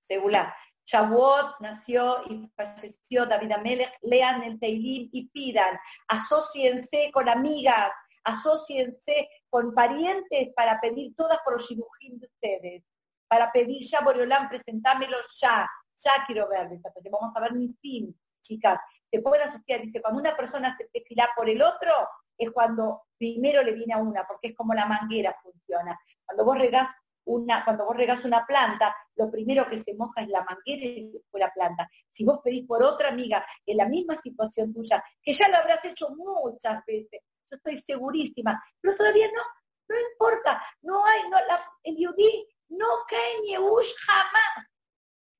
segulá. 0.00 0.54
Shavuot 0.86 1.60
nació 1.60 2.22
y 2.28 2.46
falleció 2.54 3.26
David 3.26 3.52
Amelech, 3.52 3.98
lean 4.02 4.42
el 4.42 4.58
Teilim 4.60 5.08
y 5.12 5.28
pidan, 5.28 5.78
asociense 6.08 7.10
con 7.12 7.28
amigas, 7.28 7.90
asociense 8.24 9.28
con 9.48 9.74
parientes 9.74 10.48
para 10.54 10.80
pedir 10.80 11.14
todas 11.16 11.38
por 11.44 11.54
los 11.54 11.68
shidujim 11.68 12.18
de 12.18 12.26
ustedes, 12.26 12.84
para 13.28 13.50
pedir 13.52 13.86
ya 13.86 14.00
Boreolán, 14.00 14.48
presentámelo 14.48 15.16
ya, 15.40 15.68
ya 15.96 16.12
quiero 16.26 16.48
ver, 16.48 16.68
vamos 17.10 17.34
a 17.34 17.40
ver 17.40 17.54
mi 17.54 17.72
fin, 17.80 18.14
chicas, 18.42 18.78
se 19.10 19.20
pueden 19.20 19.48
asociar, 19.48 19.80
dice, 19.80 20.02
cuando 20.02 20.20
una 20.20 20.36
persona 20.36 20.76
se 20.76 20.88
desfila 20.92 21.28
por 21.36 21.48
el 21.48 21.62
otro, 21.62 21.92
es 22.36 22.50
cuando 22.50 23.04
primero 23.16 23.62
le 23.62 23.72
viene 23.72 23.94
a 23.94 23.98
una, 23.98 24.26
porque 24.26 24.48
es 24.48 24.56
como 24.56 24.74
la 24.74 24.86
manguera 24.86 25.36
funciona. 25.42 25.98
Cuando 26.24 26.44
vos 26.44 26.58
regás 26.58 26.88
una, 27.26 27.64
cuando 27.64 27.84
vos 27.84 27.96
regás 27.96 28.24
una 28.24 28.44
planta, 28.46 28.94
lo 29.16 29.30
primero 29.30 29.68
que 29.68 29.78
se 29.78 29.94
moja 29.94 30.22
es 30.22 30.28
la 30.28 30.44
manguera 30.44 30.84
y 30.84 31.10
después 31.10 31.40
la 31.40 31.52
planta. 31.52 31.88
Si 32.12 32.24
vos 32.24 32.40
pedís 32.42 32.66
por 32.66 32.82
otra 32.82 33.08
amiga 33.08 33.44
en 33.66 33.76
la 33.76 33.88
misma 33.88 34.16
situación 34.16 34.72
tuya, 34.72 35.02
que 35.22 35.32
ya 35.32 35.48
lo 35.48 35.56
habrás 35.56 35.84
hecho 35.84 36.08
muchas 36.10 36.84
veces, 36.86 37.20
yo 37.50 37.56
estoy 37.56 37.76
segurísima, 37.76 38.62
pero 38.80 38.96
todavía 38.96 39.26
no, 39.28 39.42
no 39.88 39.96
importa, 40.12 40.62
no 40.82 41.04
hay, 41.04 41.28
no, 41.28 41.38
el 41.82 41.96
yudí 41.96 42.46
no 42.68 42.86
cae 43.08 43.36
en 43.36 43.42
Yehush 43.44 43.94
jamás. 44.06 44.68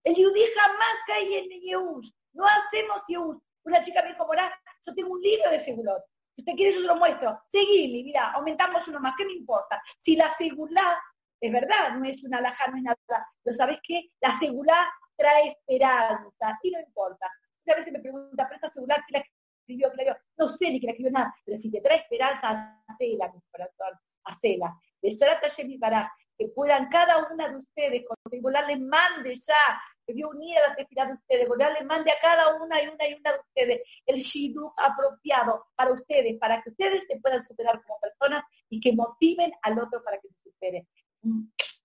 El 0.05 0.15
yudí 0.15 0.43
jamás 0.55 0.95
cae 1.07 1.39
en 1.39 1.49
Yehush. 1.61 2.11
No 2.35 2.45
hacemos 2.47 3.03
Yehush. 3.09 3.39
Una 3.65 3.81
chica 3.81 4.03
me 4.03 4.11
dijo, 4.11 4.27
Morá, 4.27 4.53
yo 4.87 4.95
tengo 4.95 5.13
un 5.13 5.21
libro 5.21 5.51
de 5.51 5.59
seguro. 5.59 5.97
Si 6.35 6.43
usted 6.43 6.55
quiere, 6.55 6.75
yo 6.75 6.81
se 6.81 6.87
lo 6.87 6.97
muestro. 6.97 7.41
Seguime, 7.49 8.03
mira, 8.03 8.33
aumentamos 8.33 8.87
uno 8.89 9.01
más. 9.01 9.15
¿Qué 9.17 9.25
me 9.25 9.33
importa? 9.33 9.81
Si 10.01 10.17
la 10.17 10.29
seguridad 10.31 10.95
es 11.41 11.53
verdad, 11.53 11.97
no 11.97 12.05
es 12.05 12.23
una 12.25 12.39
alhaja, 12.39 12.71
no 12.71 12.77
es 12.77 12.83
nada. 12.83 13.29
Pero 13.43 13.57
¿sabes 13.57 13.79
qué? 13.83 14.11
La 14.21 14.33
seguridad 14.33 14.85
trae 15.17 15.51
esperanza 15.51 16.59
y 16.63 16.71
no 16.71 16.81
importa. 16.81 17.27
A 17.67 17.75
veces 17.75 17.93
me 17.93 18.01
pregunta, 18.01 18.49
¿pero 18.49 18.55
esta 18.55 18.71
quién 18.71 18.87
la 18.89 18.97
escribió? 18.99 19.91
¿Quién 19.93 20.17
No 20.37 20.49
sé 20.49 20.71
ni 20.71 20.81
quién 20.81 20.89
la 20.89 20.93
escribió 20.93 21.13
nada, 21.13 21.35
pero 21.45 21.57
si 21.57 21.71
te 21.71 21.81
trae 21.81 21.99
esperanza, 21.99 22.83
hacela, 22.87 23.33
mi 23.33 23.41
corazón, 23.51 23.99
hacela. 24.25 24.75
De 25.01 25.13
Sarata 25.13 25.49
mi 25.65 25.79
Baraj, 25.79 26.09
que 26.37 26.49
puedan 26.49 26.89
cada 26.89 27.29
una 27.33 27.49
de 27.49 27.57
ustedes, 27.57 28.05
conseguir 28.07 28.43
volarle 28.43 28.77
mande 28.79 29.39
ya, 29.39 29.81
que 30.07 30.13
vio 30.13 30.29
unida 30.29 30.61
la 30.69 30.75
tefilá 30.75 31.07
de 31.07 31.13
ustedes, 31.15 31.49
volarle 31.49 31.85
mande 31.85 32.11
a 32.11 32.21
cada 32.21 32.57
una 32.57 32.83
y 32.83 32.89
una 32.89 33.09
y 33.09 33.15
una 33.15 33.33
de 33.33 33.39
ustedes 33.39 33.81
el 34.07 34.17
shidduch 34.21 34.73
apropiado 34.77 35.67
para 35.75 35.93
ustedes, 35.93 36.39
para 36.39 36.61
que 36.63 36.71
ustedes 36.71 37.05
se 37.09 37.19
puedan 37.21 37.45
superar 37.47 37.83
como 37.83 37.99
personas 38.01 38.45
y 38.69 38.81
que 38.81 38.93
motiven 38.95 39.53
al 39.63 39.79
otro 39.79 40.03
para 40.03 40.19
que 40.19 40.29
se 40.29 40.51
supere 40.51 40.87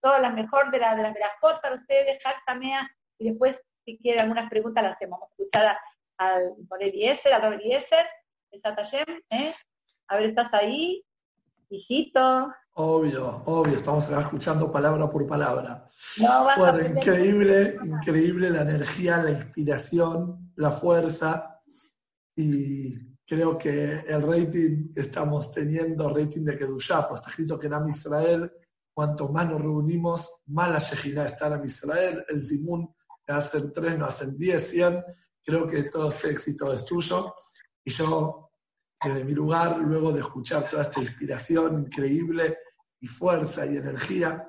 todas 0.01 0.21
las 0.21 0.33
mejor 0.33 0.71
de, 0.71 0.79
la, 0.79 0.95
de 0.95 1.03
las 1.03 1.35
cosas 1.41 1.59
para 1.59 1.75
ustedes, 1.75 2.19
Tamea, 2.45 2.89
y 3.17 3.29
después, 3.29 3.61
si 3.85 3.97
quieren 3.97 4.21
algunas 4.21 4.49
preguntas, 4.49 4.83
las 4.83 4.95
hacemos. 4.95 5.19
Vamos 5.19 5.29
a 5.29 5.33
escuchar 5.33 5.77
al 6.17 6.55
por 6.67 6.81
Eliezer, 6.81 7.33
a 7.33 7.47
Eliezer, 7.47 8.05
de 8.51 8.59
Satayem, 8.59 9.21
¿eh? 9.29 9.53
A 10.07 10.17
ver, 10.17 10.29
¿estás 10.29 10.53
ahí? 10.53 11.03
Hijito. 11.69 12.51
Obvio, 12.73 13.43
obvio, 13.45 13.75
estamos 13.75 14.09
escuchando 14.09 14.71
palabra 14.71 15.09
por 15.09 15.27
palabra. 15.27 15.87
bueno, 16.57 16.79
increíble, 16.81 17.77
increíble 17.83 18.49
la 18.49 18.61
energía, 18.61 19.17
la 19.17 19.31
inspiración, 19.31 20.53
la 20.55 20.71
fuerza 20.71 21.61
y 22.35 22.95
creo 23.25 23.57
que 23.57 23.99
el 24.07 24.21
rating 24.21 24.93
que 24.93 25.01
estamos 25.01 25.51
teniendo, 25.51 26.09
rating 26.09 26.45
de 26.45 26.57
Kedushá, 26.57 27.07
pues 27.07 27.19
está 27.19 27.31
escrito 27.31 27.59
que 27.59 27.67
en 27.67 27.89
Israel 27.89 28.51
Cuanto 28.99 29.29
más 29.29 29.47
nos 29.47 29.61
reunimos, 29.61 30.41
más 30.47 30.69
la 30.69 30.77
Shejina 30.77 31.23
está 31.23 31.47
en 31.47 31.63
Israel, 31.63 32.25
el 32.27 32.45
Zimun 32.45 32.93
hacen 33.27 33.71
tres, 33.71 33.97
no 33.97 34.05
hacen 34.05 34.37
diez, 34.37 34.71
cien. 34.71 35.01
Creo 35.41 35.69
que 35.69 35.83
todo 35.83 36.09
este 36.09 36.31
éxito 36.31 36.73
es 36.73 36.83
tuyo. 36.83 37.33
Y 37.81 37.91
yo, 37.91 38.51
desde 39.01 39.23
mi 39.23 39.31
lugar, 39.31 39.77
luego 39.77 40.11
de 40.11 40.19
escuchar 40.19 40.67
toda 40.67 40.81
esta 40.81 40.99
inspiración 40.99 41.79
increíble 41.79 42.57
y 42.99 43.07
fuerza 43.07 43.65
y 43.65 43.77
energía, 43.77 44.45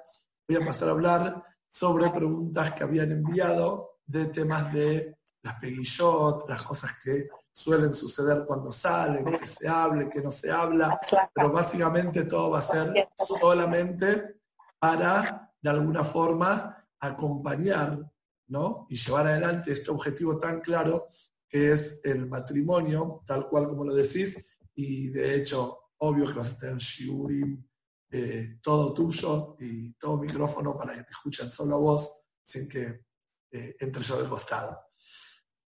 voy 0.48 0.60
a 0.60 0.66
pasar 0.66 0.88
a 0.88 0.90
hablar 0.90 1.44
sobre 1.68 2.10
preguntas 2.10 2.72
que 2.72 2.82
habían 2.82 3.12
enviado 3.12 4.00
de 4.04 4.24
temas 4.24 4.72
de 4.72 5.18
las 5.42 5.60
peguillot, 5.60 6.48
las 6.48 6.62
cosas 6.64 6.98
que 7.00 7.28
suelen 7.52 7.92
suceder 7.92 8.44
cuando 8.44 8.72
salen, 8.72 9.26
que 9.38 9.46
se 9.46 9.68
hable, 9.68 10.10
que 10.10 10.20
no 10.20 10.32
se 10.32 10.50
habla, 10.50 11.00
pero 11.32 11.52
básicamente 11.52 12.24
todo 12.24 12.50
va 12.50 12.58
a 12.58 12.62
ser 12.62 13.10
solamente 13.14 14.39
para, 14.80 15.52
de 15.60 15.70
alguna 15.70 16.02
forma, 16.02 16.88
acompañar 16.98 18.10
¿no? 18.48 18.86
y 18.88 18.96
llevar 18.96 19.28
adelante 19.28 19.72
este 19.72 19.90
objetivo 19.90 20.38
tan 20.38 20.60
claro 20.60 21.06
que 21.48 21.72
es 21.72 22.00
el 22.04 22.26
matrimonio, 22.26 23.22
tal 23.26 23.48
cual 23.48 23.66
como 23.66 23.84
lo 23.84 23.94
decís, 23.94 24.58
y 24.74 25.08
de 25.08 25.36
hecho, 25.36 25.90
obvio 25.98 26.26
que 26.26 26.34
vas 26.34 26.52
a 26.52 26.58
tener 26.58 26.78
shiurim, 26.78 27.62
eh, 28.10 28.58
todo 28.62 28.94
tuyo 28.94 29.56
y 29.58 29.92
todo 29.94 30.16
micrófono 30.16 30.76
para 30.76 30.94
que 30.94 31.04
te 31.04 31.10
escuchen 31.10 31.50
solo 31.50 31.76
a 31.76 31.78
vos, 31.78 32.22
sin 32.42 32.68
que 32.68 33.04
eh, 33.50 33.76
entre 33.80 34.02
yo 34.02 34.18
del 34.18 34.28
costado. 34.28 34.78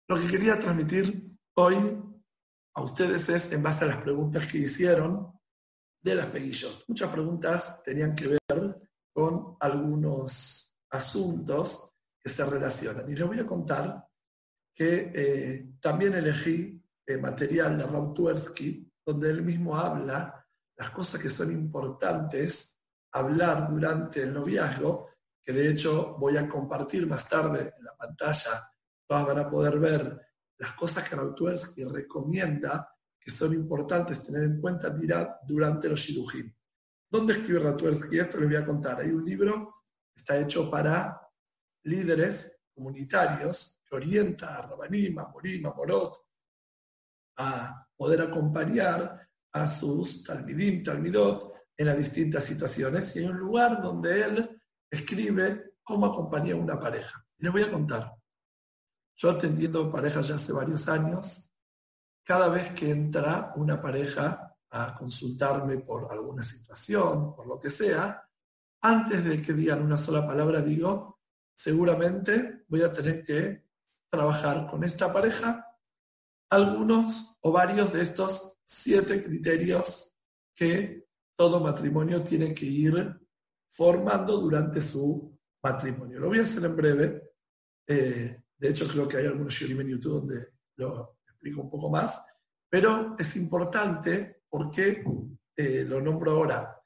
Lo 0.09 0.19
que 0.19 0.27
quería 0.27 0.59
transmitir 0.59 1.39
hoy 1.55 1.77
a 2.75 2.83
ustedes 2.83 3.29
es 3.29 3.53
en 3.53 3.63
base 3.63 3.85
a 3.85 3.89
las 3.89 4.03
preguntas 4.03 4.47
que 4.47 4.59
hicieron 4.59 5.33
de 6.03 6.15
las 6.15 6.27
peguillos. 6.27 6.85
Muchas 6.89 7.11
preguntas 7.11 7.83
tenían 7.83 8.15
que 8.15 8.27
ver 8.27 8.40
con 9.21 9.59
algunos 9.61 10.75
asuntos 10.89 11.93
que 12.19 12.31
se 12.31 12.43
relacionan. 12.43 13.11
Y 13.11 13.15
les 13.15 13.27
voy 13.27 13.39
a 13.39 13.47
contar 13.47 14.03
que 14.75 15.13
eh, 15.15 15.73
también 15.79 16.15
elegí 16.15 16.83
el 17.05 17.19
eh, 17.19 17.21
material 17.21 17.77
de 17.77 17.85
Raúl 17.85 18.15
Tversky, 18.15 18.91
donde 19.05 19.29
él 19.29 19.43
mismo 19.43 19.77
habla 19.77 20.43
las 20.75 20.91
cosas 20.91 21.21
que 21.21 21.29
son 21.29 21.53
importantes 21.53 22.81
hablar 23.13 23.69
durante 23.69 24.23
el 24.23 24.33
noviazgo, 24.33 25.11
que 25.43 25.53
de 25.53 25.69
hecho 25.69 26.17
voy 26.19 26.39
a 26.39 26.49
compartir 26.49 27.07
más 27.07 27.29
tarde 27.29 27.75
en 27.77 27.85
la 27.85 27.95
pantalla, 27.95 28.73
todas 29.07 29.27
van 29.27 29.39
a 29.41 29.51
poder 29.51 29.79
ver 29.79 30.19
las 30.57 30.73
cosas 30.73 31.07
que 31.07 31.15
Raúl 31.15 31.35
Tversky 31.35 31.85
recomienda 31.85 32.89
que 33.21 33.31
son 33.31 33.53
importantes 33.53 34.23
tener 34.23 34.45
en 34.45 34.59
cuenta 34.59 34.97
durante 35.47 35.91
los 35.91 36.01
shidujim. 36.01 36.51
¿Dónde 37.13 37.33
escribe 37.33 37.59
Ratuersky? 37.59 38.21
Esto 38.21 38.39
les 38.39 38.49
voy 38.49 38.57
a 38.57 38.65
contar. 38.65 39.01
Hay 39.01 39.11
un 39.11 39.25
libro 39.25 39.83
que 40.15 40.21
está 40.21 40.39
hecho 40.39 40.71
para 40.71 41.21
líderes 41.83 42.61
comunitarios 42.73 43.81
que 43.85 43.97
orienta 43.97 44.57
a 44.57 44.63
Rabanim, 44.63 45.19
a 45.19 45.27
Morim, 45.27 45.67
a 45.67 45.75
Morot, 45.75 46.17
a 47.39 47.85
poder 47.97 48.23
acompañar 48.23 49.29
a 49.53 49.67
sus 49.67 50.23
talmidim, 50.23 50.85
talmidot 50.85 51.53
en 51.77 51.87
las 51.87 51.99
distintas 51.99 52.45
situaciones. 52.45 53.17
Y 53.17 53.19
hay 53.19 53.25
un 53.25 53.39
lugar 53.39 53.83
donde 53.83 54.23
él 54.23 54.63
escribe 54.89 55.73
cómo 55.83 56.07
acompañar 56.07 56.59
a 56.59 56.61
una 56.61 56.79
pareja. 56.79 57.27
les 57.39 57.51
voy 57.51 57.63
a 57.63 57.71
contar. 57.71 58.15
Yo 59.17 59.31
atendiendo 59.31 59.91
parejas 59.91 60.29
ya 60.29 60.37
hace 60.37 60.53
varios 60.53 60.89
años, 60.89 61.51
cada 62.25 62.49
vez 62.49 62.71
que 62.73 62.89
entra 62.89 63.53
una 63.57 63.83
pareja 63.83 64.50
a 64.71 64.95
consultarme 64.95 65.79
por 65.79 66.11
alguna 66.11 66.43
situación, 66.43 67.35
por 67.35 67.47
lo 67.47 67.59
que 67.59 67.71
sea, 67.71 68.27
antes 68.83 69.25
de 69.25 69.43
que 69.43 69.53
digan 69.53 69.83
una 69.83 69.97
sola 69.97 70.27
palabra, 70.27 70.63
digo, 70.63 71.21
seguramente 71.55 72.65
voy 72.69 72.83
a 72.83 72.93
tener 72.93 73.25
que 73.25 73.67
trabajar 74.09 74.67
con 74.67 74.83
esta 74.85 75.13
pareja 75.13 75.67
algunos 76.51 77.39
o 77.43 77.53
varios 77.53 77.93
de 77.93 78.03
estos 78.03 78.61
siete 78.65 79.23
criterios 79.23 80.15
que 80.55 81.09
todo 81.37 81.61
matrimonio 81.61 82.23
tiene 82.23 82.53
que 82.55 82.67
ir 82.67 83.21
formando 83.73 84.37
durante 84.39 84.81
su 84.81 85.39
matrimonio. 85.63 86.21
Lo 86.21 86.29
voy 86.29 86.41
a 86.41 86.43
hacer 86.43 86.65
en 86.65 86.77
breve. 86.77 87.33
Eh, 87.87 88.43
de 88.57 88.69
hecho, 88.69 88.87
creo 88.89 89.09
que 89.09 89.19
hay 89.19 89.27
algunos 89.27 89.55
shirim 89.55 89.81
en 89.81 89.89
YouTube 89.89 90.21
donde 90.21 90.49
lo 90.77 91.19
explico 91.27 91.63
un 91.63 91.71
poco 91.71 91.89
más. 91.89 92.25
Pero 92.69 93.17
es 93.19 93.37
importante, 93.37 94.40
porque 94.51 95.05
eh, 95.57 95.85
lo 95.87 96.01
nombro 96.03 96.33
ahora? 96.33 96.77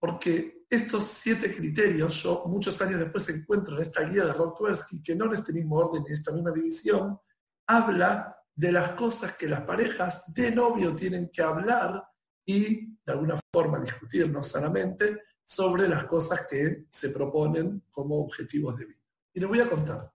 Porque 0.00 0.64
estos 0.68 1.04
siete 1.04 1.54
criterios, 1.54 2.22
yo 2.22 2.44
muchos 2.46 2.80
años 2.80 2.98
después 2.98 3.28
encuentro 3.28 3.76
en 3.76 3.82
esta 3.82 4.02
guía 4.02 4.24
de 4.24 4.32
Rotwersky, 4.32 5.02
que 5.02 5.14
no 5.14 5.26
en 5.26 5.34
este 5.34 5.52
mismo 5.52 5.76
orden, 5.76 6.02
en 6.06 6.12
esta 6.14 6.32
misma 6.32 6.50
división, 6.50 7.18
habla 7.66 8.36
de 8.54 8.72
las 8.72 8.92
cosas 8.92 9.36
que 9.36 9.46
las 9.46 9.60
parejas 9.62 10.24
de 10.32 10.50
novio 10.50 10.94
tienen 10.96 11.30
que 11.30 11.42
hablar 11.42 12.02
y 12.44 12.96
de 13.04 13.12
alguna 13.12 13.38
forma 13.52 13.80
discutirnos 13.80 14.48
sanamente 14.48 15.22
sobre 15.44 15.88
las 15.88 16.04
cosas 16.06 16.46
que 16.46 16.86
se 16.90 17.10
proponen 17.10 17.84
como 17.90 18.20
objetivos 18.20 18.76
de 18.76 18.86
vida. 18.86 19.00
Y 19.34 19.40
les 19.40 19.48
voy 19.48 19.60
a 19.60 19.68
contar. 19.68 20.10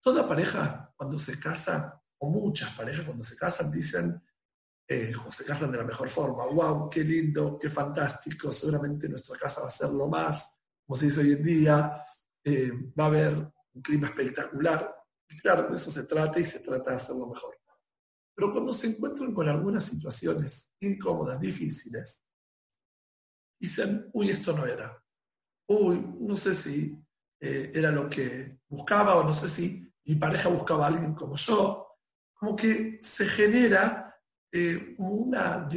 Toda 0.00 0.26
pareja 0.26 0.92
cuando 0.96 1.18
se 1.18 1.38
casa, 1.38 2.00
o 2.18 2.30
muchas 2.30 2.74
parejas 2.74 3.04
cuando 3.04 3.24
se 3.24 3.36
casan, 3.36 3.70
dicen, 3.70 4.22
eh, 4.88 5.12
se 5.30 5.44
casan 5.44 5.70
de 5.70 5.78
la 5.78 5.84
mejor 5.84 6.08
forma, 6.08 6.46
wow, 6.46 6.88
qué 6.88 7.04
lindo, 7.04 7.58
qué 7.58 7.68
fantástico, 7.68 8.50
seguramente 8.50 9.08
nuestra 9.08 9.36
casa 9.36 9.60
va 9.60 9.68
a 9.68 9.70
ser 9.70 9.90
lo 9.90 10.08
más, 10.08 10.58
como 10.86 10.98
se 10.98 11.06
dice 11.06 11.20
hoy 11.20 11.32
en 11.32 11.42
día, 11.42 12.04
eh, 12.42 12.72
va 12.98 13.04
a 13.04 13.08
haber 13.08 13.34
un 13.74 13.82
clima 13.82 14.08
espectacular, 14.08 14.96
y 15.28 15.36
claro, 15.36 15.68
de 15.68 15.76
eso 15.76 15.90
se 15.90 16.04
trata 16.04 16.40
y 16.40 16.44
se 16.44 16.60
trata 16.60 16.92
de 16.92 16.96
hacerlo 16.96 17.26
mejor. 17.26 17.58
Pero 18.38 18.52
cuando 18.52 18.72
se 18.72 18.86
encuentran 18.86 19.34
con 19.34 19.48
algunas 19.48 19.84
situaciones 19.84 20.72
incómodas, 20.78 21.40
difíciles, 21.40 22.24
dicen, 23.58 24.08
uy, 24.12 24.30
esto 24.30 24.56
no 24.56 24.64
era. 24.64 24.96
Uy, 25.66 26.14
no 26.20 26.36
sé 26.36 26.54
si 26.54 26.96
eh, 27.40 27.72
era 27.74 27.90
lo 27.90 28.08
que 28.08 28.60
buscaba 28.68 29.16
o 29.16 29.24
no 29.24 29.34
sé 29.34 29.48
si 29.48 29.92
mi 30.04 30.14
pareja 30.14 30.48
buscaba 30.48 30.84
a 30.84 30.88
alguien 30.88 31.14
como 31.14 31.36
yo. 31.36 31.96
Como 32.32 32.54
que 32.54 33.00
se 33.02 33.26
genera 33.26 34.07
eh, 34.52 34.94
una 34.98 35.68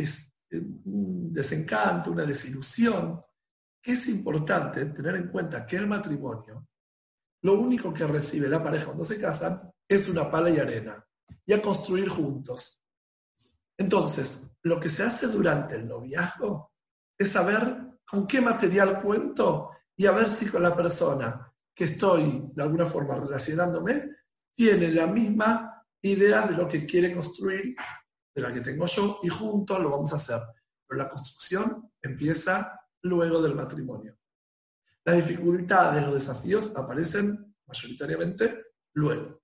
un 0.86 1.34
desencanto, 1.34 2.11
una 2.11 2.26
desilusión, 2.26 3.22
que 3.82 3.93
es 3.93 4.07
importante 4.07 4.86
tener 4.86 5.15
en 5.15 5.28
cuenta 5.30 5.65
que 5.65 5.78
el 5.78 5.88
matrimonio 5.88 6.67
lo 7.43 7.59
único 7.59 7.91
que 7.93 8.05
recibe 8.05 8.47
la 8.47 8.61
pareja 8.61 8.88
cuando 8.88 9.03
se 9.03 9.19
casan 9.19 9.72
es 9.88 10.07
una 10.07 10.30
pala 10.30 10.49
y 10.49 10.59
arena 10.59 11.03
y 11.45 11.53
a 11.53 11.61
construir 11.61 12.07
juntos. 12.07 12.84
Entonces, 13.78 14.47
lo 14.63 14.80
que 14.80 14.89
se 14.89 15.03
hace 15.03 15.28
durante 15.28 15.76
el 15.76 15.88
noviazgo 15.88 16.74
es 17.17 17.32
saber 17.32 17.99
con 18.07 18.28
qué 18.28 18.41
material 18.41 19.01
cuento 19.01 19.72
y 19.95 20.05
a 20.05 20.11
ver 20.11 20.30
si 20.30 20.45
con 20.47 20.61
la 20.61 20.76
persona 20.76 21.51
que 21.74 21.86
estoy 21.86 22.51
de 22.53 22.61
alguna 22.61 22.86
forma 22.86 23.15
relacionándome 23.15 24.09
tiene 24.53 24.91
la 24.91 25.07
misma 25.07 25.84
idea 26.01 26.45
de 26.45 26.55
lo 26.55 26.67
que 26.67 26.86
quiere 26.86 27.13
construir 27.13 27.76
de 28.34 28.41
la 28.41 28.53
que 28.53 28.61
tengo 28.61 28.86
yo 28.86 29.19
y 29.23 29.29
juntos 29.29 29.79
lo 29.79 29.89
vamos 29.89 30.13
a 30.13 30.17
hacer. 30.17 30.41
Pero 30.88 31.03
la 31.03 31.09
construcción 31.09 31.91
empieza 32.01 32.79
luego 33.03 33.41
del 33.41 33.55
matrimonio. 33.55 34.17
Las 35.03 35.15
dificultades, 35.15 36.03
los 36.03 36.13
desafíos 36.13 36.73
aparecen 36.75 37.55
mayoritariamente 37.65 38.65
luego. 38.93 39.41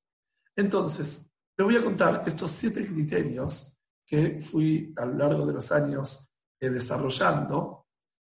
Entonces, 0.55 1.31
le 1.57 1.63
voy 1.63 1.75
a 1.75 1.83
contar 1.83 2.23
estos 2.25 2.51
siete 2.51 2.85
criterios 2.85 3.75
que 4.05 4.39
fui 4.41 4.93
a 4.95 5.05
lo 5.05 5.17
largo 5.17 5.45
de 5.45 5.53
los 5.53 5.71
años 5.71 6.31
eh, 6.59 6.69
desarrollando, 6.69 7.87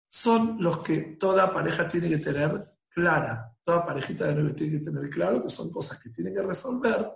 son 0.08 0.56
los 0.60 0.78
que 0.78 1.16
toda 1.18 1.52
pareja 1.52 1.86
tiene 1.86 2.08
que 2.08 2.18
tener 2.18 2.78
clara, 2.88 3.54
toda 3.62 3.84
parejita 3.84 4.26
de 4.26 4.34
nueve 4.34 4.54
tiene 4.54 4.78
que 4.78 4.84
tener 4.86 5.10
claro, 5.10 5.42
que 5.42 5.50
son 5.50 5.70
cosas 5.70 6.00
que 6.00 6.10
tienen 6.10 6.34
que 6.34 6.42
resolver 6.42 7.06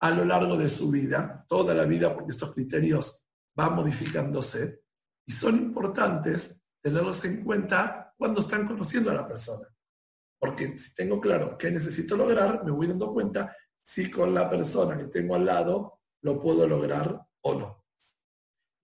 a 0.00 0.10
lo 0.10 0.24
largo 0.24 0.56
de 0.56 0.68
su 0.68 0.90
vida, 0.90 1.44
toda 1.48 1.74
la 1.74 1.84
vida, 1.84 2.14
porque 2.14 2.32
estos 2.32 2.52
criterios 2.52 3.22
van 3.54 3.74
modificándose 3.74 4.82
y 5.26 5.32
son 5.32 5.56
importantes 5.56 6.62
tenerlos 6.82 7.24
en 7.24 7.42
cuenta 7.42 8.14
cuando 8.16 8.40
están 8.40 8.66
conociendo 8.66 9.10
a 9.10 9.14
la 9.14 9.26
persona. 9.26 9.66
Porque 10.38 10.78
si 10.78 10.94
tengo 10.94 11.20
claro 11.20 11.56
qué 11.56 11.70
necesito 11.70 12.16
lograr, 12.16 12.64
me 12.64 12.70
voy 12.70 12.86
dando 12.86 13.12
cuenta 13.12 13.56
si 13.82 14.10
con 14.10 14.34
la 14.34 14.48
persona 14.48 14.96
que 14.96 15.04
tengo 15.04 15.34
al 15.34 15.46
lado 15.46 16.00
lo 16.22 16.38
puedo 16.38 16.66
lograr 16.66 17.26
o 17.42 17.54
no. 17.54 17.84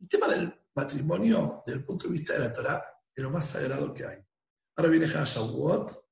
El 0.01 0.09
tema 0.09 0.29
del 0.29 0.53
matrimonio, 0.75 1.63
desde 1.67 1.81
el 1.81 1.85
punto 1.85 2.07
de 2.07 2.13
vista 2.13 2.33
de 2.33 2.39
la 2.39 2.53
Torah, 2.53 2.85
es 3.15 3.23
lo 3.23 3.31
más 3.31 3.47
sagrado 3.47 3.93
que 3.93 4.07
hay. 4.07 4.19
Ahora 4.77 4.91
viene 4.91 5.07
Hashavuot, 5.07 6.05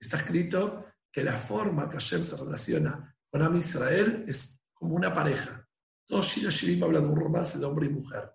está 0.00 0.18
escrito 0.18 0.84
que 1.10 1.24
la 1.24 1.36
forma 1.36 1.88
que 1.88 1.96
Hashem 1.96 2.22
se 2.22 2.36
relaciona 2.36 3.17
con 3.30 3.42
Am 3.42 3.56
Israel 3.56 4.24
es 4.26 4.60
como 4.72 4.94
una 4.94 5.12
pareja. 5.12 5.66
Todo 6.06 6.22
Shira 6.22 6.50
Shirim 6.50 6.82
habla 6.84 7.00
de 7.00 7.06
un 7.06 7.16
romance 7.16 7.58
de 7.58 7.64
hombre 7.64 7.86
y 7.86 7.90
mujer. 7.90 8.32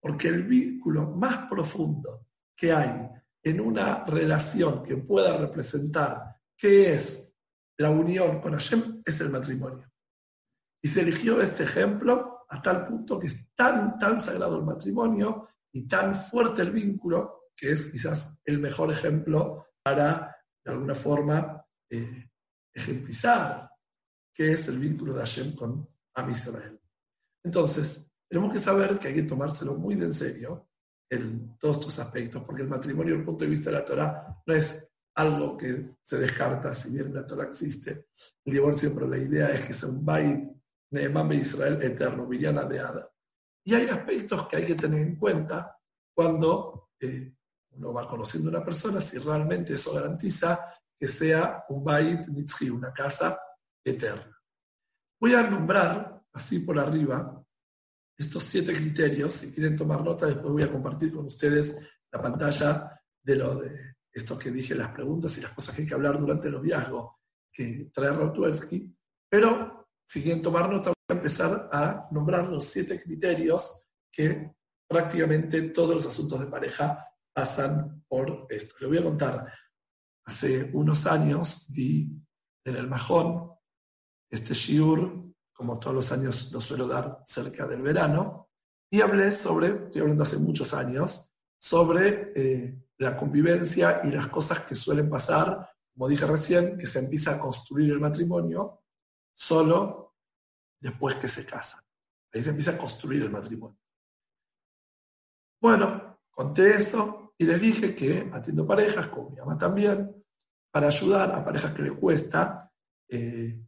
Porque 0.00 0.28
el 0.28 0.44
vínculo 0.44 1.06
más 1.10 1.48
profundo 1.48 2.26
que 2.56 2.72
hay 2.72 3.08
en 3.42 3.60
una 3.60 4.04
relación 4.04 4.82
que 4.82 4.96
pueda 4.96 5.36
representar 5.36 6.36
qué 6.56 6.94
es 6.94 7.34
la 7.78 7.90
unión 7.90 8.40
con 8.40 8.52
Hashem, 8.52 9.02
es 9.04 9.20
el 9.20 9.30
matrimonio. 9.30 9.90
Y 10.82 10.88
se 10.88 11.00
eligió 11.00 11.40
este 11.40 11.62
ejemplo 11.62 12.44
a 12.48 12.60
tal 12.60 12.86
punto 12.86 13.18
que 13.18 13.28
es 13.28 13.54
tan, 13.54 13.98
tan 13.98 14.20
sagrado 14.20 14.58
el 14.58 14.64
matrimonio 14.64 15.48
y 15.72 15.86
tan 15.86 16.14
fuerte 16.14 16.62
el 16.62 16.72
vínculo, 16.72 17.48
que 17.56 17.72
es 17.72 17.84
quizás 17.84 18.38
el 18.44 18.58
mejor 18.58 18.90
ejemplo 18.90 19.68
para, 19.82 20.36
de 20.62 20.70
alguna 20.70 20.94
forma, 20.94 21.64
eh, 21.88 22.30
ejemplizar 22.74 23.69
qué 24.40 24.52
es 24.52 24.68
el 24.68 24.78
vínculo 24.78 25.12
de 25.12 25.20
Hashem 25.20 25.54
con 25.54 25.86
Am 26.14 26.30
Israel. 26.30 26.80
Entonces, 27.44 28.10
tenemos 28.26 28.50
que 28.50 28.58
saber 28.58 28.98
que 28.98 29.08
hay 29.08 29.14
que 29.16 29.24
tomárselo 29.24 29.74
muy 29.74 29.92
en 29.92 30.14
serio 30.14 30.70
en 31.10 31.58
todos 31.58 31.76
estos 31.76 31.98
aspectos, 31.98 32.42
porque 32.44 32.62
el 32.62 32.68
matrimonio, 32.68 33.12
desde 33.12 33.20
el 33.20 33.26
punto 33.26 33.44
de 33.44 33.50
vista 33.50 33.68
de 33.68 33.76
la 33.76 33.84
Torah, 33.84 34.42
no 34.46 34.54
es 34.54 34.90
algo 35.16 35.58
que 35.58 35.96
se 36.02 36.16
descarta, 36.16 36.72
si 36.72 36.90
bien 36.90 37.12
la 37.12 37.26
Torah 37.26 37.48
existe. 37.48 38.06
El 38.42 38.54
divorcio, 38.54 38.94
pero 38.94 39.06
la 39.06 39.18
idea 39.18 39.50
es 39.50 39.66
que 39.66 39.74
sea 39.74 39.90
un 39.90 40.02
bait, 40.02 40.50
Neemán 40.90 41.28
de 41.28 41.36
Israel 41.36 41.82
eterno, 41.82 42.26
Viriana 42.26 42.64
de 42.64 42.80
Ada. 42.80 43.12
Y 43.62 43.74
hay 43.74 43.88
aspectos 43.90 44.46
que 44.46 44.56
hay 44.56 44.64
que 44.64 44.74
tener 44.74 45.02
en 45.02 45.16
cuenta 45.16 45.78
cuando 46.14 46.92
eh, 46.98 47.30
uno 47.72 47.92
va 47.92 48.08
conociendo 48.08 48.48
a 48.48 48.56
una 48.56 48.64
persona, 48.64 49.02
si 49.02 49.18
realmente 49.18 49.74
eso 49.74 49.92
garantiza 49.92 50.64
que 50.98 51.08
sea 51.08 51.66
un 51.68 51.84
bait 51.84 52.26
una 52.70 52.90
casa 52.90 53.38
eterna. 53.84 54.40
Voy 55.20 55.34
a 55.34 55.42
nombrar, 55.42 56.22
así 56.32 56.60
por 56.60 56.78
arriba, 56.78 57.44
estos 58.16 58.44
siete 58.44 58.74
criterios. 58.74 59.34
Si 59.34 59.52
quieren 59.52 59.76
tomar 59.76 60.02
nota, 60.02 60.26
después 60.26 60.52
voy 60.52 60.62
a 60.62 60.70
compartir 60.70 61.12
con 61.12 61.26
ustedes 61.26 61.76
la 62.12 62.20
pantalla 62.20 63.02
de 63.22 63.36
lo 63.36 63.54
de 63.56 63.96
esto 64.12 64.38
que 64.38 64.50
dije, 64.50 64.74
las 64.74 64.92
preguntas 64.92 65.36
y 65.38 65.40
las 65.40 65.52
cosas 65.52 65.74
que 65.74 65.82
hay 65.82 65.88
que 65.88 65.94
hablar 65.94 66.18
durante 66.18 66.48
el 66.48 66.54
noviazgo 66.54 67.20
que 67.52 67.90
trae 67.92 68.10
Rotwersky. 68.10 68.94
Pero 69.28 69.88
si 70.04 70.22
quieren 70.22 70.42
tomar 70.42 70.68
nota, 70.68 70.90
voy 70.90 70.96
a 71.08 71.12
empezar 71.12 71.68
a 71.72 72.08
nombrar 72.10 72.48
los 72.48 72.64
siete 72.64 73.00
criterios 73.00 73.86
que 74.10 74.52
prácticamente 74.88 75.62
todos 75.70 75.94
los 75.94 76.06
asuntos 76.06 76.40
de 76.40 76.46
pareja 76.46 77.06
pasan 77.32 78.04
por 78.08 78.46
esto. 78.50 78.74
Le 78.80 78.86
voy 78.88 78.98
a 78.98 79.04
contar. 79.04 79.52
Hace 80.24 80.70
unos 80.74 81.06
años 81.06 81.72
di 81.72 82.10
en 82.64 82.76
el 82.76 82.88
Majón 82.88 83.49
este 84.30 84.54
shiur 84.54 85.30
como 85.60 85.78
todos 85.78 85.94
los 85.94 86.10
años 86.10 86.50
lo 86.52 86.60
suelo 86.62 86.88
dar 86.88 87.22
cerca 87.26 87.66
del 87.66 87.82
verano, 87.82 88.48
y 88.90 89.02
hablé 89.02 89.30
sobre, 89.30 89.84
estoy 89.84 90.00
hablando 90.00 90.22
hace 90.22 90.38
muchos 90.38 90.72
años, 90.72 91.30
sobre 91.58 92.32
eh, 92.34 92.82
la 92.96 93.14
convivencia 93.14 94.00
y 94.04 94.10
las 94.10 94.28
cosas 94.28 94.60
que 94.60 94.74
suelen 94.74 95.10
pasar, 95.10 95.70
como 95.92 96.08
dije 96.08 96.24
recién, 96.24 96.78
que 96.78 96.86
se 96.86 97.00
empieza 97.00 97.32
a 97.32 97.38
construir 97.38 97.90
el 97.90 98.00
matrimonio 98.00 98.84
solo 99.34 100.16
después 100.80 101.16
que 101.16 101.28
se 101.28 101.44
casan. 101.44 101.84
Ahí 102.32 102.42
se 102.42 102.48
empieza 102.48 102.70
a 102.70 102.78
construir 102.78 103.22
el 103.22 103.30
matrimonio. 103.30 103.78
Bueno, 105.60 106.20
conté 106.30 106.76
eso 106.76 107.34
y 107.36 107.44
les 107.44 107.60
dije 107.60 107.94
que 107.94 108.30
atiendo 108.32 108.66
parejas, 108.66 109.08
con 109.08 109.30
mi 109.30 109.38
mamá 109.38 109.58
también, 109.58 110.24
para 110.70 110.86
ayudar 110.86 111.30
a 111.34 111.44
parejas 111.44 111.74
que 111.74 111.82
les 111.82 111.92
cuesta 111.92 112.72
eh, 113.06 113.60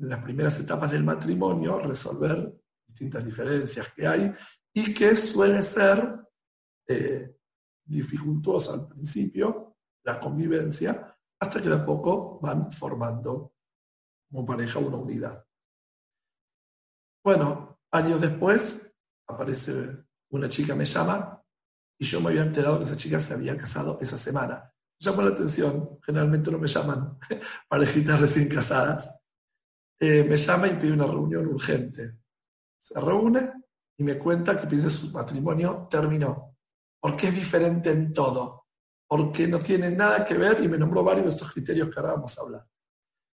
en 0.00 0.08
las 0.08 0.22
primeras 0.22 0.58
etapas 0.58 0.90
del 0.90 1.04
matrimonio 1.04 1.78
resolver 1.80 2.54
distintas 2.86 3.24
diferencias 3.24 3.92
que 3.92 4.06
hay 4.06 4.32
y 4.72 4.94
que 4.94 5.16
suele 5.16 5.62
ser 5.62 6.20
eh, 6.86 7.36
dificultosa 7.84 8.74
al 8.74 8.88
principio, 8.88 9.76
la 10.04 10.18
convivencia, 10.20 11.16
hasta 11.40 11.60
que 11.60 11.68
de 11.68 11.76
a 11.76 11.84
poco 11.84 12.38
van 12.40 12.70
formando 12.72 13.54
como 14.30 14.44
pareja 14.44 14.78
una 14.78 14.96
unidad. 14.96 15.44
Bueno, 17.24 17.80
años 17.90 18.20
después 18.20 18.92
aparece 19.26 20.04
una 20.30 20.48
chica, 20.48 20.74
me 20.74 20.84
llama, 20.84 21.42
y 21.98 22.04
yo 22.04 22.20
me 22.20 22.30
había 22.30 22.42
enterado 22.42 22.78
que 22.78 22.84
esa 22.84 22.96
chica 22.96 23.20
se 23.20 23.34
había 23.34 23.56
casado 23.56 23.98
esa 24.00 24.16
semana. 24.16 24.72
Llama 25.00 25.24
la 25.24 25.30
atención, 25.30 25.98
generalmente 26.02 26.50
no 26.50 26.58
me 26.58 26.68
llaman 26.68 27.18
parejitas 27.68 28.20
recién 28.20 28.48
casadas. 28.48 29.17
Eh, 30.00 30.24
me 30.24 30.36
llama 30.36 30.68
y 30.68 30.76
pide 30.76 30.92
una 30.92 31.06
reunión 31.06 31.46
urgente. 31.46 32.18
Se 32.80 33.00
reúne 33.00 33.52
y 33.96 34.04
me 34.04 34.16
cuenta 34.16 34.60
que 34.60 34.66
piensa 34.66 34.88
su 34.88 35.10
matrimonio 35.10 35.88
terminó. 35.90 36.56
Porque 37.00 37.28
es 37.28 37.34
diferente 37.34 37.90
en 37.90 38.12
todo. 38.12 38.66
Porque 39.08 39.48
no 39.48 39.58
tiene 39.58 39.90
nada 39.90 40.24
que 40.24 40.34
ver 40.34 40.62
y 40.62 40.68
me 40.68 40.78
nombró 40.78 41.02
varios 41.02 41.26
de 41.26 41.30
estos 41.32 41.52
criterios 41.52 41.90
que 41.90 41.98
ahora 41.98 42.12
vamos 42.12 42.38
a 42.38 42.42
hablar. 42.42 42.66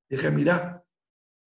Dije, 0.09 0.29
mira, 0.29 0.83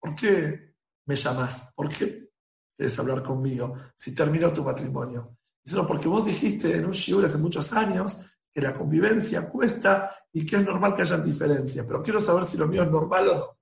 ¿por 0.00 0.14
qué 0.14 0.74
me 1.06 1.16
llamas? 1.16 1.72
¿Por 1.74 1.88
qué 1.88 2.30
quieres 2.76 2.98
hablar 2.98 3.22
conmigo 3.22 3.74
si 3.94 4.14
terminó 4.14 4.52
tu 4.52 4.64
matrimonio? 4.64 5.38
Dice, 5.64 5.76
no, 5.76 5.86
porque 5.86 6.08
vos 6.08 6.26
dijiste 6.26 6.76
en 6.76 6.84
un 6.84 6.92
shiur 6.92 7.24
hace 7.24 7.38
muchos 7.38 7.72
años 7.72 8.20
que 8.52 8.60
la 8.60 8.72
convivencia 8.72 9.48
cuesta 9.48 10.16
y 10.32 10.44
que 10.44 10.56
es 10.56 10.64
normal 10.64 10.94
que 10.94 11.02
haya 11.02 11.18
diferencias, 11.18 11.86
pero 11.86 12.02
quiero 12.02 12.20
saber 12.20 12.44
si 12.44 12.56
lo 12.56 12.66
mío 12.66 12.82
es 12.82 12.90
normal 12.90 13.28
o 13.28 13.34
no. 13.34 13.58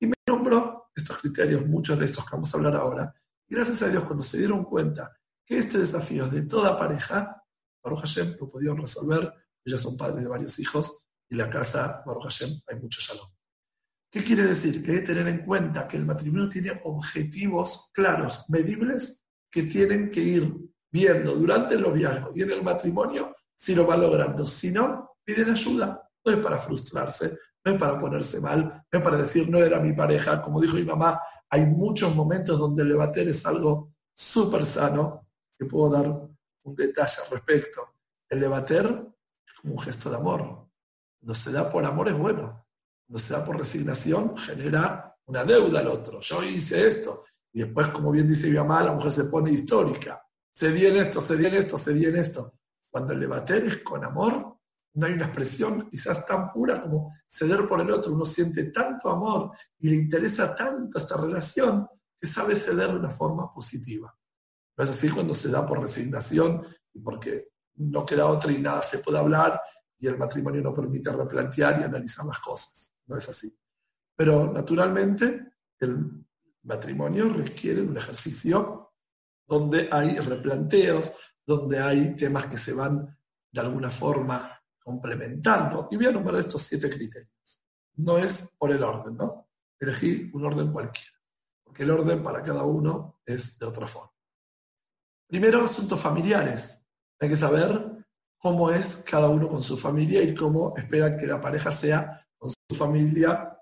Y 0.00 0.06
me 0.06 0.14
nombró 0.26 0.77
estos 0.98 1.18
criterios, 1.18 1.66
muchos 1.66 1.98
de 1.98 2.04
estos 2.04 2.24
que 2.24 2.36
vamos 2.36 2.52
a 2.52 2.56
hablar 2.56 2.76
ahora, 2.76 3.14
y 3.46 3.54
gracias 3.54 3.82
a 3.82 3.88
Dios, 3.88 4.04
cuando 4.04 4.22
se 4.22 4.38
dieron 4.38 4.64
cuenta 4.64 5.16
que 5.44 5.58
este 5.58 5.78
desafío 5.78 6.26
es 6.26 6.32
de 6.32 6.42
toda 6.42 6.76
pareja, 6.76 7.42
Baruch 7.82 8.00
Hashem 8.00 8.36
lo 8.38 8.50
pudieron 8.50 8.78
resolver, 8.78 9.32
ellas 9.64 9.80
son 9.80 9.96
padres 9.96 10.22
de 10.22 10.28
varios 10.28 10.58
hijos, 10.58 11.06
y 11.28 11.34
la 11.34 11.48
casa, 11.48 12.02
Baruch 12.04 12.24
Hashem, 12.24 12.60
hay 12.66 12.80
mucho 12.80 13.00
shalom. 13.00 13.28
¿Qué 14.10 14.24
quiere 14.24 14.44
decir? 14.44 14.82
Que 14.82 14.92
hay 14.92 15.00
que 15.00 15.06
tener 15.06 15.28
en 15.28 15.44
cuenta 15.44 15.86
que 15.86 15.98
el 15.98 16.06
matrimonio 16.06 16.48
tiene 16.48 16.80
objetivos 16.84 17.90
claros, 17.92 18.44
medibles, 18.48 19.22
que 19.50 19.64
tienen 19.64 20.10
que 20.10 20.20
ir 20.20 20.54
viendo 20.90 21.34
durante 21.34 21.74
el 21.74 21.82
noviazgo 21.82 22.32
y 22.34 22.42
en 22.42 22.50
el 22.50 22.62
matrimonio 22.62 23.34
si 23.54 23.74
lo 23.74 23.86
va 23.86 23.96
logrando. 23.96 24.46
Si 24.46 24.70
no, 24.70 25.16
piden 25.24 25.50
ayuda. 25.50 26.07
No 26.28 26.34
es 26.34 26.42
para 26.42 26.58
frustrarse, 26.58 27.38
no 27.64 27.72
es 27.72 27.78
para 27.78 27.98
ponerse 27.98 28.38
mal, 28.38 28.84
no 28.92 28.98
es 28.98 29.02
para 29.02 29.16
decir 29.16 29.48
no 29.48 29.58
era 29.64 29.80
mi 29.80 29.94
pareja. 29.94 30.42
Como 30.42 30.60
dijo 30.60 30.76
mi 30.76 30.84
mamá, 30.84 31.18
hay 31.48 31.64
muchos 31.64 32.14
momentos 32.14 32.58
donde 32.58 32.82
el 32.82 32.90
debater 32.90 33.28
es 33.28 33.46
algo 33.46 33.94
súper 34.14 34.62
sano, 34.62 35.26
que 35.58 35.64
puedo 35.64 35.88
dar 35.88 36.06
un 36.06 36.74
detalle 36.74 37.22
al 37.24 37.30
respecto. 37.30 37.94
El 38.28 38.40
debater 38.40 38.84
es 38.84 39.54
como 39.62 39.72
un 39.72 39.80
gesto 39.80 40.10
de 40.10 40.16
amor. 40.16 40.68
Cuando 41.18 41.34
se 41.34 41.50
da 41.50 41.70
por 41.70 41.82
amor 41.82 42.08
es 42.08 42.18
bueno. 42.18 42.66
Cuando 43.06 43.18
se 43.18 43.32
da 43.32 43.42
por 43.42 43.56
resignación 43.56 44.36
genera 44.36 45.16
una 45.24 45.44
deuda 45.44 45.80
al 45.80 45.86
otro. 45.86 46.20
Yo 46.20 46.42
hice 46.42 46.88
esto. 46.88 47.24
Y 47.54 47.60
después, 47.60 47.88
como 47.88 48.10
bien 48.10 48.28
dice 48.28 48.48
mi 48.48 48.56
mamá, 48.58 48.82
la 48.82 48.92
mujer 48.92 49.12
se 49.12 49.24
pone 49.24 49.50
histórica. 49.50 50.22
Se 50.52 50.68
viene 50.68 51.00
esto, 51.00 51.22
se 51.22 51.36
viene 51.36 51.56
esto, 51.56 51.78
se 51.78 51.94
viene 51.94 52.20
esto. 52.20 52.52
Cuando 52.90 53.14
el 53.14 53.20
debater 53.20 53.64
es 53.64 53.78
con 53.78 54.04
amor, 54.04 54.57
no 54.98 55.06
hay 55.06 55.12
una 55.12 55.26
expresión 55.26 55.88
quizás 55.88 56.26
tan 56.26 56.50
pura 56.52 56.82
como 56.82 57.14
ceder 57.24 57.66
por 57.68 57.80
el 57.80 57.90
otro. 57.90 58.12
Uno 58.12 58.26
siente 58.26 58.64
tanto 58.64 59.08
amor 59.08 59.52
y 59.78 59.90
le 59.90 59.96
interesa 59.96 60.56
tanto 60.56 60.98
esta 60.98 61.16
relación 61.16 61.86
que 62.20 62.26
sabe 62.26 62.56
ceder 62.56 62.90
de 62.90 62.96
una 62.96 63.10
forma 63.10 63.52
positiva. 63.52 64.12
No 64.76 64.84
es 64.84 64.90
así 64.90 65.08
cuando 65.08 65.34
se 65.34 65.50
da 65.50 65.64
por 65.64 65.80
resignación 65.80 66.66
y 66.92 66.98
porque 66.98 67.50
no 67.76 68.04
queda 68.04 68.26
otra 68.26 68.50
y 68.50 68.58
nada 68.58 68.82
se 68.82 68.98
puede 68.98 69.18
hablar 69.18 69.60
y 70.00 70.08
el 70.08 70.18
matrimonio 70.18 70.62
no 70.62 70.74
permite 70.74 71.12
replantear 71.12 71.80
y 71.80 71.84
analizar 71.84 72.26
las 72.26 72.40
cosas. 72.40 72.92
No 73.06 73.16
es 73.16 73.28
así. 73.28 73.56
Pero 74.16 74.52
naturalmente 74.52 75.52
el 75.78 76.26
matrimonio 76.64 77.28
requiere 77.28 77.82
un 77.82 77.96
ejercicio 77.96 78.94
donde 79.46 79.88
hay 79.92 80.18
replanteos, 80.18 81.14
donde 81.46 81.78
hay 81.78 82.16
temas 82.16 82.46
que 82.46 82.58
se 82.58 82.74
van 82.74 83.16
de 83.52 83.60
alguna 83.60 83.92
forma 83.92 84.57
complementando. 84.88 85.86
Y 85.90 85.96
voy 85.96 86.06
a 86.06 86.12
nombrar 86.12 86.40
estos 86.40 86.62
siete 86.62 86.88
criterios. 86.88 87.62
No 87.96 88.16
es 88.16 88.54
por 88.56 88.70
el 88.70 88.82
orden, 88.82 89.16
¿no? 89.16 89.50
Elegí 89.78 90.30
un 90.32 90.46
orden 90.46 90.72
cualquiera, 90.72 91.12
porque 91.62 91.82
el 91.82 91.90
orden 91.90 92.22
para 92.22 92.42
cada 92.42 92.62
uno 92.62 93.20
es 93.26 93.58
de 93.58 93.66
otra 93.66 93.86
forma. 93.86 94.12
Primero, 95.28 95.62
asuntos 95.62 96.00
familiares. 96.00 96.82
Hay 97.20 97.28
que 97.28 97.36
saber 97.36 98.06
cómo 98.38 98.70
es 98.70 99.04
cada 99.08 99.28
uno 99.28 99.46
con 99.46 99.62
su 99.62 99.76
familia 99.76 100.22
y 100.22 100.34
cómo 100.34 100.74
esperan 100.76 101.18
que 101.18 101.26
la 101.26 101.40
pareja 101.40 101.70
sea 101.70 102.18
con 102.38 102.50
su 102.50 102.76
familia. 102.76 103.54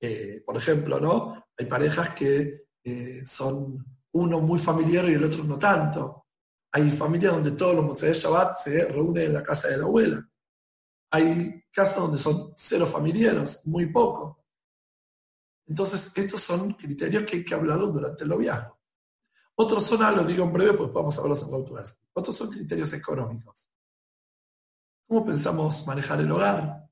Eh, 0.00 0.42
por 0.44 0.56
ejemplo, 0.56 0.98
¿no? 0.98 1.46
Hay 1.56 1.66
parejas 1.66 2.10
que 2.10 2.66
eh, 2.82 3.22
son 3.24 3.84
uno 4.12 4.40
muy 4.40 4.58
familiar 4.58 5.04
y 5.08 5.14
el 5.14 5.24
otro 5.24 5.44
no 5.44 5.58
tanto. 5.58 6.23
Hay 6.76 6.90
familias 6.90 7.34
donde 7.34 7.52
todos 7.52 7.76
los 7.76 8.00
de 8.00 8.12
Shabbat 8.12 8.58
se 8.58 8.84
reúnen 8.86 9.26
en 9.26 9.34
la 9.34 9.44
casa 9.44 9.68
de 9.68 9.76
la 9.76 9.84
abuela. 9.84 10.28
Hay 11.12 11.62
casas 11.70 11.98
donde 11.98 12.18
son 12.18 12.52
cero 12.56 12.84
familiares, 12.84 13.60
muy 13.64 13.86
poco. 13.92 14.44
Entonces, 15.68 16.10
estos 16.16 16.40
son 16.40 16.72
criterios 16.72 17.22
que 17.22 17.36
hay 17.36 17.44
que 17.44 17.54
hablarlos 17.54 17.92
durante 17.92 18.24
el 18.24 18.28
noviazgo. 18.28 18.76
Otros 19.54 19.84
son, 19.84 20.02
ah, 20.02 20.10
lo 20.10 20.24
digo 20.24 20.42
en 20.42 20.52
breve, 20.52 20.72
pues 20.76 20.90
podemos 20.90 21.16
hablarlos 21.16 21.44
en. 21.44 21.96
Otros 22.12 22.36
son 22.36 22.50
criterios 22.50 22.92
económicos. 22.92 23.70
¿Cómo 25.06 25.24
pensamos 25.24 25.86
manejar 25.86 26.18
el 26.18 26.32
hogar? 26.32 26.90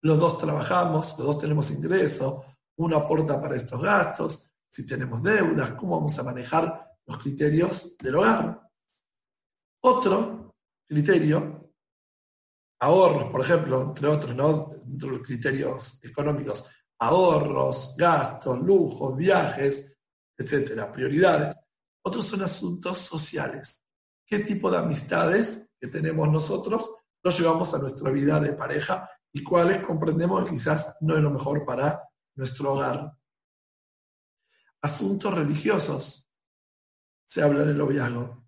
Los 0.00 0.18
dos 0.18 0.38
trabajamos, 0.38 1.18
los 1.18 1.26
dos 1.26 1.38
tenemos 1.38 1.70
ingresos, 1.70 2.46
uno 2.76 2.96
aporta 2.96 3.38
para 3.42 3.56
estos 3.56 3.82
gastos, 3.82 4.50
si 4.70 4.86
tenemos 4.86 5.22
deudas, 5.22 5.72
¿cómo 5.72 5.96
vamos 5.96 6.18
a 6.18 6.22
manejar 6.22 6.96
los 7.04 7.18
criterios 7.18 7.94
del 7.98 8.14
hogar? 8.14 8.65
Otro 9.88 10.52
criterio, 10.84 11.72
ahorros, 12.80 13.30
por 13.30 13.40
ejemplo, 13.40 13.82
entre 13.82 14.08
otros, 14.08 14.34
¿no? 14.34 14.66
Entre 14.84 15.08
los 15.08 15.20
criterios 15.20 16.02
económicos, 16.02 16.68
ahorros, 16.98 17.94
gastos, 17.96 18.58
lujos, 18.58 19.16
viajes, 19.16 19.96
etcétera, 20.36 20.90
prioridades. 20.90 21.56
Otros 22.02 22.26
son 22.26 22.42
asuntos 22.42 22.98
sociales. 22.98 23.86
¿Qué 24.26 24.40
tipo 24.40 24.72
de 24.72 24.78
amistades 24.78 25.70
que 25.78 25.86
tenemos 25.86 26.28
nosotros 26.30 26.90
nos 27.22 27.38
llevamos 27.38 27.72
a 27.72 27.78
nuestra 27.78 28.10
vida 28.10 28.40
de 28.40 28.54
pareja 28.54 29.08
y 29.32 29.44
cuáles 29.44 29.86
comprendemos 29.86 30.44
que 30.46 30.50
quizás 30.50 30.96
no 31.02 31.16
es 31.16 31.22
lo 31.22 31.30
mejor 31.30 31.64
para 31.64 32.02
nuestro 32.34 32.72
hogar? 32.72 33.12
Asuntos 34.82 35.32
religiosos. 35.32 36.28
Se 37.24 37.40
habla 37.40 37.62
en 37.62 37.68
el 37.68 37.78
noviazgo. 37.78 38.45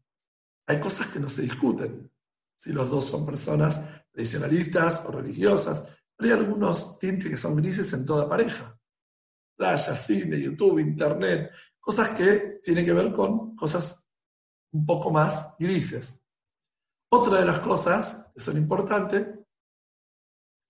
Hay 0.69 0.79
cosas 0.79 1.07
que 1.07 1.19
no 1.19 1.31
se 1.31 1.43
discuten, 1.43 2.13
si 2.59 2.75
los 2.75 2.91
dos 2.91 3.07
son 3.07 3.25
personas 3.25 3.81
tradicionalistas 4.13 5.03
o 5.07 5.13
religiosas, 5.13 5.83
pero 6.15 6.35
hay 6.35 6.41
algunos 6.41 6.99
tintes 6.99 7.31
que 7.31 7.39
son 7.39 7.57
grises 7.57 7.91
en 7.95 8.05
toda 8.05 8.29
pareja. 8.29 8.79
Playa, 9.57 9.97
cine, 9.97 10.39
YouTube, 10.39 10.81
Internet, 10.81 11.51
cosas 11.81 12.11
que 12.11 12.61
tienen 12.63 12.85
que 12.85 12.93
ver 12.93 13.11
con 13.15 13.57
cosas 13.57 14.07
un 14.73 14.85
poco 14.85 15.11
más 15.11 15.57
grises. 15.59 16.23
Otra 17.11 17.41
de 17.41 17.47
las 17.47 17.61
cosas 17.61 18.31
que 18.35 18.41
son 18.41 18.59
importantes 18.59 19.27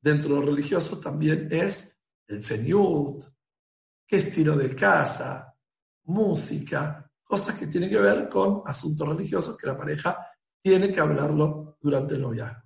dentro 0.01 0.35
de 0.35 0.41
lo 0.41 0.47
religioso 0.47 1.01
también 1.01 1.49
es 1.51 2.01
el 2.29 2.45
señut, 2.45 3.25
qué 4.07 4.19
estilo 4.19 4.57
de 4.57 4.77
casa, 4.77 5.57
música, 6.05 7.08
cosas 7.29 7.55
que 7.57 7.67
tienen 7.67 7.91
que 7.91 7.99
ver 7.99 8.29
con 8.29 8.63
asuntos 8.65 9.07
religiosos 9.07 9.57
que 9.57 9.67
la 9.67 9.77
pareja 9.77 10.17
tiene 10.61 10.91
que 10.91 10.99
hablarlo 10.99 11.77
durante 11.81 12.15
el 12.15 12.23
noviazgo. 12.23 12.63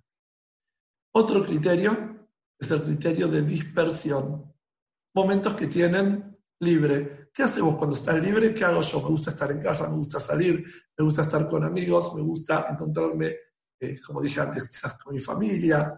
Otro 1.15 1.45
criterio 1.45 2.29
es 2.59 2.71
el 2.71 2.85
criterio 2.85 3.27
de 3.27 3.43
dispersión. 3.43 4.55
Momentos 5.15 5.55
que 5.55 5.67
tienen 5.67 6.39
libre. 6.61 7.31
¿Qué 7.35 7.43
hacemos 7.43 7.77
cuando 7.77 7.97
estás 7.97 8.23
libre? 8.23 8.55
¿Qué 8.55 8.65
hago 8.65 8.81
yo? 8.83 9.03
Me 9.03 9.09
gusta 9.09 9.31
estar 9.31 9.51
en 9.51 9.61
casa, 9.61 9.89
me 9.89 9.97
gusta 9.97 10.21
salir, 10.21 10.65
me 10.97 11.05
gusta 11.05 11.23
estar 11.23 11.47
con 11.49 11.65
amigos, 11.65 12.15
me 12.15 12.23
gusta 12.23 12.67
encontrarme, 12.71 13.35
eh, 13.81 14.01
como 14.01 14.23
dije 14.23 14.41
antes, 14.41 14.69
quizás 14.69 14.97
con 14.97 15.15
mi 15.15 15.21
familia, 15.21 15.93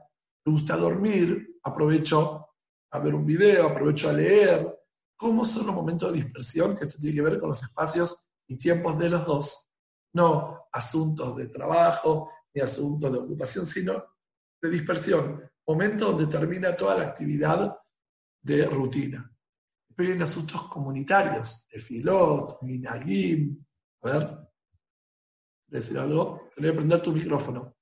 me 0.47 0.53
gusta 0.53 0.77
dormir, 0.77 1.59
aprovecho 1.63 2.47
a 2.91 2.99
ver 2.99 3.15
un 3.15 3.27
video, 3.27 3.67
aprovecho 3.69 4.09
a 4.09 4.15
leer. 4.15 4.75
¿Cómo 5.17 5.45
son 5.45 5.67
los 5.67 5.75
momentos 5.75 6.11
de 6.11 6.23
dispersión? 6.23 6.75
Que 6.75 6.85
esto 6.85 6.99
tiene 6.99 7.17
que 7.17 7.23
ver 7.23 7.39
con 7.39 7.51
los 7.51 7.63
espacios 7.63 8.24
y 8.49 8.57
tiempos 8.57 8.99
de 8.99 9.11
los 9.11 9.27
dos, 9.27 9.71
no 10.15 10.69
asuntos 10.73 11.37
de 11.37 11.49
trabajo 11.49 12.31
ni 12.53 12.61
asuntos 12.61 13.13
de 13.13 13.19
ocupación, 13.19 13.67
sino 13.67 14.05
de 14.61 14.71
dispersión, 14.71 15.51
momento 15.67 16.13
donde 16.13 16.27
termina 16.27 16.77
toda 16.77 16.97
la 16.97 17.05
actividad 17.05 17.77
de 18.43 18.67
rutina. 18.67 19.31
Pero 19.97 20.13
hay 20.13 20.23
asuntos 20.23 20.63
comunitarios, 20.69 21.67
de 21.69 21.81
filot, 21.81 22.63
minagim, 22.63 23.65
a 24.03 24.11
ver, 24.11 24.39
decir 25.67 25.99
algo? 25.99 26.51
Tenés 26.55 26.71
que 26.71 26.77
prender 26.77 27.03
tu 27.03 27.13
micrófono. 27.13 27.77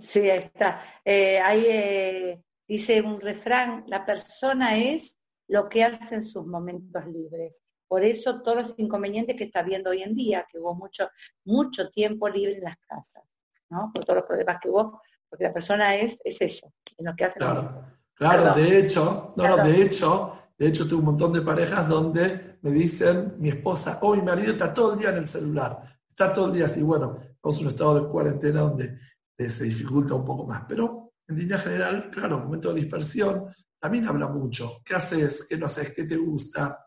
Sí, 0.00 0.30
ahí 0.30 0.38
está. 0.38 1.00
Eh, 1.04 1.38
ahí 1.38 1.64
eh, 1.68 2.44
dice 2.66 3.02
un 3.02 3.20
refrán, 3.20 3.84
la 3.86 4.04
persona 4.04 4.76
es 4.76 5.18
lo 5.48 5.68
que 5.68 5.84
hace 5.84 6.16
en 6.16 6.24
sus 6.24 6.46
momentos 6.46 7.06
libres. 7.06 7.62
Por 7.92 8.04
eso 8.04 8.40
todos 8.40 8.56
los 8.56 8.74
inconvenientes 8.78 9.36
que 9.36 9.44
está 9.44 9.62
viendo 9.62 9.90
hoy 9.90 10.02
en 10.02 10.14
día, 10.14 10.46
que 10.50 10.58
hubo 10.58 10.74
mucho, 10.74 11.10
mucho 11.44 11.90
tiempo 11.90 12.26
libre 12.26 12.56
en 12.56 12.64
las 12.64 12.78
casas, 12.78 13.22
¿no? 13.68 13.90
Por 13.92 14.02
todos 14.02 14.20
los 14.20 14.24
problemas 14.24 14.56
que 14.62 14.70
hubo, 14.70 15.02
porque 15.28 15.44
la 15.44 15.52
persona 15.52 15.94
es, 15.96 16.18
es 16.24 16.40
eso, 16.40 16.72
en 16.96 17.04
lo 17.04 17.14
que 17.14 17.26
hace. 17.26 17.38
Claro, 17.38 17.84
claro, 18.14 18.54
de 18.54 18.78
hecho, 18.78 19.34
no, 19.36 19.46
no, 19.46 19.62
de 19.62 19.82
hecho, 19.82 20.38
de 20.56 20.68
hecho, 20.68 20.88
tuve 20.88 21.00
un 21.00 21.04
montón 21.04 21.34
de 21.34 21.42
parejas 21.42 21.86
donde 21.86 22.56
me 22.62 22.70
dicen, 22.70 23.34
mi 23.36 23.50
esposa 23.50 23.98
o 24.00 24.16
mi 24.16 24.22
marido 24.22 24.52
está 24.52 24.72
todo 24.72 24.94
el 24.94 24.98
día 24.98 25.10
en 25.10 25.18
el 25.18 25.28
celular, 25.28 25.82
está 26.08 26.32
todo 26.32 26.46
el 26.46 26.54
día 26.54 26.64
así. 26.64 26.80
Bueno, 26.80 27.18
estamos 27.20 27.58
en 27.58 27.66
un 27.66 27.72
estado 27.72 28.00
de 28.00 28.10
cuarentena 28.10 28.60
donde 28.62 28.98
eh, 29.36 29.50
se 29.50 29.64
dificulta 29.64 30.14
un 30.14 30.24
poco 30.24 30.46
más. 30.46 30.64
Pero 30.66 31.12
en 31.28 31.38
línea 31.38 31.58
general, 31.58 32.08
claro, 32.10 32.38
momento 32.38 32.72
de 32.72 32.80
dispersión, 32.80 33.48
también 33.78 34.08
habla 34.08 34.28
mucho. 34.28 34.80
¿Qué 34.82 34.94
haces? 34.94 35.44
¿Qué 35.46 35.58
no 35.58 35.66
haces? 35.66 35.90
¿Qué 35.90 36.04
te 36.04 36.16
gusta? 36.16 36.86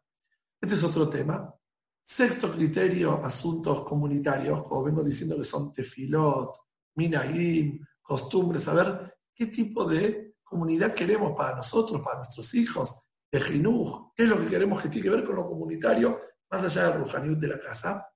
Este 0.62 0.76
es 0.76 0.84
otro 0.84 1.10
tema. 1.10 1.54
Sexto 2.04 2.52
criterio, 2.52 3.24
asuntos 3.24 3.82
comunitarios, 3.84 4.64
como 4.64 4.84
vengo 4.84 5.04
diciendo 5.04 5.36
que 5.36 5.44
son 5.44 5.74
tefilot, 5.74 6.56
minagim, 6.96 7.84
costumbres, 8.02 8.64
saber 8.64 9.18
qué 9.34 9.48
tipo 9.48 9.86
de 9.86 10.36
comunidad 10.44 10.94
queremos 10.94 11.34
para 11.36 11.58
nosotros, 11.58 12.02
para 12.02 12.18
nuestros 12.18 12.54
hijos, 12.54 12.96
de 13.32 13.42
Jinuj, 13.42 14.14
qué 14.16 14.24
es 14.24 14.30
lo 14.30 14.40
que 14.40 14.48
queremos 14.48 14.82
que 14.82 14.90
tiene 14.90 15.10
que 15.10 15.16
ver 15.16 15.24
con 15.24 15.36
lo 15.36 15.48
comunitario, 15.48 16.22
más 16.50 16.64
allá 16.64 16.90
del 16.90 17.02
Rujaniut 17.02 17.40
de 17.40 17.48
la 17.48 17.60
casa. 17.60 18.08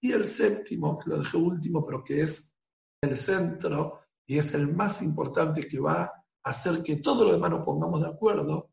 Y 0.00 0.12
el 0.12 0.24
séptimo, 0.24 0.98
que 0.98 1.10
lo 1.10 1.18
dejé 1.18 1.36
último, 1.36 1.84
pero 1.84 2.02
que 2.02 2.22
es 2.22 2.54
el 3.02 3.16
centro 3.16 4.00
y 4.26 4.38
es 4.38 4.54
el 4.54 4.72
más 4.74 5.02
importante 5.02 5.66
que 5.66 5.80
va 5.80 6.02
a 6.02 6.24
hacer 6.42 6.82
que 6.82 6.96
todo 6.96 7.24
lo 7.24 7.32
demás 7.32 7.50
nos 7.50 7.64
pongamos 7.64 8.00
de 8.00 8.08
acuerdo, 8.08 8.70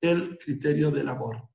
el 0.00 0.38
criterio 0.38 0.90
del 0.90 1.08
amor. 1.08 1.49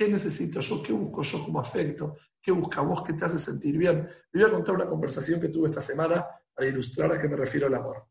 ¿Qué 0.00 0.08
necesito 0.08 0.60
yo? 0.60 0.82
¿Qué 0.82 0.94
busco 0.94 1.20
yo 1.20 1.44
como 1.44 1.60
afecto? 1.60 2.16
¿Qué 2.40 2.50
busca 2.52 2.80
vos 2.80 3.02
que 3.02 3.12
te 3.12 3.26
hace 3.26 3.38
sentir 3.38 3.76
bien? 3.76 4.08
Le 4.32 4.40
voy 4.40 4.50
a 4.50 4.54
contar 4.54 4.74
una 4.76 4.86
conversación 4.86 5.38
que 5.38 5.50
tuve 5.50 5.68
esta 5.68 5.82
semana 5.82 6.26
para 6.54 6.66
ilustrar 6.66 7.12
a 7.12 7.20
qué 7.20 7.28
me 7.28 7.36
refiero 7.36 7.66
al 7.66 7.74
amor. 7.74 8.08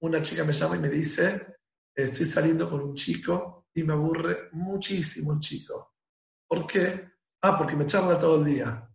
Una 0.00 0.22
chica 0.22 0.42
me 0.42 0.54
llama 0.54 0.76
y 0.76 0.78
me 0.78 0.88
dice, 0.88 1.58
estoy 1.94 2.24
saliendo 2.24 2.66
con 2.70 2.80
un 2.80 2.94
chico 2.94 3.66
y 3.74 3.82
me 3.82 3.92
aburre 3.92 4.48
muchísimo 4.52 5.34
el 5.34 5.40
chico. 5.40 5.96
¿Por 6.48 6.66
qué? 6.66 7.10
Ah, 7.42 7.58
porque 7.58 7.76
me 7.76 7.84
charla 7.84 8.18
todo 8.18 8.38
el 8.38 8.46
día. 8.46 8.90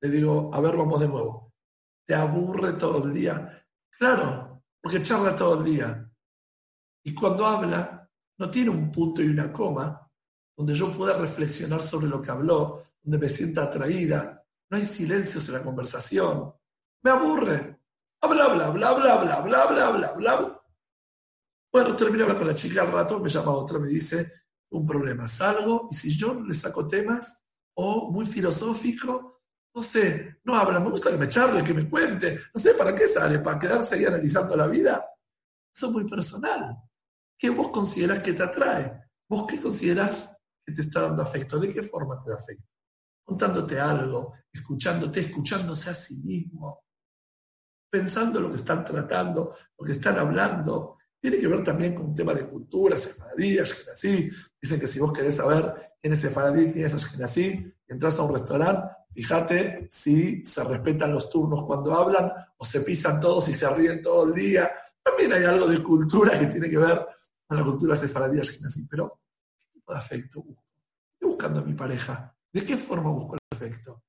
Le 0.00 0.10
digo, 0.10 0.52
a 0.52 0.60
ver, 0.60 0.76
vamos 0.76 0.98
de 0.98 1.06
nuevo. 1.06 1.54
¿Te 2.04 2.16
aburre 2.16 2.72
todo 2.72 3.06
el 3.06 3.12
día? 3.12 3.64
Claro, 3.96 4.64
porque 4.82 5.04
charla 5.04 5.36
todo 5.36 5.60
el 5.60 5.64
día. 5.64 6.10
Y 7.04 7.14
cuando 7.14 7.46
habla, 7.46 7.99
no 8.40 8.50
tiene 8.50 8.70
un 8.70 8.90
punto 8.90 9.22
y 9.22 9.28
una 9.28 9.52
coma 9.52 10.10
donde 10.56 10.74
yo 10.74 10.90
pueda 10.90 11.16
reflexionar 11.16 11.80
sobre 11.80 12.06
lo 12.08 12.22
que 12.22 12.30
habló, 12.30 12.82
donde 13.02 13.18
me 13.18 13.28
sienta 13.28 13.64
atraída. 13.64 14.42
No 14.70 14.78
hay 14.78 14.86
silencios 14.86 15.46
en 15.48 15.54
la 15.54 15.62
conversación. 15.62 16.50
Me 17.02 17.10
aburre. 17.10 17.80
Habla, 18.22 18.44
habla, 18.44 18.70
bla, 18.70 18.92
bla, 18.92 19.16
bla, 19.16 19.40
bla, 19.40 19.66
bla, 19.66 19.90
bla, 19.90 20.12
bla. 20.12 20.62
Bueno, 21.70 21.94
termino 21.94 22.26
con 22.36 22.46
la 22.46 22.54
chica 22.54 22.80
al 22.80 22.92
rato, 22.92 23.20
me 23.20 23.28
llama 23.28 23.52
otra, 23.52 23.78
me 23.78 23.88
dice, 23.88 24.32
un 24.70 24.86
problema, 24.86 25.28
salgo 25.28 25.88
y 25.90 25.94
si 25.94 26.16
yo 26.16 26.34
le 26.34 26.54
saco 26.54 26.86
temas 26.86 27.44
o 27.74 28.10
muy 28.10 28.26
filosófico, 28.26 29.42
no 29.74 29.82
sé, 29.82 30.40
no 30.44 30.56
habla, 30.56 30.80
me 30.80 30.90
gusta 30.90 31.10
que 31.10 31.16
me 31.16 31.28
charle, 31.28 31.62
que 31.62 31.74
me 31.74 31.88
cuente, 31.88 32.38
no 32.52 32.60
sé, 32.60 32.74
¿para 32.74 32.94
qué 32.94 33.06
sale? 33.06 33.38
¿Para 33.38 33.58
quedarse 33.58 33.94
ahí 33.94 34.04
analizando 34.04 34.56
la 34.56 34.66
vida? 34.66 35.04
Eso 35.74 35.86
es 35.86 35.92
muy 35.92 36.04
personal. 36.04 36.89
¿Qué 37.40 37.48
vos 37.48 37.68
considerás 37.68 38.20
que 38.20 38.34
te 38.34 38.42
atrae? 38.42 39.00
¿Vos 39.26 39.46
qué 39.48 39.58
considerás 39.58 40.36
que 40.62 40.74
te 40.74 40.82
está 40.82 41.00
dando 41.00 41.22
afecto? 41.22 41.58
¿De 41.58 41.72
qué 41.72 41.82
forma 41.82 42.22
te 42.22 42.28
da 42.28 42.36
afecto? 42.36 42.68
Contándote 43.24 43.80
algo, 43.80 44.34
escuchándote, 44.52 45.20
escuchándose 45.20 45.88
a 45.88 45.94
sí 45.94 46.18
mismo, 46.18 46.84
pensando 47.90 48.42
lo 48.42 48.50
que 48.50 48.56
están 48.56 48.84
tratando, 48.84 49.56
lo 49.78 49.86
que 49.86 49.92
están 49.92 50.18
hablando, 50.18 50.98
tiene 51.18 51.38
que 51.38 51.48
ver 51.48 51.64
también 51.64 51.94
con 51.94 52.06
un 52.06 52.14
tema 52.14 52.34
de 52.34 52.46
cultura, 52.46 52.98
sefaradí, 52.98 53.58
ashkenazí. 53.58 54.30
Dicen 54.60 54.78
que 54.78 54.86
si 54.86 55.00
vos 55.00 55.12
querés 55.12 55.36
saber 55.36 55.94
quién 55.98 56.12
es 56.12 56.20
sefaradí, 56.20 56.72
quién 56.72 56.84
es 56.84 56.94
ashkenazí, 56.94 57.72
entras 57.88 58.18
a 58.18 58.22
un 58.22 58.34
restaurante, 58.34 58.86
fíjate 59.14 59.88
si 59.90 60.44
se 60.44 60.62
respetan 60.62 61.14
los 61.14 61.30
turnos 61.30 61.64
cuando 61.64 61.94
hablan 61.94 62.30
o 62.58 62.64
se 62.66 62.82
pisan 62.82 63.18
todos 63.18 63.48
y 63.48 63.54
se 63.54 63.66
ríen 63.70 64.02
todo 64.02 64.24
el 64.24 64.34
día. 64.34 64.70
También 65.02 65.32
hay 65.32 65.44
algo 65.44 65.66
de 65.66 65.82
cultura 65.82 66.38
que 66.38 66.46
tiene 66.46 66.68
que 66.68 66.76
ver 66.76 67.06
con 67.50 67.58
la 67.58 67.64
cultura 67.64 67.96
sefaradí, 67.96 68.38
ashkenazí. 68.38 68.86
Pero, 68.86 69.22
¿qué 69.58 69.66
tipo 69.72 69.92
de 69.92 69.98
afecto 69.98 70.40
busco? 70.40 70.64
Estoy 71.14 71.30
buscando 71.30 71.58
a 71.58 71.64
mi 71.64 71.74
pareja. 71.74 72.32
¿De 72.52 72.64
qué 72.64 72.76
forma 72.76 73.10
busco 73.10 73.34
el 73.34 73.40
afecto? 73.50 74.04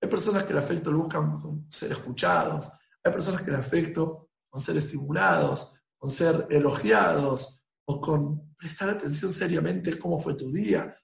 Hay 0.00 0.08
personas 0.08 0.44
que 0.44 0.52
el 0.52 0.58
afecto 0.60 0.92
lo 0.92 0.98
buscan 0.98 1.40
con 1.40 1.66
ser 1.68 1.90
escuchados, 1.90 2.70
hay 3.02 3.12
personas 3.12 3.42
que 3.42 3.50
el 3.50 3.56
afecto 3.56 4.30
con 4.48 4.60
ser 4.60 4.76
estimulados, 4.76 5.74
con 5.98 6.08
ser 6.08 6.46
elogiados 6.48 7.64
o 7.84 8.00
con 8.00 8.54
prestar 8.54 8.90
atención 8.90 9.32
seriamente 9.32 9.98
cómo 9.98 10.16
fue 10.16 10.34
tu 10.34 10.52
día. 10.52 10.96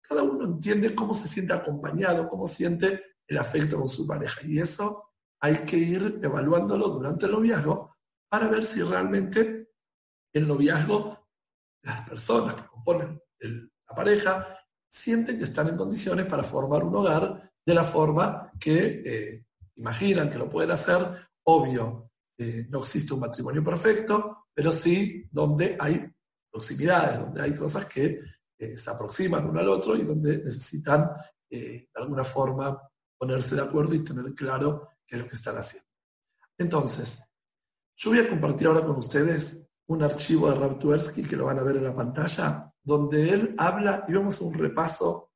Cada 0.00 0.22
uno 0.22 0.46
entiende 0.46 0.94
cómo 0.94 1.12
se 1.12 1.28
siente 1.28 1.52
acompañado, 1.52 2.26
cómo 2.26 2.46
siente 2.46 3.02
el 3.26 3.36
afecto 3.36 3.76
con 3.76 3.90
su 3.90 4.06
pareja. 4.06 4.40
Y 4.46 4.60
eso 4.60 5.10
hay 5.40 5.58
que 5.66 5.76
ir 5.76 6.20
evaluándolo 6.22 6.88
durante 6.88 7.26
el 7.26 7.32
noviazgo 7.32 7.94
para 8.30 8.48
ver 8.48 8.64
si 8.64 8.82
realmente 8.82 9.74
el 10.32 10.48
noviazgo, 10.48 11.23
las 11.84 12.08
personas 12.08 12.54
que 12.54 12.66
componen 12.66 13.20
la 13.40 13.94
pareja, 13.94 14.58
sienten 14.90 15.38
que 15.38 15.44
están 15.44 15.68
en 15.68 15.76
condiciones 15.76 16.26
para 16.26 16.42
formar 16.42 16.84
un 16.84 16.94
hogar 16.96 17.52
de 17.64 17.74
la 17.74 17.84
forma 17.84 18.52
que 18.58 19.02
eh, 19.04 19.46
imaginan 19.76 20.30
que 20.30 20.38
lo 20.38 20.48
pueden 20.48 20.70
hacer. 20.70 21.28
Obvio, 21.44 22.10
eh, 22.38 22.66
no 22.70 22.80
existe 22.80 23.12
un 23.14 23.20
matrimonio 23.20 23.62
perfecto, 23.62 24.46
pero 24.54 24.72
sí 24.72 25.26
donde 25.30 25.76
hay 25.78 26.06
proximidades, 26.50 27.20
donde 27.20 27.42
hay 27.42 27.54
cosas 27.54 27.86
que 27.86 28.20
eh, 28.56 28.76
se 28.76 28.90
aproximan 28.90 29.48
uno 29.48 29.60
al 29.60 29.68
otro 29.68 29.96
y 29.96 30.02
donde 30.02 30.38
necesitan 30.38 31.10
de 31.50 31.88
alguna 31.94 32.24
forma 32.24 32.80
ponerse 33.16 33.54
de 33.54 33.62
acuerdo 33.62 33.94
y 33.94 34.02
tener 34.02 34.34
claro 34.34 34.88
qué 35.06 35.14
es 35.16 35.22
lo 35.22 35.28
que 35.28 35.36
están 35.36 35.56
haciendo. 35.56 35.88
Entonces, 36.58 37.22
yo 37.96 38.10
voy 38.10 38.18
a 38.18 38.28
compartir 38.28 38.66
ahora 38.66 38.80
con 38.80 38.96
ustedes 38.96 39.63
un 39.86 40.02
archivo 40.02 40.50
de 40.50 40.56
Rav 40.56 40.78
que 41.12 41.36
lo 41.36 41.46
van 41.46 41.58
a 41.58 41.62
ver 41.62 41.76
en 41.76 41.84
la 41.84 41.94
pantalla, 41.94 42.72
donde 42.82 43.30
él 43.30 43.54
habla 43.58 44.04
y 44.08 44.12
vamos 44.12 44.40
a 44.40 44.44
un 44.44 44.54
repaso 44.54 45.32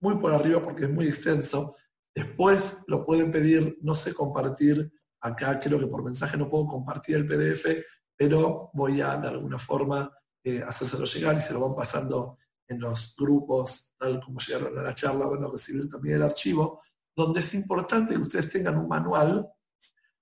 muy 0.00 0.16
por 0.16 0.32
arriba 0.32 0.62
porque 0.62 0.84
es 0.84 0.90
muy 0.90 1.08
extenso. 1.08 1.76
Después 2.14 2.78
lo 2.86 3.04
pueden 3.04 3.30
pedir, 3.30 3.78
no 3.82 3.94
sé 3.94 4.14
compartir 4.14 4.92
acá, 5.20 5.60
creo 5.60 5.78
que 5.78 5.86
por 5.86 6.02
mensaje 6.02 6.36
no 6.36 6.48
puedo 6.48 6.66
compartir 6.66 7.16
el 7.16 7.26
PDF, 7.26 7.84
pero 8.16 8.70
voy 8.74 9.00
a 9.00 9.16
de 9.16 9.28
alguna 9.28 9.58
forma 9.58 10.10
eh, 10.42 10.62
hacérselo 10.66 11.04
llegar 11.04 11.36
y 11.36 11.40
se 11.40 11.52
lo 11.52 11.60
van 11.60 11.76
pasando 11.76 12.38
en 12.66 12.80
los 12.80 13.14
grupos, 13.16 13.94
tal 13.98 14.20
como 14.20 14.38
llegaron 14.40 14.78
a 14.78 14.82
la 14.82 14.94
charla, 14.94 15.26
van 15.26 15.44
a 15.44 15.48
recibir 15.48 15.88
también 15.88 16.16
el 16.16 16.22
archivo, 16.22 16.80
donde 17.14 17.40
es 17.40 17.54
importante 17.54 18.14
que 18.14 18.20
ustedes 18.20 18.48
tengan 18.48 18.78
un 18.78 18.88
manual 18.88 19.48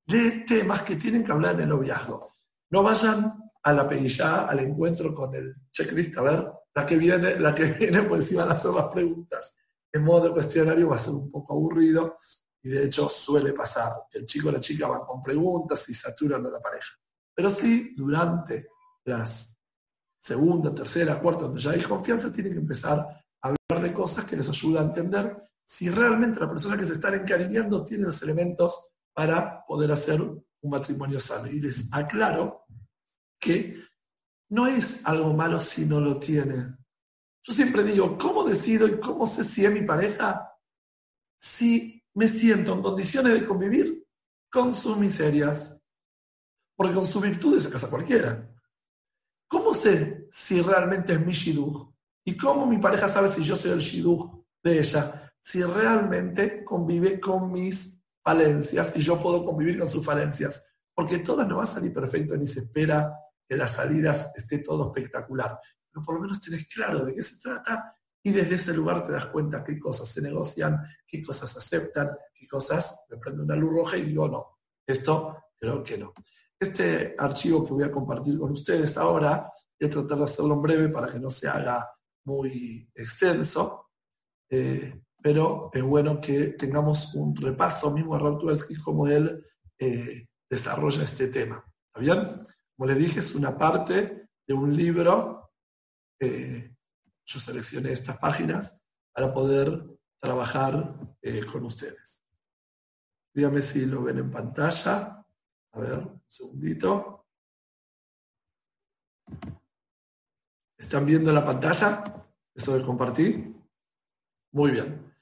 de 0.06 0.44
temas 0.46 0.82
que 0.82 0.96
tienen 0.96 1.22
que 1.22 1.32
hablar 1.32 1.54
en 1.54 1.60
el 1.60 1.68
noviazgo. 1.68 2.34
No 2.70 2.82
vayan 2.82 3.47
a 3.68 3.72
la 3.74 3.88
peguilla, 3.88 4.46
al 4.46 4.60
encuentro 4.60 5.12
con 5.12 5.34
el 5.34 5.54
checklist, 5.72 6.16
a 6.16 6.22
ver, 6.22 6.52
la 6.74 6.86
que 6.86 6.96
viene, 6.96 7.38
la 7.38 7.54
que 7.54 7.64
viene, 7.78 8.02
pues 8.02 8.26
si 8.26 8.34
van 8.34 8.48
a 8.48 8.52
hacer 8.52 8.70
las 8.72 8.88
preguntas. 8.88 9.54
En 9.92 10.02
modo 10.04 10.24
de 10.24 10.32
cuestionario 10.32 10.88
va 10.88 10.96
a 10.96 10.98
ser 10.98 11.14
un 11.14 11.30
poco 11.30 11.54
aburrido 11.54 12.16
y 12.62 12.70
de 12.70 12.84
hecho 12.84 13.08
suele 13.08 13.52
pasar. 13.52 13.92
El 14.12 14.26
chico 14.26 14.48
o 14.48 14.52
la 14.52 14.60
chica 14.60 14.86
van 14.86 15.02
con 15.02 15.22
preguntas 15.22 15.88
y 15.88 15.94
saturan 15.94 16.44
a 16.46 16.50
la 16.50 16.60
pareja. 16.60 16.94
Pero 17.34 17.50
sí, 17.50 17.94
durante 17.96 18.68
las 19.04 19.58
segunda, 20.20 20.74
tercera, 20.74 21.20
cuarta, 21.20 21.44
donde 21.44 21.60
ya 21.60 21.70
hay 21.70 21.82
confianza, 21.82 22.32
tienen 22.32 22.52
que 22.52 22.58
empezar 22.58 22.98
a 22.98 23.48
hablar 23.48 23.88
de 23.88 23.94
cosas 23.94 24.24
que 24.24 24.36
les 24.36 24.48
ayudan 24.48 24.84
a 24.84 24.88
entender 24.88 25.36
si 25.64 25.88
realmente 25.88 26.40
la 26.40 26.48
persona 26.48 26.76
que 26.76 26.86
se 26.86 26.94
está 26.94 27.14
encariñando 27.14 27.84
tiene 27.84 28.04
los 28.04 28.22
elementos 28.22 28.86
para 29.12 29.64
poder 29.66 29.92
hacer 29.92 30.20
un 30.20 30.70
matrimonio 30.70 31.20
sano. 31.20 31.46
Y 31.48 31.60
les 31.60 31.88
aclaro 31.92 32.64
que 33.38 33.82
no 34.50 34.66
es 34.66 35.04
algo 35.06 35.32
malo 35.32 35.60
si 35.60 35.84
no 35.84 36.00
lo 36.00 36.18
tiene. 36.18 36.76
Yo 37.42 37.52
siempre 37.52 37.82
digo, 37.82 38.18
¿cómo 38.18 38.44
decido 38.44 38.86
y 38.86 38.98
cómo 38.98 39.26
sé 39.26 39.44
si 39.44 39.64
es 39.64 39.72
mi 39.72 39.82
pareja? 39.82 40.52
Si 41.38 42.02
me 42.14 42.28
siento 42.28 42.72
en 42.72 42.82
condiciones 42.82 43.32
de 43.34 43.46
convivir 43.46 44.06
con 44.50 44.74
sus 44.74 44.96
miserias, 44.96 45.78
porque 46.76 46.94
con 46.94 47.06
su 47.06 47.20
virtud 47.20 47.60
se 47.60 47.70
casa 47.70 47.90
cualquiera. 47.90 48.54
¿Cómo 49.48 49.72
sé 49.74 50.28
si 50.30 50.60
realmente 50.60 51.14
es 51.14 51.24
mi 51.24 51.32
shidduch? 51.32 51.90
¿Y 52.24 52.36
cómo 52.36 52.66
mi 52.66 52.78
pareja 52.78 53.08
sabe 53.08 53.28
si 53.28 53.42
yo 53.42 53.56
soy 53.56 53.72
el 53.72 53.78
shidduch 53.78 54.30
de 54.62 54.80
ella? 54.80 55.28
si 55.48 55.62
realmente 55.62 56.62
convive 56.62 57.18
con 57.18 57.50
mis 57.50 57.98
falencias 58.22 58.92
y 58.94 59.00
yo 59.00 59.18
puedo 59.18 59.46
convivir 59.46 59.78
con 59.78 59.88
sus 59.88 60.04
falencias. 60.04 60.62
Porque 60.94 61.20
todas 61.20 61.48
no 61.48 61.56
va 61.56 61.62
a 61.62 61.66
salir 61.66 61.90
perfecto 61.90 62.36
ni 62.36 62.46
se 62.46 62.60
espera 62.60 63.14
que 63.48 63.56
las 63.56 63.72
salidas 63.72 64.30
esté 64.36 64.58
todo 64.58 64.86
espectacular. 64.86 65.58
Pero 65.90 66.04
por 66.04 66.16
lo 66.16 66.20
menos 66.20 66.40
tenés 66.40 66.66
claro 66.68 67.04
de 67.04 67.14
qué 67.14 67.22
se 67.22 67.38
trata 67.38 67.94
y 68.22 68.30
desde 68.30 68.56
ese 68.56 68.74
lugar 68.74 69.04
te 69.04 69.12
das 69.12 69.26
cuenta 69.26 69.64
qué 69.64 69.78
cosas 69.78 70.08
se 70.08 70.20
negocian, 70.20 70.78
qué 71.06 71.22
cosas 71.22 71.56
aceptan, 71.56 72.10
qué 72.34 72.46
cosas 72.46 73.04
me 73.08 73.16
prende 73.16 73.42
una 73.42 73.56
luz 73.56 73.72
roja 73.72 73.96
y 73.96 74.04
digo 74.04 74.28
no, 74.28 74.58
esto 74.86 75.36
creo 75.56 75.82
que 75.82 75.96
no. 75.96 76.12
Este 76.60 77.14
archivo 77.16 77.64
que 77.64 77.72
voy 77.72 77.84
a 77.84 77.92
compartir 77.92 78.38
con 78.38 78.50
ustedes 78.50 78.96
ahora, 78.96 79.50
voy 79.80 79.88
a 79.88 79.92
tratar 79.92 80.18
de 80.18 80.24
hacerlo 80.24 80.54
en 80.54 80.62
breve 80.62 80.88
para 80.88 81.10
que 81.10 81.20
no 81.20 81.30
se 81.30 81.48
haga 81.48 81.88
muy 82.24 82.90
extenso, 82.94 83.90
eh, 84.50 85.00
pero 85.22 85.70
es 85.72 85.82
bueno 85.82 86.20
que 86.20 86.48
tengamos 86.48 87.14
un 87.14 87.34
repaso 87.34 87.90
mismo 87.90 88.14
a 88.14 88.18
Raúl 88.18 88.58
como 88.84 89.06
él 89.06 89.44
eh, 89.78 90.26
desarrolla 90.48 91.04
este 91.04 91.28
tema. 91.28 91.64
¿Está 91.86 92.00
bien? 92.00 92.46
Como 92.78 92.90
les 92.90 92.98
dije, 92.98 93.18
es 93.18 93.34
una 93.34 93.58
parte 93.58 94.28
de 94.46 94.54
un 94.54 94.76
libro. 94.76 95.50
Eh, 96.20 96.76
yo 97.26 97.40
seleccioné 97.40 97.90
estas 97.90 98.18
páginas 98.18 98.80
para 99.12 99.34
poder 99.34 99.98
trabajar 100.20 100.94
con 101.50 101.64
ustedes. 101.64 102.24
Dígame 103.34 103.62
si 103.62 103.84
lo 103.84 104.04
ven 104.04 104.18
en 104.18 104.30
pantalla. 104.30 105.26
A 105.72 105.80
ver, 105.80 105.98
un 105.98 106.22
segundito. 106.28 107.26
¿Están 110.76 111.04
viendo 111.04 111.32
la 111.32 111.44
pantalla? 111.44 112.04
Eso 112.54 112.78
de 112.78 112.84
compartir. 112.84 113.56
Muy 114.52 114.70
bien. 114.70 115.12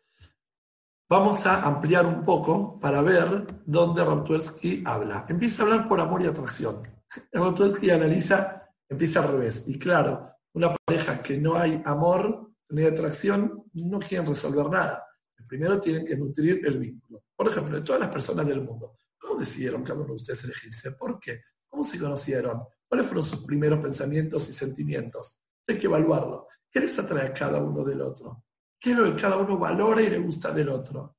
Vamos 1.09 1.47
a 1.47 1.63
ampliar 1.63 2.05
un 2.05 2.23
poco 2.23 2.79
para 2.79 3.01
ver 3.01 3.47
dónde 3.65 4.05
Ramtuelsky 4.05 4.83
habla. 4.85 5.25
Empieza 5.27 5.63
a 5.63 5.67
hablar 5.67 5.89
por 5.89 6.01
amor 6.03 6.21
y 6.21 6.27
atracción. 6.27 6.95
Ramtuelsky 7.33 7.91
analiza, 7.91 8.71
empieza 8.89 9.21
al 9.21 9.33
revés. 9.33 9.65
Y 9.67 9.79
claro, 9.79 10.33
una 10.55 10.75
pareja 10.75 11.23
que 11.23 11.39
no 11.39 11.57
hay 11.57 11.83
amor 11.85 12.53
ni 12.71 12.85
atracción 12.85 13.65
no 13.75 13.99
quieren 13.99 14.27
resolver 14.27 14.69
nada. 14.69 15.05
Primero 15.47 15.81
tienen 15.81 16.05
que 16.05 16.17
nutrir 16.17 16.61
el 16.67 16.79
vínculo. 16.79 17.23
Por 17.37 17.49
ejemplo, 17.49 17.77
de 17.77 17.83
todas 17.83 18.01
las 18.01 18.11
personas 18.11 18.47
del 18.47 18.63
mundo, 18.63 18.99
¿Cómo 19.27 19.41
decidieron 19.41 19.83
cada 19.83 19.99
uno 19.99 20.11
de 20.11 20.15
ustedes 20.15 20.45
elegirse? 20.45 20.93
¿Por 20.93 21.19
qué? 21.19 21.43
¿Cómo 21.69 21.83
se 21.83 21.99
conocieron? 21.99 22.63
¿Cuáles 22.87 23.07
fueron 23.07 23.25
sus 23.25 23.45
primeros 23.45 23.81
pensamientos 23.81 24.49
y 24.49 24.53
sentimientos? 24.53 25.41
Hay 25.67 25.79
que 25.79 25.87
evaluarlo. 25.87 26.47
¿Qué 26.71 26.81
les 26.81 26.97
atrae 26.99 27.27
a 27.27 27.35
cada 27.35 27.61
uno 27.61 27.83
del 27.83 28.03
otro? 28.03 28.45
¿Qué 28.79 28.93
es 28.93 28.97
lo 28.97 29.05
que 29.05 29.21
cada 29.21 29.37
uno 29.37 29.59
valora 29.59 30.01
y 30.01 30.11
le 30.11 30.19
gusta 30.19 30.53
del 30.53 30.69
otro? 30.69 31.17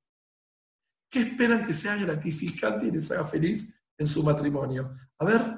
¿Qué 1.09 1.19
esperan 1.19 1.65
que 1.65 1.73
sea 1.73 1.97
gratificante 1.97 2.87
y 2.87 2.91
les 2.91 3.11
haga 3.11 3.25
feliz 3.25 3.73
en 3.97 4.07
su 4.07 4.23
matrimonio? 4.23 4.95
A 5.19 5.25
ver, 5.25 5.56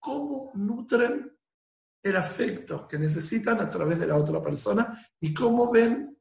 ¿cómo 0.00 0.50
nutren 0.54 1.30
el 2.02 2.16
afecto 2.16 2.88
que 2.88 2.98
necesitan 2.98 3.60
a 3.60 3.68
través 3.68 3.98
de 3.98 4.06
la 4.06 4.16
otra 4.16 4.42
persona 4.42 4.98
y 5.20 5.32
cómo 5.32 5.70
ven, 5.70 6.18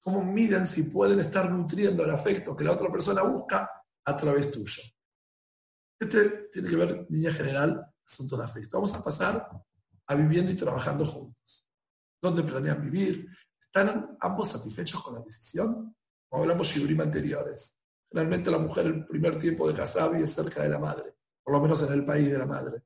cómo 0.00 0.22
miren 0.22 0.66
si 0.66 0.84
pueden 0.84 1.18
estar 1.20 1.50
nutriendo 1.50 2.04
el 2.04 2.10
afecto 2.10 2.56
que 2.56 2.64
la 2.64 2.72
otra 2.72 2.90
persona 2.90 3.22
busca 3.22 3.70
a 4.04 4.16
través 4.16 4.50
tuyo? 4.50 4.82
Este 6.00 6.48
tiene 6.52 6.70
que 6.70 6.76
ver, 6.76 6.90
en 6.90 7.06
línea 7.10 7.32
general, 7.32 7.84
asuntos 8.06 8.38
de 8.38 8.44
afecto. 8.44 8.78
Vamos 8.78 8.94
a 8.94 9.02
pasar 9.02 9.48
a 10.06 10.14
viviendo 10.14 10.52
y 10.52 10.56
trabajando 10.56 11.04
juntos. 11.04 11.66
¿Dónde 12.22 12.42
planean 12.44 12.80
vivir? 12.80 13.28
¿Están 13.60 14.16
ambos 14.20 14.48
satisfechos 14.48 15.02
con 15.02 15.14
la 15.14 15.20
decisión? 15.20 15.94
O 16.30 16.38
hablamos 16.38 16.72
de 16.74 17.02
anteriores. 17.02 17.76
Generalmente 18.10 18.50
la 18.50 18.58
mujer 18.58 18.86
el 18.86 19.06
primer 19.06 19.38
tiempo 19.38 19.68
de 19.68 19.74
casada 19.74 20.08
vive 20.08 20.26
cerca 20.26 20.62
de 20.62 20.70
la 20.70 20.78
madre, 20.78 21.14
por 21.42 21.54
lo 21.54 21.60
menos 21.60 21.82
en 21.82 21.92
el 21.92 22.04
país 22.04 22.30
de 22.30 22.38
la 22.38 22.46
madre. 22.46 22.82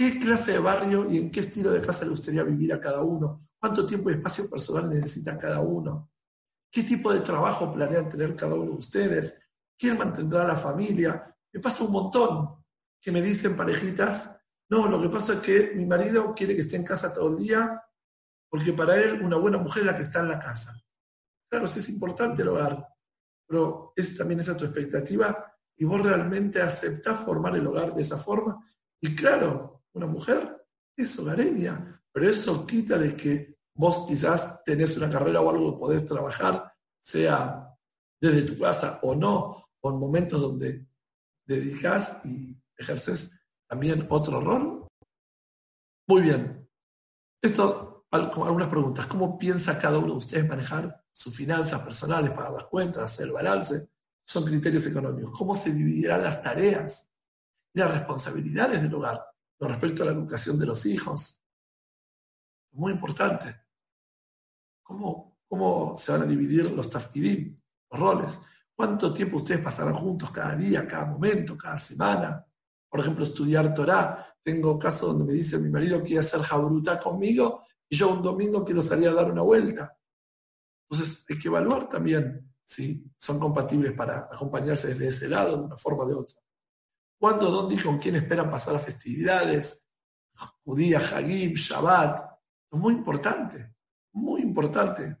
¿Qué 0.00 0.18
clase 0.18 0.52
de 0.52 0.58
barrio 0.58 1.10
y 1.10 1.18
en 1.18 1.30
qué 1.30 1.40
estilo 1.40 1.70
de 1.72 1.82
casa 1.82 2.04
le 2.04 2.12
gustaría 2.12 2.42
vivir 2.42 2.72
a 2.72 2.80
cada 2.80 3.02
uno? 3.02 3.38
¿Cuánto 3.58 3.84
tiempo 3.84 4.08
y 4.08 4.14
espacio 4.14 4.48
personal 4.48 4.88
necesita 4.88 5.36
cada 5.36 5.60
uno? 5.60 6.10
¿Qué 6.72 6.84
tipo 6.84 7.12
de 7.12 7.20
trabajo 7.20 7.70
planean 7.70 8.08
tener 8.08 8.34
cada 8.34 8.54
uno 8.54 8.70
de 8.70 8.78
ustedes? 8.78 9.38
¿Quién 9.78 9.98
mantendrá 9.98 10.42
la 10.44 10.56
familia? 10.56 11.36
Me 11.52 11.60
pasa 11.60 11.84
un 11.84 11.92
montón 11.92 12.64
que 12.98 13.12
me 13.12 13.20
dicen 13.20 13.54
parejitas, 13.54 14.40
no, 14.70 14.88
lo 14.88 15.02
que 15.02 15.10
pasa 15.10 15.34
es 15.34 15.40
que 15.40 15.72
mi 15.74 15.84
marido 15.84 16.34
quiere 16.34 16.54
que 16.54 16.62
esté 16.62 16.76
en 16.76 16.84
casa 16.84 17.12
todo 17.12 17.36
el 17.36 17.44
día, 17.44 17.84
porque 18.48 18.72
para 18.72 18.96
él 18.96 19.20
una 19.22 19.36
buena 19.36 19.58
mujer 19.58 19.82
es 19.82 19.86
la 19.86 19.94
que 19.94 20.02
está 20.04 20.20
en 20.20 20.28
la 20.28 20.38
casa. 20.38 20.82
Claro, 21.46 21.66
sí 21.66 21.80
es 21.80 21.90
importante 21.90 22.40
el 22.40 22.48
hogar, 22.48 22.88
pero 23.46 23.92
es 23.94 24.16
también 24.16 24.40
esa 24.40 24.56
tu 24.56 24.64
expectativa 24.64 25.54
y 25.76 25.84
vos 25.84 26.00
realmente 26.00 26.62
aceptás 26.62 27.20
formar 27.20 27.54
el 27.54 27.66
hogar 27.66 27.94
de 27.94 28.00
esa 28.00 28.16
forma. 28.16 28.66
Y 28.98 29.14
claro, 29.14 29.79
una 29.94 30.06
mujer 30.06 30.66
es 30.96 31.18
hogareña, 31.18 32.02
pero 32.12 32.28
eso 32.28 32.66
quita 32.66 32.98
de 32.98 33.16
que 33.16 33.58
vos 33.74 34.06
quizás 34.06 34.62
tenés 34.64 34.96
una 34.96 35.10
carrera 35.10 35.40
o 35.40 35.50
algo 35.50 35.72
que 35.72 35.78
podés 35.78 36.06
trabajar, 36.06 36.72
sea 37.00 37.66
desde 38.20 38.42
tu 38.42 38.58
casa 38.58 38.98
o 39.02 39.14
no, 39.14 39.64
o 39.80 39.90
en 39.90 39.98
momentos 39.98 40.40
donde 40.40 40.86
dedicas 41.46 42.20
y 42.24 42.56
ejerces 42.76 43.32
también 43.66 44.06
otro 44.10 44.40
rol? 44.40 44.86
Muy 46.08 46.22
bien. 46.22 46.68
Esto, 47.40 48.06
algunas 48.10 48.68
preguntas. 48.68 49.06
¿Cómo 49.06 49.38
piensa 49.38 49.78
cada 49.78 49.98
uno 49.98 50.12
de 50.12 50.18
ustedes 50.18 50.48
manejar 50.48 51.04
sus 51.10 51.34
finanzas 51.34 51.80
personales, 51.80 52.32
pagar 52.32 52.52
las 52.52 52.64
cuentas, 52.64 53.04
hacer 53.04 53.26
el 53.26 53.32
balance? 53.32 53.88
Son 54.26 54.44
criterios 54.44 54.86
económicos. 54.86 55.32
¿Cómo 55.36 55.54
se 55.54 55.72
dividirán 55.72 56.22
las 56.22 56.42
tareas 56.42 57.08
y 57.72 57.78
las 57.78 57.90
responsabilidades 57.92 58.82
del 58.82 58.94
hogar 58.94 59.29
con 59.60 59.68
respecto 59.68 60.02
a 60.02 60.06
la 60.06 60.12
educación 60.12 60.58
de 60.58 60.64
los 60.64 60.86
hijos? 60.86 61.38
Muy 62.72 62.92
importante. 62.92 63.56
¿Cómo, 64.82 65.42
cómo 65.46 65.94
se 65.94 66.12
van 66.12 66.22
a 66.22 66.24
dividir 66.24 66.70
los 66.70 66.88
tafkidim, 66.88 67.60
los 67.90 68.00
roles? 68.00 68.40
¿Cuánto 68.74 69.12
tiempo 69.12 69.36
ustedes 69.36 69.60
pasarán 69.60 69.92
juntos 69.92 70.30
cada 70.30 70.56
día, 70.56 70.88
cada 70.88 71.04
momento, 71.04 71.58
cada 71.58 71.76
semana? 71.76 72.42
Por 72.88 73.00
ejemplo, 73.00 73.22
estudiar 73.22 73.74
Torah. 73.74 74.34
Tengo 74.42 74.78
casos 74.78 75.10
donde 75.10 75.24
me 75.26 75.34
dice 75.34 75.58
mi 75.58 75.68
marido 75.68 76.02
quiere 76.02 76.20
hacer 76.20 76.40
jabruta 76.40 76.98
conmigo 76.98 77.62
y 77.86 77.96
yo 77.96 78.14
un 78.14 78.22
domingo 78.22 78.64
quiero 78.64 78.80
salir 78.80 79.08
a 79.10 79.12
dar 79.14 79.30
una 79.30 79.42
vuelta. 79.42 79.94
Entonces 80.88 81.22
hay 81.28 81.38
que 81.38 81.48
evaluar 81.48 81.86
también 81.86 82.50
si 82.64 83.12
son 83.18 83.38
compatibles 83.38 83.92
para 83.92 84.20
acompañarse 84.32 84.88
desde 84.88 85.08
ese 85.08 85.28
lado, 85.28 85.58
de 85.58 85.64
una 85.64 85.76
forma 85.76 86.06
de 86.06 86.14
otra. 86.14 86.39
¿Cuándo, 87.20 87.50
dónde 87.50 87.74
y 87.74 87.78
con 87.78 87.98
quién 87.98 88.16
esperan 88.16 88.50
pasar 88.50 88.72
las 88.72 88.86
festividades? 88.86 89.84
Judía, 90.64 91.00
Hagib, 91.00 91.54
Shabbat. 91.54 92.18
Es 92.72 92.78
muy 92.78 92.94
importante, 92.94 93.74
muy 94.12 94.40
importante. 94.40 95.18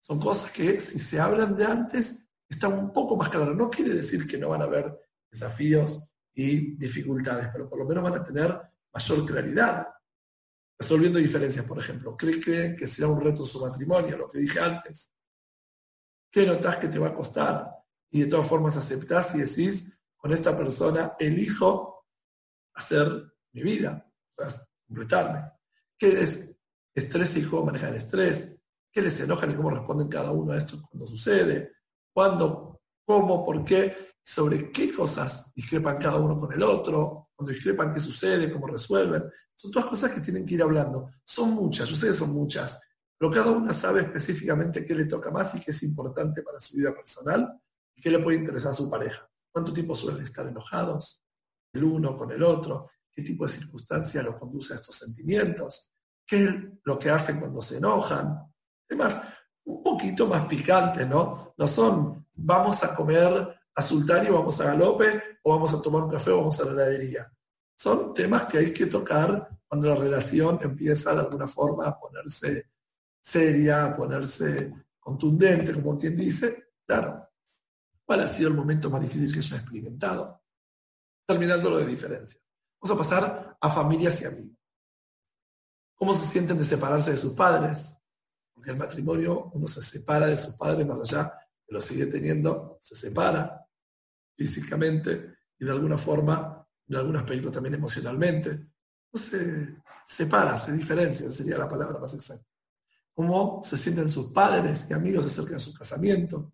Son 0.00 0.18
cosas 0.18 0.50
que 0.50 0.80
si 0.80 0.98
se 0.98 1.20
hablan 1.20 1.54
de 1.54 1.66
antes, 1.66 2.18
está 2.48 2.68
un 2.68 2.90
poco 2.90 3.18
más 3.18 3.28
claro. 3.28 3.54
No 3.54 3.68
quiere 3.68 3.92
decir 3.92 4.26
que 4.26 4.38
no 4.38 4.48
van 4.48 4.62
a 4.62 4.64
haber 4.64 4.98
desafíos 5.30 6.02
y 6.32 6.74
dificultades, 6.76 7.50
pero 7.52 7.68
por 7.68 7.80
lo 7.80 7.84
menos 7.84 8.02
van 8.02 8.14
a 8.14 8.24
tener 8.24 8.58
mayor 8.90 9.26
claridad. 9.26 9.88
Resolviendo 10.78 11.18
diferencias, 11.18 11.66
por 11.66 11.78
ejemplo. 11.78 12.16
¿Creen 12.16 12.74
que 12.74 12.86
será 12.86 13.08
un 13.08 13.20
reto 13.20 13.44
su 13.44 13.60
matrimonio? 13.60 14.16
Lo 14.16 14.26
que 14.26 14.38
dije 14.38 14.58
antes. 14.58 15.12
¿Qué 16.30 16.46
notas 16.46 16.78
que 16.78 16.88
te 16.88 16.98
va 16.98 17.08
a 17.08 17.14
costar? 17.14 17.70
Y 18.10 18.22
de 18.22 18.26
todas 18.26 18.46
formas 18.46 18.74
aceptás 18.78 19.34
y 19.34 19.40
decís, 19.40 19.92
con 20.22 20.32
esta 20.32 20.56
persona 20.56 21.16
elijo 21.18 22.06
hacer 22.74 23.34
mi 23.52 23.62
vida, 23.62 24.08
completarme. 24.86 25.50
¿Qué 25.98 26.12
les 26.12 26.48
estresa 26.94 27.40
y 27.40 27.44
cómo 27.44 27.66
manejar 27.66 27.90
el 27.90 27.96
estrés? 27.96 28.56
¿Qué 28.92 29.02
les 29.02 29.18
enoja 29.18 29.46
y 29.46 29.54
cómo 29.54 29.70
responden 29.70 30.06
cada 30.06 30.30
uno 30.30 30.52
a 30.52 30.58
esto 30.58 30.80
cuando 30.88 31.08
sucede? 31.08 31.72
cuándo, 32.12 32.82
cómo, 33.04 33.44
por 33.44 33.64
qué, 33.64 34.12
sobre 34.22 34.70
qué 34.70 34.92
cosas 34.92 35.50
discrepan 35.54 35.96
cada 35.98 36.18
uno 36.18 36.36
con 36.36 36.52
el 36.52 36.62
otro, 36.62 37.30
cuando 37.34 37.52
discrepan 37.52 37.92
qué 37.92 38.00
sucede, 38.00 38.52
cómo 38.52 38.66
resuelven. 38.66 39.24
Son 39.54 39.70
todas 39.70 39.88
cosas 39.88 40.12
que 40.12 40.20
tienen 40.20 40.44
que 40.44 40.54
ir 40.54 40.62
hablando. 40.62 41.10
Son 41.24 41.50
muchas, 41.50 41.88
yo 41.88 41.96
sé 41.96 42.08
que 42.08 42.14
son 42.14 42.32
muchas, 42.32 42.78
pero 43.18 43.32
cada 43.32 43.50
una 43.50 43.72
sabe 43.72 44.02
específicamente 44.02 44.84
qué 44.84 44.94
le 44.94 45.06
toca 45.06 45.30
más 45.30 45.54
y 45.54 45.60
qué 45.60 45.70
es 45.70 45.82
importante 45.82 46.42
para 46.42 46.60
su 46.60 46.76
vida 46.76 46.94
personal 46.94 47.60
y 47.96 48.00
qué 48.00 48.10
le 48.10 48.18
puede 48.18 48.38
interesar 48.38 48.72
a 48.72 48.74
su 48.74 48.90
pareja. 48.90 49.28
¿Cuánto 49.52 49.72
tiempo 49.72 49.94
suelen 49.94 50.22
estar 50.22 50.46
enojados 50.46 51.22
el 51.72 51.84
uno 51.84 52.16
con 52.16 52.32
el 52.32 52.42
otro? 52.42 52.90
¿Qué 53.10 53.22
tipo 53.22 53.46
de 53.46 53.52
circunstancia 53.52 54.22
los 54.22 54.36
conduce 54.36 54.72
a 54.72 54.76
estos 54.76 54.96
sentimientos? 54.96 55.92
¿Qué 56.26 56.44
es 56.44 56.54
lo 56.84 56.98
que 56.98 57.10
hacen 57.10 57.38
cuando 57.38 57.60
se 57.60 57.76
enojan? 57.76 58.50
Además, 58.88 59.20
un 59.64 59.82
poquito 59.82 60.26
más 60.26 60.46
picante, 60.46 61.04
¿no? 61.04 61.54
No 61.56 61.66
son, 61.66 62.26
vamos 62.32 62.82
a 62.82 62.94
comer 62.94 63.62
a 63.74 63.82
Sultani 63.82 64.28
vamos 64.28 64.60
a 64.60 64.64
Galope, 64.64 65.22
o 65.42 65.50
vamos 65.52 65.72
a 65.72 65.80
tomar 65.80 66.02
un 66.02 66.10
café 66.10 66.30
o 66.30 66.38
vamos 66.38 66.60
a 66.60 66.64
la 66.66 66.72
heladería. 66.72 67.32
Son 67.76 68.12
temas 68.14 68.44
que 68.44 68.58
hay 68.58 68.72
que 68.72 68.86
tocar 68.86 69.48
cuando 69.66 69.88
la 69.88 69.96
relación 69.96 70.58
empieza 70.62 71.14
de 71.14 71.20
alguna 71.20 71.48
forma 71.48 71.88
a 71.88 71.98
ponerse 71.98 72.70
seria, 73.20 73.86
a 73.86 73.96
ponerse 73.96 74.72
contundente, 74.98 75.72
como 75.72 75.98
quien 75.98 76.16
dice, 76.16 76.74
claro, 76.86 77.28
¿cuál 78.04 78.20
ha 78.20 78.28
sido 78.28 78.48
el 78.48 78.54
momento 78.54 78.90
más 78.90 79.00
difícil 79.00 79.32
que 79.32 79.38
haya 79.40 79.56
experimentado? 79.56 80.42
Terminando 81.26 81.70
lo 81.70 81.78
de 81.78 81.86
diferencias. 81.86 82.42
Vamos 82.80 82.96
a 82.96 83.02
pasar 83.02 83.56
a 83.60 83.70
familias 83.70 84.20
y 84.20 84.24
amigos. 84.24 84.58
¿Cómo 85.94 86.14
se 86.14 86.26
sienten 86.26 86.58
de 86.58 86.64
separarse 86.64 87.12
de 87.12 87.16
sus 87.16 87.32
padres? 87.34 87.96
Porque 88.52 88.70
el 88.70 88.76
matrimonio, 88.76 89.50
uno 89.54 89.68
se 89.68 89.82
separa 89.82 90.26
de 90.26 90.36
sus 90.36 90.54
padres 90.56 90.86
más 90.86 90.98
allá, 91.00 91.32
lo 91.68 91.80
sigue 91.80 92.06
teniendo, 92.06 92.78
se 92.80 92.94
separa 92.94 93.66
físicamente 94.36 95.36
y 95.58 95.64
de 95.64 95.70
alguna 95.70 95.96
forma, 95.96 96.66
en 96.88 96.96
algún 96.96 97.16
aspecto 97.16 97.50
también 97.50 97.74
emocionalmente. 97.74 98.66
No 99.12 99.20
se 99.20 99.76
separa, 100.06 100.58
se 100.58 100.72
diferencia, 100.72 101.30
sería 101.30 101.56
la 101.56 101.68
palabra 101.68 101.98
más 101.98 102.14
exacta. 102.14 102.46
¿Cómo 103.14 103.60
se 103.62 103.76
sienten 103.76 104.08
sus 104.08 104.32
padres 104.32 104.86
y 104.90 104.92
amigos 104.94 105.26
acerca 105.26 105.54
de 105.54 105.60
su 105.60 105.72
casamiento? 105.72 106.52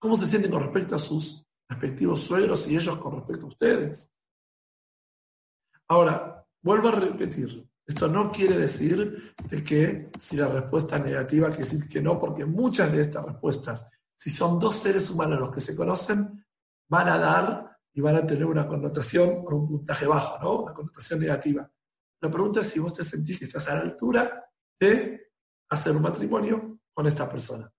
¿Cómo 0.00 0.16
se 0.16 0.24
sienten 0.24 0.50
con 0.50 0.62
respecto 0.62 0.94
a 0.94 0.98
sus 0.98 1.46
respectivos 1.68 2.22
suegros 2.22 2.66
y 2.66 2.74
ellos 2.74 2.96
con 2.96 3.16
respecto 3.16 3.44
a 3.44 3.48
ustedes? 3.48 4.10
Ahora, 5.88 6.42
vuelvo 6.62 6.88
a 6.88 6.92
repetir, 6.92 7.68
esto 7.86 8.08
no 8.08 8.32
quiere 8.32 8.56
decir 8.56 9.34
de 9.46 9.62
que 9.62 10.10
si 10.18 10.36
la 10.36 10.48
respuesta 10.48 10.96
es 10.96 11.04
negativa, 11.04 11.48
quiere 11.48 11.64
decir 11.64 11.86
que 11.86 12.00
no, 12.00 12.18
porque 12.18 12.46
muchas 12.46 12.90
de 12.90 13.02
estas 13.02 13.26
respuestas, 13.26 13.86
si 14.16 14.30
son 14.30 14.58
dos 14.58 14.76
seres 14.76 15.10
humanos 15.10 15.38
los 15.38 15.50
que 15.50 15.60
se 15.60 15.76
conocen, 15.76 16.46
van 16.88 17.08
a 17.08 17.18
dar 17.18 17.78
y 17.92 18.00
van 18.00 18.16
a 18.16 18.26
tener 18.26 18.46
una 18.46 18.66
connotación 18.66 19.44
con 19.44 19.58
un 19.58 19.68
puntaje 19.68 20.06
bajo, 20.06 20.42
¿no? 20.42 20.62
Una 20.62 20.72
connotación 20.72 21.20
negativa. 21.20 21.70
La 22.22 22.30
pregunta 22.30 22.60
es 22.60 22.68
si 22.68 22.78
vos 22.78 22.94
te 22.94 23.04
sentís 23.04 23.38
que 23.38 23.44
estás 23.44 23.68
a 23.68 23.74
la 23.74 23.82
altura 23.82 24.46
de 24.78 25.32
hacer 25.68 25.94
un 25.94 26.02
matrimonio 26.02 26.80
con 26.94 27.06
esta 27.06 27.28
persona. 27.28 27.70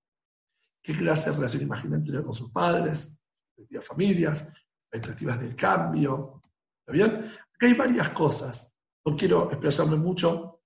¿Qué 0.82 0.96
clase 0.96 1.30
de 1.30 1.36
relación 1.36 1.64
imaginan 1.64 2.04
tener 2.04 2.24
con 2.24 2.34
sus 2.34 2.52
padres, 2.52 3.18
respectivas 3.56 3.86
familias, 3.86 4.48
expectativas 4.92 5.40
de 5.40 5.56
cambio? 5.56 6.42
¿Está 6.80 6.92
bien? 6.92 7.32
Aquí 7.54 7.66
hay 7.66 7.74
varias 7.74 8.10
cosas 8.10 8.72
no 9.06 9.16
quiero 9.16 9.52
explayarme 9.52 9.98
mucho, 9.98 10.62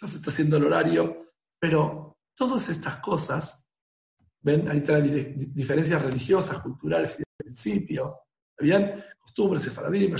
ya 0.00 0.08
se 0.08 0.16
está 0.16 0.30
haciendo 0.30 0.56
el 0.56 0.64
horario, 0.64 1.26
pero 1.58 2.18
todas 2.34 2.68
estas 2.68 3.00
cosas, 3.00 3.66
ven, 4.40 4.68
ahí 4.68 4.80
trae 4.80 5.02
diferencias 5.02 6.00
religiosas, 6.02 6.58
culturales 6.58 7.14
y 7.14 7.18
de 7.18 7.24
principio, 7.36 8.20
bien? 8.58 9.02
Costumbres, 9.18 9.62
sefaradim, 9.62 10.14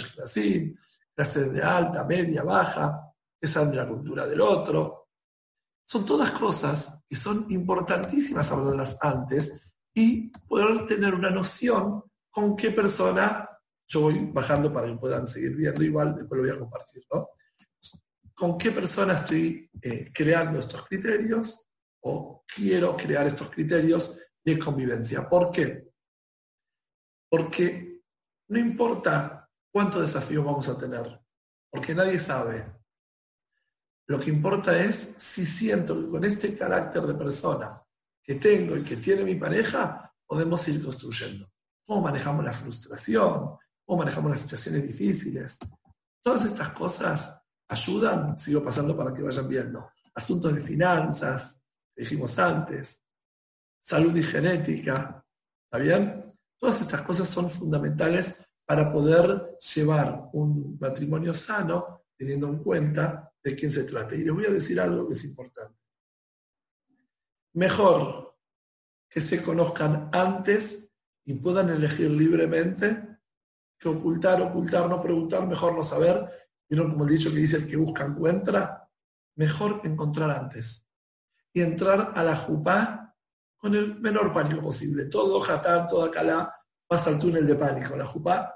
clases 1.14 1.52
de 1.52 1.62
alta, 1.62 2.04
media, 2.04 2.42
baja, 2.42 3.12
esa 3.40 3.64
de 3.64 3.76
la 3.76 3.86
cultura 3.86 4.26
del 4.26 4.40
otro. 4.40 4.97
Son 5.88 6.04
todas 6.04 6.32
cosas 6.32 7.00
que 7.08 7.16
son 7.16 7.46
importantísimas 7.50 8.52
hablarlas 8.52 8.98
antes 9.00 9.74
y 9.94 10.28
poder 10.46 10.86
tener 10.86 11.14
una 11.14 11.30
noción 11.30 12.04
con 12.30 12.54
qué 12.56 12.72
persona 12.72 13.48
yo 13.86 14.02
voy 14.02 14.30
bajando 14.30 14.70
para 14.70 14.86
que 14.86 14.98
puedan 14.98 15.26
seguir 15.26 15.56
viendo 15.56 15.82
igual, 15.82 16.14
después 16.14 16.42
lo 16.42 16.46
voy 16.46 16.56
a 16.56 16.60
compartir, 16.60 17.02
¿no? 17.10 17.30
con 18.38 18.56
qué 18.56 18.70
persona 18.70 19.14
estoy 19.14 19.68
eh, 19.82 20.12
creando 20.12 20.60
estos 20.60 20.86
criterios 20.86 21.66
o 22.04 22.44
quiero 22.46 22.96
crear 22.96 23.26
estos 23.26 23.50
criterios 23.50 24.16
de 24.44 24.58
convivencia. 24.58 25.28
¿Por 25.28 25.50
qué? 25.50 25.88
Porque 27.28 28.02
no 28.48 28.58
importa 28.58 29.50
cuántos 29.72 30.02
desafíos 30.02 30.44
vamos 30.44 30.68
a 30.68 30.78
tener, 30.78 31.20
porque 31.68 31.94
nadie 31.94 32.18
sabe. 32.18 32.77
Lo 34.08 34.18
que 34.18 34.30
importa 34.30 34.78
es 34.78 35.14
si 35.18 35.44
siento 35.44 35.94
que 36.00 36.08
con 36.08 36.24
este 36.24 36.56
carácter 36.56 37.02
de 37.02 37.14
persona 37.14 37.80
que 38.22 38.36
tengo 38.36 38.74
y 38.76 38.82
que 38.82 38.96
tiene 38.96 39.22
mi 39.22 39.34
pareja, 39.34 40.10
podemos 40.26 40.66
ir 40.68 40.82
construyendo. 40.82 41.50
¿Cómo 41.84 42.02
manejamos 42.02 42.42
la 42.42 42.54
frustración? 42.54 43.56
¿Cómo 43.84 43.98
manejamos 43.98 44.30
las 44.30 44.40
situaciones 44.40 44.82
difíciles? 44.86 45.58
Todas 46.22 46.46
estas 46.46 46.70
cosas 46.70 47.38
ayudan, 47.68 48.38
sigo 48.38 48.64
pasando 48.64 48.96
para 48.96 49.12
que 49.12 49.22
vayan 49.22 49.46
viendo. 49.46 49.90
Asuntos 50.14 50.54
de 50.54 50.60
finanzas, 50.62 51.60
dijimos 51.94 52.38
antes, 52.38 53.02
salud 53.82 54.16
y 54.16 54.22
genética, 54.22 55.22
¿está 55.64 55.78
bien? 55.78 56.34
Todas 56.58 56.80
estas 56.80 57.02
cosas 57.02 57.28
son 57.28 57.50
fundamentales 57.50 58.42
para 58.64 58.90
poder 58.90 59.58
llevar 59.74 60.30
un 60.32 60.78
matrimonio 60.80 61.34
sano 61.34 62.04
teniendo 62.16 62.48
en 62.48 62.58
cuenta 62.58 63.32
de 63.50 63.56
quién 63.56 63.72
se 63.72 63.84
trata. 63.84 64.14
Y 64.14 64.24
les 64.24 64.34
voy 64.34 64.46
a 64.46 64.50
decir 64.50 64.80
algo 64.80 65.06
que 65.06 65.14
es 65.14 65.24
importante. 65.24 65.78
Mejor 67.54 68.36
que 69.08 69.20
se 69.20 69.42
conozcan 69.42 70.10
antes 70.12 70.90
y 71.24 71.34
puedan 71.34 71.70
elegir 71.70 72.10
libremente 72.10 73.06
que 73.78 73.88
ocultar, 73.88 74.42
ocultar, 74.42 74.88
no 74.88 75.00
preguntar, 75.00 75.46
mejor 75.46 75.74
no 75.74 75.82
saber 75.82 76.48
¿Vieron 76.68 76.90
como 76.90 77.04
el 77.04 77.10
dicho 77.10 77.30
que 77.30 77.36
dice 77.36 77.56
el 77.56 77.66
que 77.66 77.76
busca 77.76 78.04
encuentra? 78.04 78.88
Mejor 79.36 79.80
encontrar 79.84 80.30
antes. 80.30 80.86
Y 81.52 81.62
entrar 81.62 82.12
a 82.14 82.22
la 82.22 82.36
jupá 82.36 83.16
con 83.56 83.74
el 83.74 83.98
menor 83.98 84.32
pánico 84.32 84.60
posible. 84.60 85.06
Todo 85.06 85.40
jatán, 85.40 85.86
toda 85.88 86.10
calá 86.10 86.54
pasa 86.86 87.10
al 87.10 87.18
túnel 87.18 87.46
de 87.46 87.54
pánico. 87.54 87.96
La 87.96 88.06
jupá, 88.06 88.54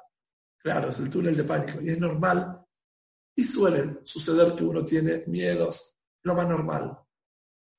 claro, 0.58 0.90
es 0.90 0.98
el 0.98 1.08
túnel 1.08 1.36
de 1.36 1.44
pánico. 1.44 1.80
Y 1.80 1.90
es 1.90 1.98
normal. 1.98 2.61
Y 3.36 3.44
suele 3.44 4.00
suceder 4.04 4.54
que 4.54 4.64
uno 4.64 4.84
tiene 4.84 5.24
miedos, 5.26 5.98
lo 6.22 6.34
más 6.34 6.48
normal. 6.48 6.98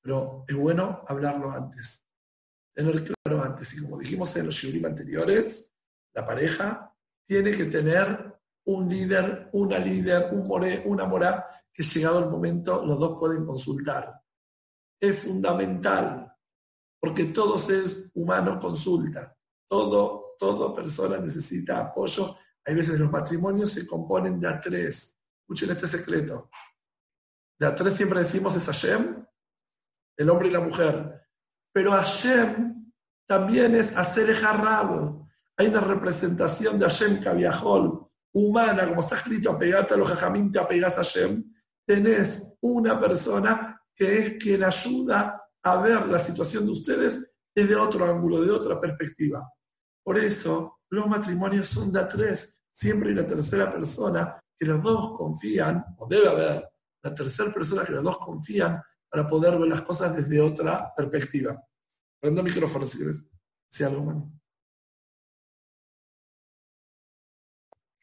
Pero 0.02 0.44
es 0.48 0.56
bueno 0.56 1.04
hablarlo 1.06 1.50
antes. 1.50 2.06
Tener 2.74 3.04
claro 3.04 3.42
antes. 3.42 3.74
Y 3.74 3.82
como 3.82 3.98
dijimos 3.98 4.34
en 4.36 4.46
los 4.46 4.54
shiurim 4.54 4.84
anteriores, 4.86 5.72
la 6.14 6.26
pareja 6.26 6.94
tiene 7.26 7.52
que 7.56 7.66
tener 7.66 8.34
un 8.66 8.88
líder, 8.88 9.50
una 9.52 9.78
líder, 9.78 10.30
un 10.32 10.42
moré, 10.44 10.82
una 10.86 11.06
morá, 11.06 11.46
que 11.72 11.82
llegado 11.82 12.20
el 12.20 12.30
momento 12.30 12.84
los 12.84 12.98
dos 12.98 13.18
pueden 13.18 13.44
consultar. 13.44 14.20
Es 15.00 15.18
fundamental, 15.20 16.32
porque 17.00 17.24
todo 17.26 17.58
ser 17.58 17.84
humano 18.14 18.58
consulta, 18.58 19.36
todo, 19.68 20.36
toda 20.38 20.74
persona 20.74 21.18
necesita 21.18 21.80
apoyo. 21.80 22.36
Hay 22.64 22.74
veces 22.74 22.98
los 22.98 23.10
matrimonios 23.10 23.72
se 23.72 23.86
componen 23.86 24.40
de 24.40 24.48
a 24.48 24.60
tres. 24.60 25.13
Escuchen 25.44 25.70
este 25.72 25.86
secreto. 25.86 26.48
De 27.58 27.66
a 27.66 27.74
tres 27.74 27.92
siempre 27.92 28.20
decimos 28.20 28.56
es 28.56 28.64
Hashem, 28.64 29.26
el 30.16 30.30
hombre 30.30 30.48
y 30.48 30.50
la 30.50 30.60
mujer. 30.60 31.28
Pero 31.70 31.90
Hashem 31.92 32.90
también 33.26 33.74
es 33.74 33.94
hacer 33.94 34.34
Harrab. 34.42 35.22
Hay 35.58 35.66
una 35.66 35.82
representación 35.82 36.78
de 36.78 36.86
Hashem 36.86 37.22
Kaviahol, 37.22 38.08
humana, 38.32 38.88
como 38.88 39.02
está 39.02 39.16
escrito, 39.16 39.50
apegate 39.50 39.92
a 39.92 39.96
los 39.98 40.08
jajamín, 40.08 40.50
te 40.50 40.58
apegas 40.58 40.98
a 40.98 41.02
Shem, 41.02 41.44
tenés 41.86 42.56
una 42.62 42.98
persona 42.98 43.80
que 43.94 44.18
es 44.18 44.42
quien 44.42 44.64
ayuda 44.64 45.42
a 45.62 45.76
ver 45.76 46.06
la 46.06 46.18
situación 46.18 46.64
de 46.64 46.72
ustedes 46.72 47.32
desde 47.54 47.76
otro 47.76 48.04
ángulo, 48.06 48.42
de 48.42 48.50
otra 48.50 48.80
perspectiva. 48.80 49.46
Por 50.02 50.18
eso, 50.18 50.80
los 50.90 51.06
matrimonios 51.06 51.68
son 51.68 51.92
de 51.92 52.00
a 52.00 52.08
tres. 52.08 52.58
Siempre 52.72 53.10
hay 53.10 53.18
una 53.18 53.26
tercera 53.26 53.72
persona 53.72 54.43
que 54.58 54.66
los 54.66 54.82
dos 54.82 55.16
confían, 55.16 55.84
o 55.98 56.06
debe 56.06 56.28
haber 56.28 56.68
la 57.02 57.14
tercera 57.14 57.52
persona 57.52 57.84
que 57.84 57.92
los 57.92 58.02
dos 58.02 58.18
confían 58.18 58.82
para 59.08 59.26
poder 59.26 59.58
ver 59.58 59.68
las 59.68 59.82
cosas 59.82 60.16
desde 60.16 60.40
otra 60.40 60.92
perspectiva. 60.94 61.62
Prendo 62.18 62.40
el 62.40 62.46
micrófono 62.46 62.86
si 62.86 62.98
quieres. 62.98 63.22
Si 63.68 63.84
algo, 63.84 64.04
mano. 64.04 64.32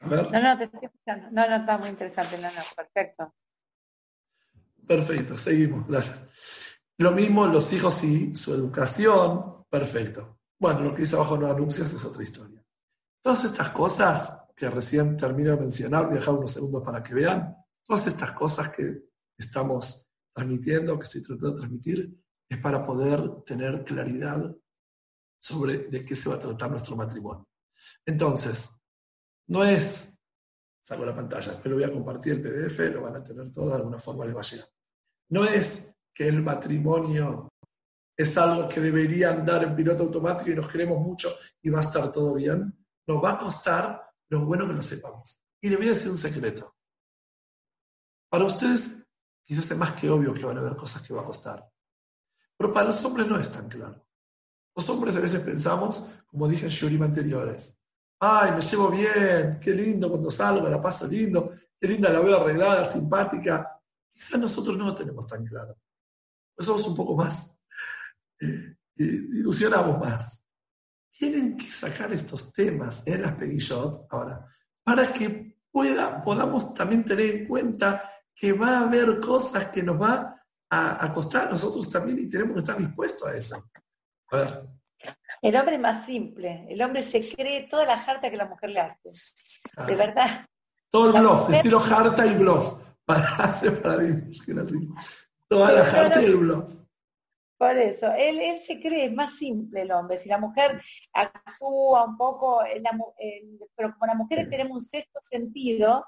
No, 0.02 0.42
no, 0.42 0.58
te 0.58 0.64
estoy 0.66 0.80
escuchando. 0.84 1.28
No, 1.32 1.48
no, 1.48 1.56
está 1.56 1.78
muy 1.78 1.90
interesante. 1.90 2.38
No, 2.38 2.48
no, 2.48 2.62
perfecto. 2.76 3.34
Perfecto, 4.88 5.38
seguimos, 5.38 5.88
gracias. 5.88 6.26
Lo 6.98 7.12
mismo 7.12 7.48
los 7.48 7.72
hijos 7.74 8.04
y 8.04 8.36
su 8.36 8.54
educación, 8.54 9.66
perfecto. 9.70 10.40
Bueno, 10.60 10.82
lo 10.82 10.94
que 10.94 11.04
dice 11.04 11.16
abajo 11.16 11.38
no 11.38 11.50
anuncias 11.50 11.94
es 11.94 12.04
otra 12.06 12.24
historia. 12.24 12.64
Todas 13.24 13.44
estas 13.46 13.70
cosas 13.70 14.41
que 14.56 14.70
recién 14.70 15.18
termino 15.18 15.52
de 15.52 15.58
mencionar, 15.58 16.06
voy 16.06 16.16
a 16.16 16.20
dejar 16.20 16.36
unos 16.36 16.52
segundos 16.52 16.84
para 16.84 17.02
que 17.02 17.14
vean, 17.14 17.56
todas 17.84 18.08
estas 18.08 18.32
cosas 18.34 18.70
que 18.70 19.04
estamos 19.38 20.08
transmitiendo, 20.34 20.98
que 20.98 21.06
estoy 21.06 21.22
tratando 21.22 21.52
de 21.52 21.58
transmitir, 21.58 22.22
es 22.50 22.58
para 22.58 22.86
poder 22.86 23.44
tener 23.46 23.84
claridad 23.84 24.56
sobre 25.40 25.90
de 25.90 26.06
qué 26.06 26.16
se 26.16 26.30
va 26.30 26.36
a 26.36 26.40
tratar 26.40 26.70
nuestro 26.70 26.96
matrimonio. 26.96 27.48
Entonces, 28.06 28.70
no 29.48 29.64
es, 29.64 30.14
saco 30.84 31.06
la 31.06 31.16
pantalla, 31.16 31.60
pero 31.62 31.76
voy 31.76 31.84
a 31.84 31.92
compartir 31.92 32.34
el 32.34 32.42
PDF, 32.42 32.80
lo 32.94 33.02
van 33.04 33.16
a 33.16 33.24
tener 33.24 33.52
todo, 33.52 33.70
de 33.70 33.76
alguna 33.76 34.00
forma 34.00 34.26
les 34.26 34.36
va 34.36 34.42
a 34.42 34.44
llegar. 34.44 34.68
No 35.30 35.46
es 35.46 35.94
que 36.14 36.28
el 36.28 36.42
matrimonio 36.42 37.50
es 38.16 38.38
algo 38.38 38.68
que 38.70 38.80
debería 38.80 39.32
andar 39.32 39.64
en 39.64 39.76
piloto 39.76 40.04
automático 40.04 40.52
y 40.52 40.56
nos 40.56 40.70
queremos 40.70 41.00
mucho 41.00 41.34
y 41.62 41.70
va 41.70 41.80
a 41.80 41.84
estar 41.84 42.12
todo 42.12 42.34
bien. 42.34 42.74
Nos 43.08 43.24
va 43.24 43.32
a 43.32 43.38
costar, 43.38 44.11
lo 44.32 44.46
bueno 44.46 44.66
que 44.66 44.74
lo 44.74 44.82
sepamos. 44.82 45.44
Y 45.62 45.70
le 45.70 45.76
voy 45.76 45.88
a 45.88 45.90
decir 45.90 46.10
un 46.10 46.18
secreto. 46.18 46.76
Para 48.30 48.46
ustedes, 48.46 49.06
quizás 49.46 49.70
es 49.70 49.78
más 49.78 49.94
que 49.94 50.10
obvio 50.10 50.34
que 50.34 50.46
van 50.46 50.58
a 50.58 50.62
haber 50.62 50.76
cosas 50.76 51.02
que 51.02 51.14
va 51.14 51.22
a 51.22 51.26
costar. 51.26 51.70
Pero 52.58 52.74
para 52.74 52.88
los 52.88 53.04
hombres 53.04 53.28
no 53.28 53.38
es 53.38 53.52
tan 53.52 53.68
claro. 53.68 54.08
Los 54.74 54.90
hombres 54.90 55.16
a 55.18 55.20
veces 55.20 55.42
pensamos, 55.42 56.10
como 56.26 56.48
dije 56.48 56.66
en 56.66 56.72
Shurim 56.72 57.04
anteriores, 57.04 57.78
ay, 58.22 58.54
me 58.54 58.62
llevo 58.62 58.90
bien, 58.90 59.60
qué 59.60 59.74
lindo 59.74 60.10
cuando 60.10 60.30
salgo, 60.30 60.70
la 60.70 60.80
paso 60.80 61.08
lindo, 61.08 61.52
qué 61.78 61.88
linda 61.88 62.10
la 62.10 62.22
veo 62.22 62.40
arreglada, 62.40 62.86
simpática. 62.86 63.82
Quizás 64.14 64.40
nosotros 64.40 64.78
no 64.78 64.86
lo 64.86 64.96
tenemos 64.96 65.28
tan 65.28 65.46
claro. 65.46 65.78
Somos 66.58 66.88
un 66.88 66.96
poco 66.96 67.16
más, 67.16 67.54
eh, 68.40 68.78
ilusionamos 68.96 70.00
más. 70.00 70.41
Tienen 71.18 71.58
que 71.58 71.70
sacar 71.70 72.12
estos 72.14 72.52
temas 72.52 73.04
en 73.06 73.22
las 73.22 73.34
Pegillot 73.34 74.08
ahora, 74.10 74.46
para 74.84 75.12
que 75.12 75.58
pueda, 75.72 76.24
podamos 76.24 76.74
también 76.74 77.06
tener 77.06 77.36
en 77.36 77.48
cuenta 77.48 78.10
que 78.34 78.54
va 78.54 78.80
a 78.80 78.82
haber 78.82 79.20
cosas 79.20 79.68
que 79.68 79.84
nos 79.84 80.02
va 80.02 80.36
a, 80.70 81.06
a 81.06 81.14
costar 81.14 81.48
a 81.48 81.52
nosotros 81.52 81.90
también 81.90 82.20
y 82.20 82.30
tenemos 82.30 82.54
que 82.54 82.60
estar 82.60 82.78
dispuestos 82.78 83.28
a 83.28 83.36
eso. 83.36 83.70
A 84.32 84.38
ver. 84.38 84.64
El 85.42 85.56
hombre 85.56 85.76
es 85.76 85.82
más 85.82 86.06
simple. 86.06 86.68
El 86.70 86.82
hombre 86.82 87.04
se 87.04 87.28
cree 87.28 87.68
toda 87.68 87.86
la 87.86 87.98
jarta 87.98 88.30
que 88.30 88.38
la 88.38 88.46
mujer 88.46 88.70
le 88.70 88.80
hace. 88.80 89.10
De 89.88 89.96
verdad. 89.96 90.46
Todo 90.90 91.08
el 91.08 91.22
bluff, 91.22 91.50
estilo 91.50 91.80
jarta 91.80 92.26
y 92.26 92.36
bluff. 92.36 92.76
Para 93.06 93.26
hacer 93.46 93.82
que 93.82 93.90
así. 94.60 94.90
Toda 95.48 95.72
la 95.72 95.84
jarta 95.84 96.22
y 96.22 96.26
el 96.26 96.38
bluff. 96.38 96.81
Por 97.62 97.78
eso, 97.78 98.08
él, 98.18 98.40
él 98.42 98.58
se 98.66 98.82
cree 98.82 99.12
más 99.12 99.38
simple 99.38 99.84
el 99.84 99.92
hombre. 99.92 100.20
Si 100.20 100.28
la 100.28 100.40
mujer 100.40 100.82
actúa 101.14 102.06
un 102.06 102.18
poco, 102.18 102.64
pero 103.76 103.94
como 103.94 104.08
las 104.08 104.16
mujeres 104.16 104.50
tenemos 104.50 104.78
un 104.78 104.82
sexto 104.82 105.20
sentido, 105.22 106.04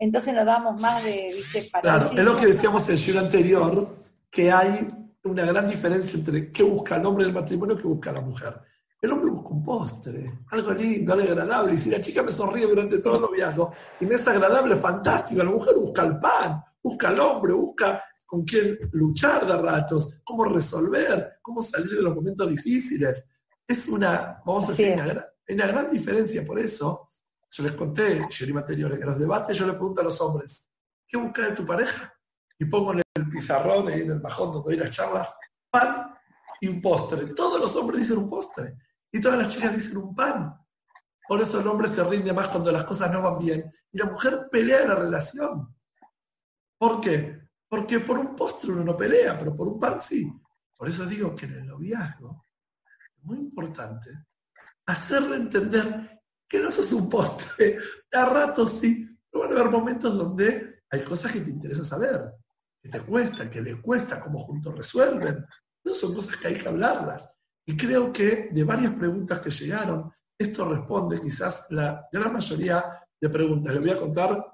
entonces 0.00 0.34
nos 0.34 0.44
damos 0.44 0.80
más 0.80 1.04
de, 1.04 1.26
¿viste? 1.28 1.70
Claro, 1.80 2.10
es 2.10 2.24
lo 2.24 2.34
que 2.34 2.46
decíamos 2.46 2.88
en 2.88 2.94
el 2.94 2.98
show 2.98 3.18
anterior, 3.20 3.98
que 4.28 4.50
hay 4.50 4.84
una 5.22 5.44
gran 5.44 5.68
diferencia 5.68 6.14
entre 6.14 6.50
qué 6.50 6.64
busca 6.64 6.96
el 6.96 7.06
hombre 7.06 7.22
en 7.22 7.28
el 7.28 7.36
matrimonio 7.36 7.76
y 7.76 7.78
qué 7.78 7.86
busca 7.86 8.10
la 8.10 8.20
mujer. 8.20 8.60
El 9.00 9.12
hombre 9.12 9.30
busca 9.30 9.50
un 9.50 9.62
postre, 9.62 10.40
algo 10.50 10.72
lindo, 10.72 11.12
algo 11.12 11.24
agradable. 11.24 11.74
Y 11.74 11.76
si 11.76 11.88
la 11.88 12.00
chica 12.00 12.20
me 12.24 12.32
sonríe 12.32 12.66
durante 12.66 12.98
todo 12.98 13.14
el 13.14 13.20
noviazgo 13.20 13.72
y 14.00 14.06
me 14.06 14.16
es 14.16 14.26
agradable, 14.26 14.74
fantástico, 14.74 15.40
la 15.44 15.50
mujer 15.50 15.76
busca 15.76 16.02
el 16.02 16.18
pan, 16.18 16.64
busca 16.82 17.10
al 17.10 17.20
hombre, 17.20 17.52
busca 17.52 18.02
con 18.34 18.44
quién 18.44 18.76
luchar 18.90 19.46
de 19.46 19.56
ratos, 19.56 20.20
cómo 20.24 20.44
resolver, 20.46 21.38
cómo 21.40 21.62
salir 21.62 21.94
de 21.94 22.02
los 22.02 22.16
momentos 22.16 22.50
difíciles. 22.50 23.28
Es 23.64 23.86
una, 23.86 24.42
vamos 24.44 24.64
a 24.64 24.68
decir, 24.68 24.92
una, 24.92 25.24
una, 25.48 25.66
gran 25.68 25.88
diferencia. 25.88 26.44
Por 26.44 26.58
eso, 26.58 27.10
yo 27.48 27.62
les 27.62 27.72
conté, 27.72 28.26
Shurim 28.28 28.58
anteriores, 28.58 28.98
que 28.98 29.04
en 29.04 29.10
los 29.10 29.18
debates 29.20 29.56
yo 29.56 29.66
le 29.66 29.74
pregunto 29.74 30.00
a 30.00 30.04
los 30.04 30.20
hombres, 30.20 30.68
¿qué 31.06 31.16
busca 31.16 31.42
de 31.42 31.52
tu 31.52 31.64
pareja? 31.64 32.12
Y 32.58 32.64
pongo 32.64 32.92
en 32.92 33.02
el 33.14 33.28
pizarrón, 33.28 33.86
ahí 33.86 34.00
en 34.00 34.10
el 34.10 34.18
bajón 34.18 34.52
donde 34.52 34.72
hay 34.72 34.80
las 34.80 34.90
charlas, 34.90 35.32
pan 35.70 36.12
y 36.60 36.66
un 36.66 36.82
postre. 36.82 37.26
Todos 37.34 37.60
los 37.60 37.76
hombres 37.76 38.00
dicen 38.00 38.18
un 38.18 38.28
postre 38.28 38.74
y 39.12 39.20
todas 39.20 39.38
las 39.38 39.54
chicas 39.54 39.76
dicen 39.76 39.96
un 39.98 40.12
pan. 40.12 40.58
Por 41.28 41.40
eso 41.40 41.60
el 41.60 41.68
hombre 41.68 41.86
se 41.88 42.02
rinde 42.02 42.32
más 42.32 42.48
cuando 42.48 42.72
las 42.72 42.82
cosas 42.82 43.12
no 43.12 43.22
van 43.22 43.38
bien 43.38 43.72
y 43.92 43.98
la 43.98 44.06
mujer 44.06 44.48
pelea 44.50 44.84
la 44.86 44.96
relación. 44.96 45.72
¿Por 46.76 47.00
qué? 47.00 47.43
Porque 47.74 47.98
por 47.98 48.18
un 48.18 48.36
postre 48.36 48.70
uno 48.70 48.84
no 48.84 48.96
pelea, 48.96 49.36
pero 49.36 49.56
por 49.56 49.66
un 49.66 49.80
pan 49.80 49.98
sí. 49.98 50.32
Por 50.76 50.88
eso 50.88 51.04
digo 51.06 51.34
que 51.34 51.46
en 51.46 51.54
el 51.54 51.66
noviazgo 51.66 52.44
es 53.16 53.24
muy 53.24 53.38
importante 53.38 54.10
hacerle 54.86 55.34
entender 55.34 56.20
que 56.48 56.60
no 56.60 56.70
sos 56.70 56.92
un 56.92 57.08
postre. 57.08 57.78
A 58.12 58.26
ratos 58.26 58.78
sí, 58.78 59.04
pero 59.28 59.42
van 59.42 59.56
a 59.56 59.60
haber 59.60 59.72
momentos 59.72 60.16
donde 60.16 60.82
hay 60.88 61.00
cosas 61.02 61.32
que 61.32 61.40
te 61.40 61.50
interesa 61.50 61.84
saber 61.84 62.32
que 62.80 62.88
te 62.88 63.00
cuesta, 63.00 63.50
que 63.50 63.60
le 63.60 63.82
cuesta, 63.82 64.20
cómo 64.20 64.38
juntos 64.38 64.72
resuelven. 64.76 65.44
Esas 65.82 65.98
son 65.98 66.14
cosas 66.14 66.36
que 66.36 66.46
hay 66.46 66.54
que 66.54 66.68
hablarlas. 66.68 67.28
Y 67.66 67.76
creo 67.76 68.12
que 68.12 68.50
de 68.52 68.62
varias 68.62 68.92
preguntas 68.92 69.40
que 69.40 69.50
llegaron, 69.50 70.12
esto 70.38 70.64
responde 70.72 71.20
quizás 71.20 71.66
la 71.70 72.06
gran 72.12 72.34
mayoría 72.34 73.04
de 73.20 73.28
preguntas. 73.28 73.74
Le 73.74 73.80
voy 73.80 73.90
a 73.90 73.96
contar, 73.96 74.46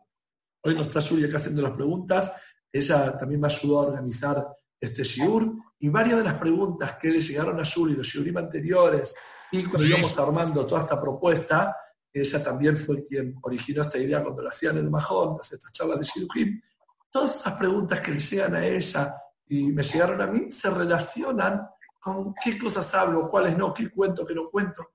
hoy 0.65 0.75
no 0.75 0.81
está 0.81 1.01
Yuri 1.01 1.25
acá 1.25 1.37
haciendo 1.37 1.61
las 1.61 1.73
preguntas, 1.73 2.33
ella 2.73 3.17
también 3.19 3.41
me 3.41 3.49
ayudó 3.49 3.81
a 3.81 3.87
organizar 3.89 4.47
este 4.81 5.03
shiur, 5.03 5.53
y 5.79 5.89
varias 5.89 6.19
de 6.19 6.25
las 6.25 6.35
preguntas 6.35 6.97
que 6.97 7.11
le 7.11 7.21
llegaron 7.21 7.59
a 7.59 7.63
Yuri, 7.63 7.95
los 7.95 8.07
shiurim 8.07 8.37
anteriores, 8.39 9.15
y 9.53 9.65
cuando 9.65 9.87
íbamos 9.87 10.19
armando 10.19 10.67
toda 10.67 10.83
esta 10.83 11.01
propuesta, 11.01 11.77
ella 12.13 12.43
también 12.43 12.77
fue 12.77 13.05
quien 13.07 13.37
originó 13.43 13.83
esta 13.83 13.99
idea 13.99 14.23
cuando 14.23 14.43
la 14.43 14.51
hacían 14.51 14.79
en 14.79 14.85
el 14.85 14.91
Majón, 14.91 15.37
estas 15.41 15.73
charlas 15.73 15.99
de 15.99 16.05
Shiurim, 16.05 16.61
todas 17.11 17.37
esas 17.37 17.53
preguntas 17.55 18.01
que 18.01 18.13
le 18.13 18.19
llegan 18.19 18.55
a 18.55 18.67
ella 18.67 19.17
y 19.47 19.73
me 19.73 19.83
llegaron 19.83 20.21
a 20.21 20.27
mí 20.27 20.51
se 20.51 20.71
relacionan 20.71 21.69
con 21.99 22.33
qué 22.43 22.57
cosas 22.57 22.93
hablo, 22.95 23.29
cuáles 23.29 23.57
no, 23.57 23.75
qué 23.75 23.91
cuento, 23.91 24.25
qué 24.25 24.35
no 24.35 24.49
cuento. 24.49 24.93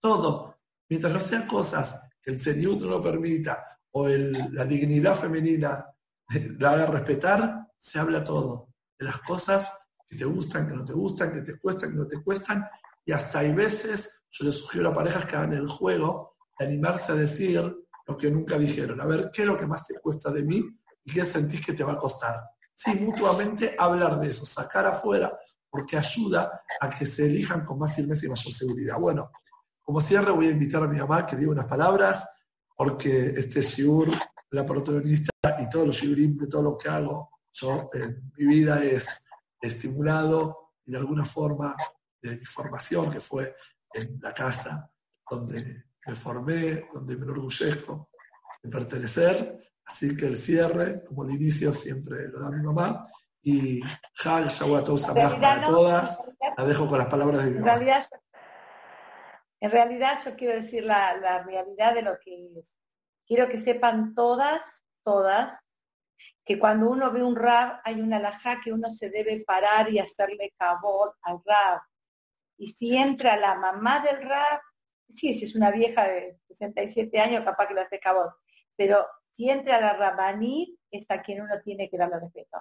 Todo. 0.00 0.58
Mientras 0.88 1.12
no 1.12 1.20
sean 1.20 1.46
cosas 1.46 2.00
que 2.20 2.32
el 2.32 2.40
Señor 2.40 2.80
no 2.80 2.88
lo 2.88 3.02
permita 3.02 3.64
o 3.92 4.08
la 4.08 4.64
dignidad 4.64 5.14
femenina 5.14 5.86
la 6.58 6.72
haga 6.72 6.86
respetar, 6.86 7.68
se 7.78 7.98
habla 7.98 8.22
todo. 8.22 8.68
De 8.98 9.06
las 9.06 9.18
cosas 9.18 9.68
que 10.08 10.16
te 10.16 10.24
gustan, 10.24 10.68
que 10.68 10.74
no 10.74 10.84
te 10.84 10.92
gustan, 10.92 11.32
que 11.32 11.42
te 11.42 11.58
cuestan, 11.58 11.90
que 11.90 11.96
no 11.96 12.06
te 12.06 12.22
cuestan. 12.22 12.66
Y 13.04 13.12
hasta 13.12 13.40
hay 13.40 13.52
veces, 13.52 14.22
yo 14.30 14.44
les 14.44 14.54
sugiero 14.54 14.90
a 14.90 14.94
parejas 14.94 15.26
que 15.26 15.36
hagan 15.36 15.52
el 15.54 15.68
juego 15.68 16.36
de 16.58 16.66
animarse 16.66 17.12
a 17.12 17.16
decir 17.16 17.74
lo 18.06 18.16
que 18.16 18.30
nunca 18.30 18.58
dijeron. 18.58 19.00
A 19.00 19.06
ver, 19.06 19.30
¿qué 19.32 19.42
es 19.42 19.48
lo 19.48 19.56
que 19.56 19.66
más 19.66 19.84
te 19.84 19.98
cuesta 19.98 20.30
de 20.30 20.42
mí? 20.42 20.62
y 21.04 21.12
qué 21.12 21.24
sentís 21.24 21.64
que 21.64 21.72
te 21.72 21.84
va 21.84 21.92
a 21.92 21.96
costar. 21.96 22.40
Sí, 22.74 22.94
mutuamente 22.94 23.74
hablar 23.78 24.18
de 24.20 24.30
eso, 24.30 24.46
sacar 24.46 24.86
afuera, 24.86 25.36
porque 25.68 25.96
ayuda 25.96 26.62
a 26.80 26.88
que 26.88 27.06
se 27.06 27.26
elijan 27.26 27.64
con 27.64 27.78
más 27.78 27.94
firmeza 27.94 28.26
y 28.26 28.28
mayor 28.28 28.52
seguridad. 28.52 28.98
Bueno, 28.98 29.30
como 29.80 30.00
cierre 30.00 30.30
voy 30.30 30.48
a 30.48 30.50
invitar 30.50 30.82
a 30.82 30.88
mi 30.88 30.98
mamá 30.98 31.26
que 31.26 31.36
diga 31.36 31.50
unas 31.50 31.66
palabras, 31.66 32.28
porque 32.76 33.34
este 33.36 33.60
shiur, 33.60 34.08
la 34.52 34.64
protagonista 34.64 35.30
y 35.58 35.68
todos 35.68 35.88
los 35.88 35.96
shiurim 35.96 36.36
de 36.36 36.46
todo 36.46 36.62
lo 36.62 36.78
que 36.78 36.88
hago, 36.88 37.30
yo 37.52 37.88
en 37.92 38.32
mi 38.36 38.46
vida 38.46 38.82
es 38.82 39.24
estimulado 39.60 40.72
y 40.84 40.92
de 40.92 40.98
alguna 40.98 41.24
forma 41.24 41.76
de 42.20 42.36
mi 42.36 42.44
formación, 42.44 43.10
que 43.10 43.20
fue 43.20 43.54
en 43.92 44.18
la 44.20 44.32
casa 44.32 44.90
donde 45.28 45.84
me 46.06 46.14
formé, 46.14 46.88
donde 46.92 47.16
me 47.16 47.24
enorgullezco 47.24 48.10
de 48.62 48.70
pertenecer, 48.70 49.72
Así 49.84 50.16
que 50.16 50.26
el 50.26 50.36
cierre, 50.36 51.04
como 51.04 51.24
el 51.24 51.32
inicio, 51.32 51.74
siempre 51.74 52.28
lo 52.28 52.40
da 52.40 52.50
mi 52.50 52.62
mamá. 52.62 53.02
Y 53.42 53.80
Hag 54.24 54.48
Shawatou 54.48 54.98
para 55.14 55.64
todas. 55.64 56.18
La 56.56 56.64
dejo 56.64 56.86
con 56.86 56.98
las 56.98 57.08
palabras 57.08 57.44
de 57.44 57.50
mi 57.50 57.58
mamá. 57.60 58.08
En 59.60 59.70
realidad, 59.70 60.18
yo 60.24 60.34
quiero 60.34 60.54
decir 60.54 60.84
la, 60.84 61.16
la 61.16 61.42
realidad 61.42 61.94
de 61.94 62.02
lo 62.02 62.18
que 62.18 62.58
es. 62.58 62.72
Quiero 63.32 63.48
que 63.48 63.56
sepan 63.56 64.14
todas, 64.14 64.84
todas, 65.02 65.58
que 66.44 66.58
cuando 66.58 66.90
uno 66.90 67.10
ve 67.10 67.22
un 67.22 67.34
rab 67.34 67.80
hay 67.82 68.02
una 68.02 68.18
alajá 68.18 68.60
que 68.62 68.70
uno 68.70 68.90
se 68.90 69.08
debe 69.08 69.42
parar 69.46 69.90
y 69.90 69.98
hacerle 69.98 70.52
cabot 70.58 71.14
al 71.22 71.40
rab. 71.42 71.80
Y 72.58 72.66
si 72.66 72.94
entra 72.94 73.38
la 73.38 73.54
mamá 73.54 74.00
del 74.00 74.20
rab, 74.28 74.60
sí, 75.08 75.32
si 75.32 75.46
es 75.46 75.54
una 75.54 75.70
vieja 75.70 76.06
de 76.06 76.40
67 76.48 77.18
años, 77.18 77.42
capaz 77.42 77.68
que 77.68 77.72
le 77.72 77.80
hace 77.80 77.98
cabot, 77.98 78.34
pero 78.76 79.06
si 79.30 79.48
entra 79.48 79.80
la 79.80 79.94
rabaní, 79.94 80.78
es 80.90 81.10
a 81.10 81.22
quien 81.22 81.40
uno 81.40 81.58
tiene 81.64 81.88
que 81.88 81.96
darle 81.96 82.20
respeto. 82.20 82.58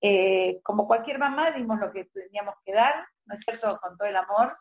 Eh, 0.00 0.60
como 0.62 0.86
cualquier 0.86 1.18
mamá, 1.18 1.50
dimos 1.50 1.80
lo 1.80 1.90
que 1.90 2.04
teníamos 2.04 2.54
que 2.64 2.74
dar, 2.74 3.08
¿no 3.24 3.34
es 3.34 3.40
cierto?, 3.40 3.76
con 3.82 3.98
todo 3.98 4.06
el 4.06 4.14
amor. 4.14 4.56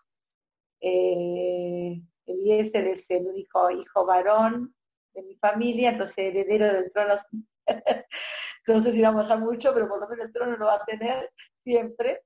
Eh, 0.79 2.01
es 2.25 2.73
el 3.11 3.27
único 3.27 3.69
hijo 3.69 4.07
varón 4.07 4.73
de 5.13 5.23
mi 5.23 5.35
familia, 5.35 5.89
entonces 5.89 6.17
heredero 6.17 6.73
del 6.73 6.91
trono, 6.91 7.15
no 8.67 8.79
sé 8.79 8.91
si 8.93 9.01
vamos 9.01 9.29
a 9.29 9.37
mucho, 9.37 9.73
pero 9.73 9.87
por 9.87 9.99
lo 9.99 10.07
menos 10.07 10.25
el 10.25 10.33
trono 10.33 10.57
lo 10.57 10.65
va 10.65 10.75
a 10.75 10.85
tener 10.85 11.31
siempre. 11.63 12.21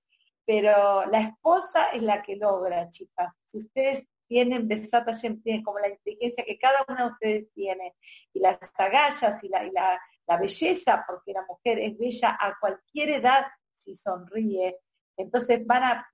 Pero 0.46 1.06
la 1.08 1.22
esposa 1.22 1.90
es 1.92 2.04
la 2.04 2.22
que 2.22 2.36
logra, 2.36 2.90
chicas. 2.92 3.34
Si 3.46 3.58
ustedes 3.58 4.08
tienen 4.28 4.68
Besat 4.68 5.08
tienen 5.44 5.64
como 5.64 5.80
la 5.80 5.90
inteligencia 5.90 6.44
que 6.46 6.58
cada 6.58 6.86
una 6.88 7.06
de 7.06 7.12
ustedes 7.12 7.54
tiene, 7.54 7.96
y 8.34 8.40
las 8.40 8.58
agallas 8.78 9.44
y 9.44 9.50
la, 9.50 9.66
y 9.66 9.72
la, 9.72 10.00
belleza, 10.38 11.04
porque 11.08 11.34
la 11.34 11.46
mujer 11.48 11.80
es 11.80 11.98
bella 11.98 12.38
a 12.40 12.56
cualquier 12.60 13.10
edad 13.10 13.46
si 13.74 13.96
sonríe. 13.96 14.78
Entonces 15.18 15.66
van 15.66 15.84
a 15.84 16.08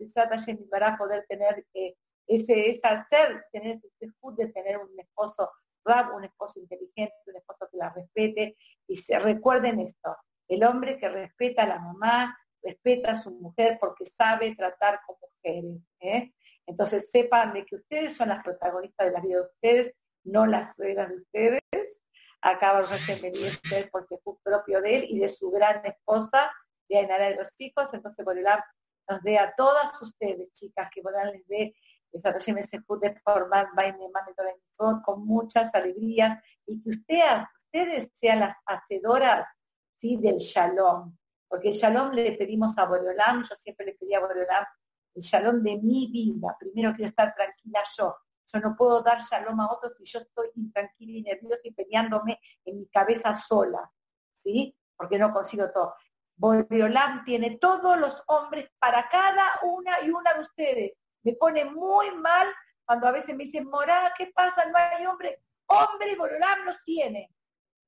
van 0.70 0.84
a 0.84 0.98
poder 0.98 1.26
tener 1.28 1.66
eh, 1.74 1.96
ese, 2.28 2.70
ese 2.70 2.88
hacer, 2.88 3.46
tener 3.52 3.80
ese 4.00 4.12
de 4.38 4.48
tener 4.48 4.78
un 4.78 5.00
esposo 5.00 5.52
un 6.14 6.24
esposo 6.24 6.60
inteligente, 6.60 7.14
un 7.26 7.36
esposo 7.36 7.68
que 7.72 7.78
la 7.78 7.90
respete, 7.90 8.58
y 8.88 8.96
se 8.96 9.18
recuerden 9.20 9.80
esto, 9.80 10.16
el 10.48 10.64
hombre 10.64 10.98
que 10.98 11.10
respeta 11.10 11.64
a 11.64 11.68
la 11.68 11.80
mamá, 11.80 12.38
respeta 12.62 13.12
a 13.12 13.20
su 13.20 13.32
mujer 13.32 13.78
porque 13.80 14.06
sabe 14.06 14.56
tratar 14.56 15.00
con 15.06 15.16
mujeres. 15.22 15.82
¿eh? 16.00 16.34
Entonces 16.68 17.10
sepan 17.10 17.54
de 17.54 17.66
que 17.66 17.76
ustedes 17.76 18.16
son 18.16 18.30
las 18.30 18.44
protagonistas 18.44 19.08
de 19.08 19.14
la 19.14 19.22
vida 19.22 19.38
de 19.38 19.46
ustedes, 19.46 19.94
no 20.24 20.46
las 20.46 20.76
suegras 20.76 21.10
de 21.10 21.16
ustedes. 21.16 21.62
Acaba 22.42 22.82
de 22.82 22.86
ustedes 22.86 23.90
por 23.92 24.08
su 24.08 24.20
propio 24.44 24.82
de 24.82 24.96
él 24.96 25.06
y 25.10 25.20
de 25.20 25.30
su 25.30 25.52
gran 25.52 25.86
esposa, 25.86 26.52
de 26.90 26.98
Ainara 26.98 27.30
de 27.30 27.36
los 27.36 27.50
hijos. 27.60 27.94
Entonces 27.94 28.26
por 28.26 28.38
el 28.38 28.46
nos 29.08 29.22
dé 29.24 29.38
a 29.38 29.54
todas 29.56 30.02
ustedes, 30.02 30.52
chicas, 30.54 30.90
que 30.94 31.02
puedan 31.02 31.32
les 31.32 31.48
dé 31.48 31.76
desarrollen 32.12 32.58
ese 32.58 32.80
de 33.00 33.16
format 33.24 33.70
con 35.04 35.26
muchas 35.26 35.74
alegrías 35.74 36.44
y 36.66 36.82
que 36.82 36.90
ustedes, 36.90 37.48
ustedes 37.58 38.10
sean 38.20 38.42
las 38.42 38.56
hacedoras 38.66 39.48
¿sí? 39.96 40.18
del 40.18 40.38
shalom. 40.38 41.16
Porque 41.48 41.70
el 41.70 41.76
shalom 41.76 42.12
le 42.12 42.34
pedimos 42.34 42.78
a 42.78 42.86
Boreolam, 42.86 43.44
yo 43.44 43.56
siempre 43.56 43.86
le 43.86 43.94
pedí 43.94 44.14
a 44.14 44.20
Boreolam 44.20 44.66
el 45.16 45.22
shalom 45.22 45.62
de 45.62 45.78
mi 45.82 46.08
vida. 46.12 46.56
Primero 46.60 46.94
quiero 46.94 47.10
estar 47.10 47.34
tranquila 47.36 47.82
yo. 47.98 48.16
Yo 48.54 48.60
no 48.60 48.76
puedo 48.76 49.02
dar 49.02 49.22
shalom 49.22 49.60
a 49.62 49.72
otros 49.72 49.94
si 49.98 50.06
yo 50.06 50.20
estoy 50.20 50.50
intranquila 50.56 51.18
y 51.18 51.22
nerviosa 51.24 51.62
y 51.64 51.72
peleándome 51.72 52.40
en 52.66 52.80
mi 52.80 52.88
cabeza 52.88 53.34
sola, 53.34 53.90
¿sí? 54.34 54.76
Porque 54.96 55.18
no 55.18 55.32
consigo 55.32 55.72
todo. 55.72 55.96
Boreolam 56.36 57.24
tiene 57.24 57.58
todos 57.58 57.98
los 57.98 58.24
hombres 58.28 58.70
para 58.80 59.08
cada 59.10 59.46
una 59.64 60.02
y 60.04 60.10
una 60.10 60.34
de 60.34 60.42
ustedes. 60.42 60.92
Me 61.24 61.34
pone 61.34 61.66
muy 61.66 62.12
mal 62.16 62.48
cuando 62.86 63.08
a 63.08 63.12
veces 63.12 63.36
me 63.36 63.46
dicen, 63.46 63.68
Morá, 63.68 64.14
¿qué 64.18 64.32
pasa? 64.34 64.66
No 64.66 64.78
hay 64.78 65.06
hombre. 65.06 65.42
Hombre, 65.68 66.16
Boreolam 66.18 66.66
los 66.66 66.84
tiene. 66.84 67.32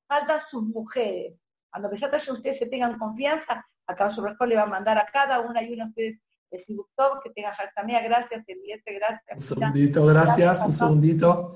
Faltan 0.07 0.39
sus 0.49 0.63
mujeres. 0.63 1.33
Cuando 1.69 1.89
que 1.89 2.31
ustedes 2.31 2.59
se 2.59 2.67
tengan 2.67 2.97
confianza, 2.97 3.67
acá 3.87 4.09
sobre 4.09 4.35
le 4.47 4.55
va 4.55 4.63
a 4.63 4.67
mandar 4.67 4.97
a 4.97 5.05
cada 5.05 5.39
una 5.41 5.61
y 5.63 5.73
una 5.73 5.91
de 5.95 6.19
ustedes 6.55 7.19
que 7.23 7.31
tenga 7.31 7.51
Jaltamea, 7.51 8.01
gracias, 8.01 8.45
gracias. 8.45 9.21
Un 9.37 9.39
segundito, 9.39 10.05
gracias, 10.05 10.65
un 10.65 10.71
segundito. 10.71 11.55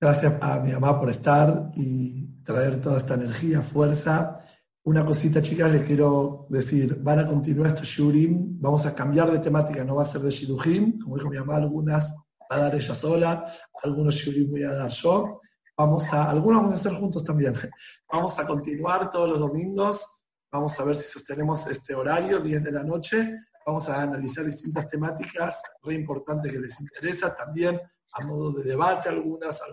Gracias 0.00 0.42
a 0.42 0.58
mi 0.58 0.72
mamá 0.72 0.98
por 0.98 1.10
estar 1.10 1.70
y 1.74 2.42
traer 2.42 2.80
toda 2.80 2.98
esta 2.98 3.14
energía, 3.14 3.60
fuerza. 3.60 4.44
Una 4.90 5.06
cosita, 5.06 5.40
chicas, 5.40 5.70
les 5.70 5.86
quiero 5.86 6.46
decir, 6.48 6.96
van 7.00 7.20
a 7.20 7.24
continuar 7.24 7.68
estos 7.68 7.86
shurim, 7.86 8.60
vamos 8.60 8.84
a 8.86 8.92
cambiar 8.92 9.30
de 9.30 9.38
temática, 9.38 9.84
no 9.84 9.94
va 9.94 10.02
a 10.02 10.04
ser 10.04 10.20
de 10.20 10.30
shidujim, 10.30 10.98
como 10.98 11.14
dijo 11.14 11.30
mi 11.30 11.38
mamá, 11.38 11.58
algunas 11.58 12.12
va 12.50 12.56
a 12.56 12.58
dar 12.58 12.74
ella 12.74 12.92
sola, 12.92 13.44
algunos 13.84 14.16
shurim 14.16 14.50
voy 14.50 14.64
a 14.64 14.72
dar 14.72 14.90
yo. 14.90 15.42
Vamos 15.76 16.12
a, 16.12 16.28
algunos 16.28 16.62
vamos 16.62 16.74
a 16.74 16.80
hacer 16.80 16.92
juntos 16.94 17.22
también. 17.22 17.54
Vamos 18.12 18.36
a 18.36 18.44
continuar 18.44 19.08
todos 19.12 19.28
los 19.28 19.38
domingos, 19.38 20.04
vamos 20.50 20.80
a 20.80 20.82
ver 20.82 20.96
si 20.96 21.06
sostenemos 21.06 21.64
este 21.68 21.94
horario, 21.94 22.40
10 22.40 22.64
de 22.64 22.72
la 22.72 22.82
noche, 22.82 23.30
Vamos 23.64 23.88
a 23.90 24.02
analizar 24.02 24.44
distintas 24.44 24.88
temáticas 24.88 25.62
re 25.84 25.94
importantes 25.94 26.50
que 26.50 26.58
les 26.58 26.80
interesa, 26.80 27.36
también 27.36 27.80
a 28.14 28.24
modo 28.24 28.50
de 28.54 28.64
debate 28.64 29.08
algunas, 29.10 29.62
a 29.62 29.66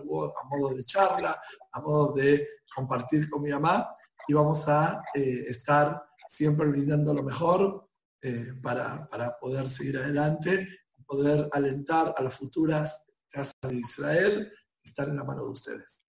modo 0.48 0.74
de 0.76 0.84
charla, 0.84 1.40
a 1.72 1.80
modo 1.80 2.12
de 2.12 2.46
compartir 2.72 3.28
con 3.28 3.42
mi 3.42 3.50
mamá 3.50 3.88
y 4.28 4.34
vamos 4.34 4.68
a 4.68 5.02
eh, 5.14 5.46
estar 5.48 6.00
siempre 6.28 6.68
brindando 6.68 7.12
lo 7.12 7.24
mejor 7.24 7.88
eh, 8.20 8.52
para, 8.62 9.08
para, 9.08 9.36
poder 9.38 9.68
seguir 9.68 9.98
adelante 9.98 10.68
poder 11.08 11.48
alentar 11.52 12.14
a 12.16 12.22
las 12.22 12.36
futuras 12.36 13.02
casas 13.28 13.54
de 13.62 13.76
Israel 13.76 14.52
que 14.82 15.02
en 15.02 15.16
la 15.16 15.24
mano 15.24 15.44
de 15.44 15.50
ustedes. 15.50 16.02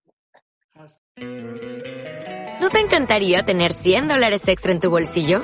¿No 2.61 2.69
te 2.69 2.79
encantaría 2.79 3.43
tener 3.43 3.71
100 3.71 4.07
dólares 4.09 4.47
extra 4.47 4.71
en 4.71 4.79
tu 4.79 4.89
bolsillo? 4.89 5.43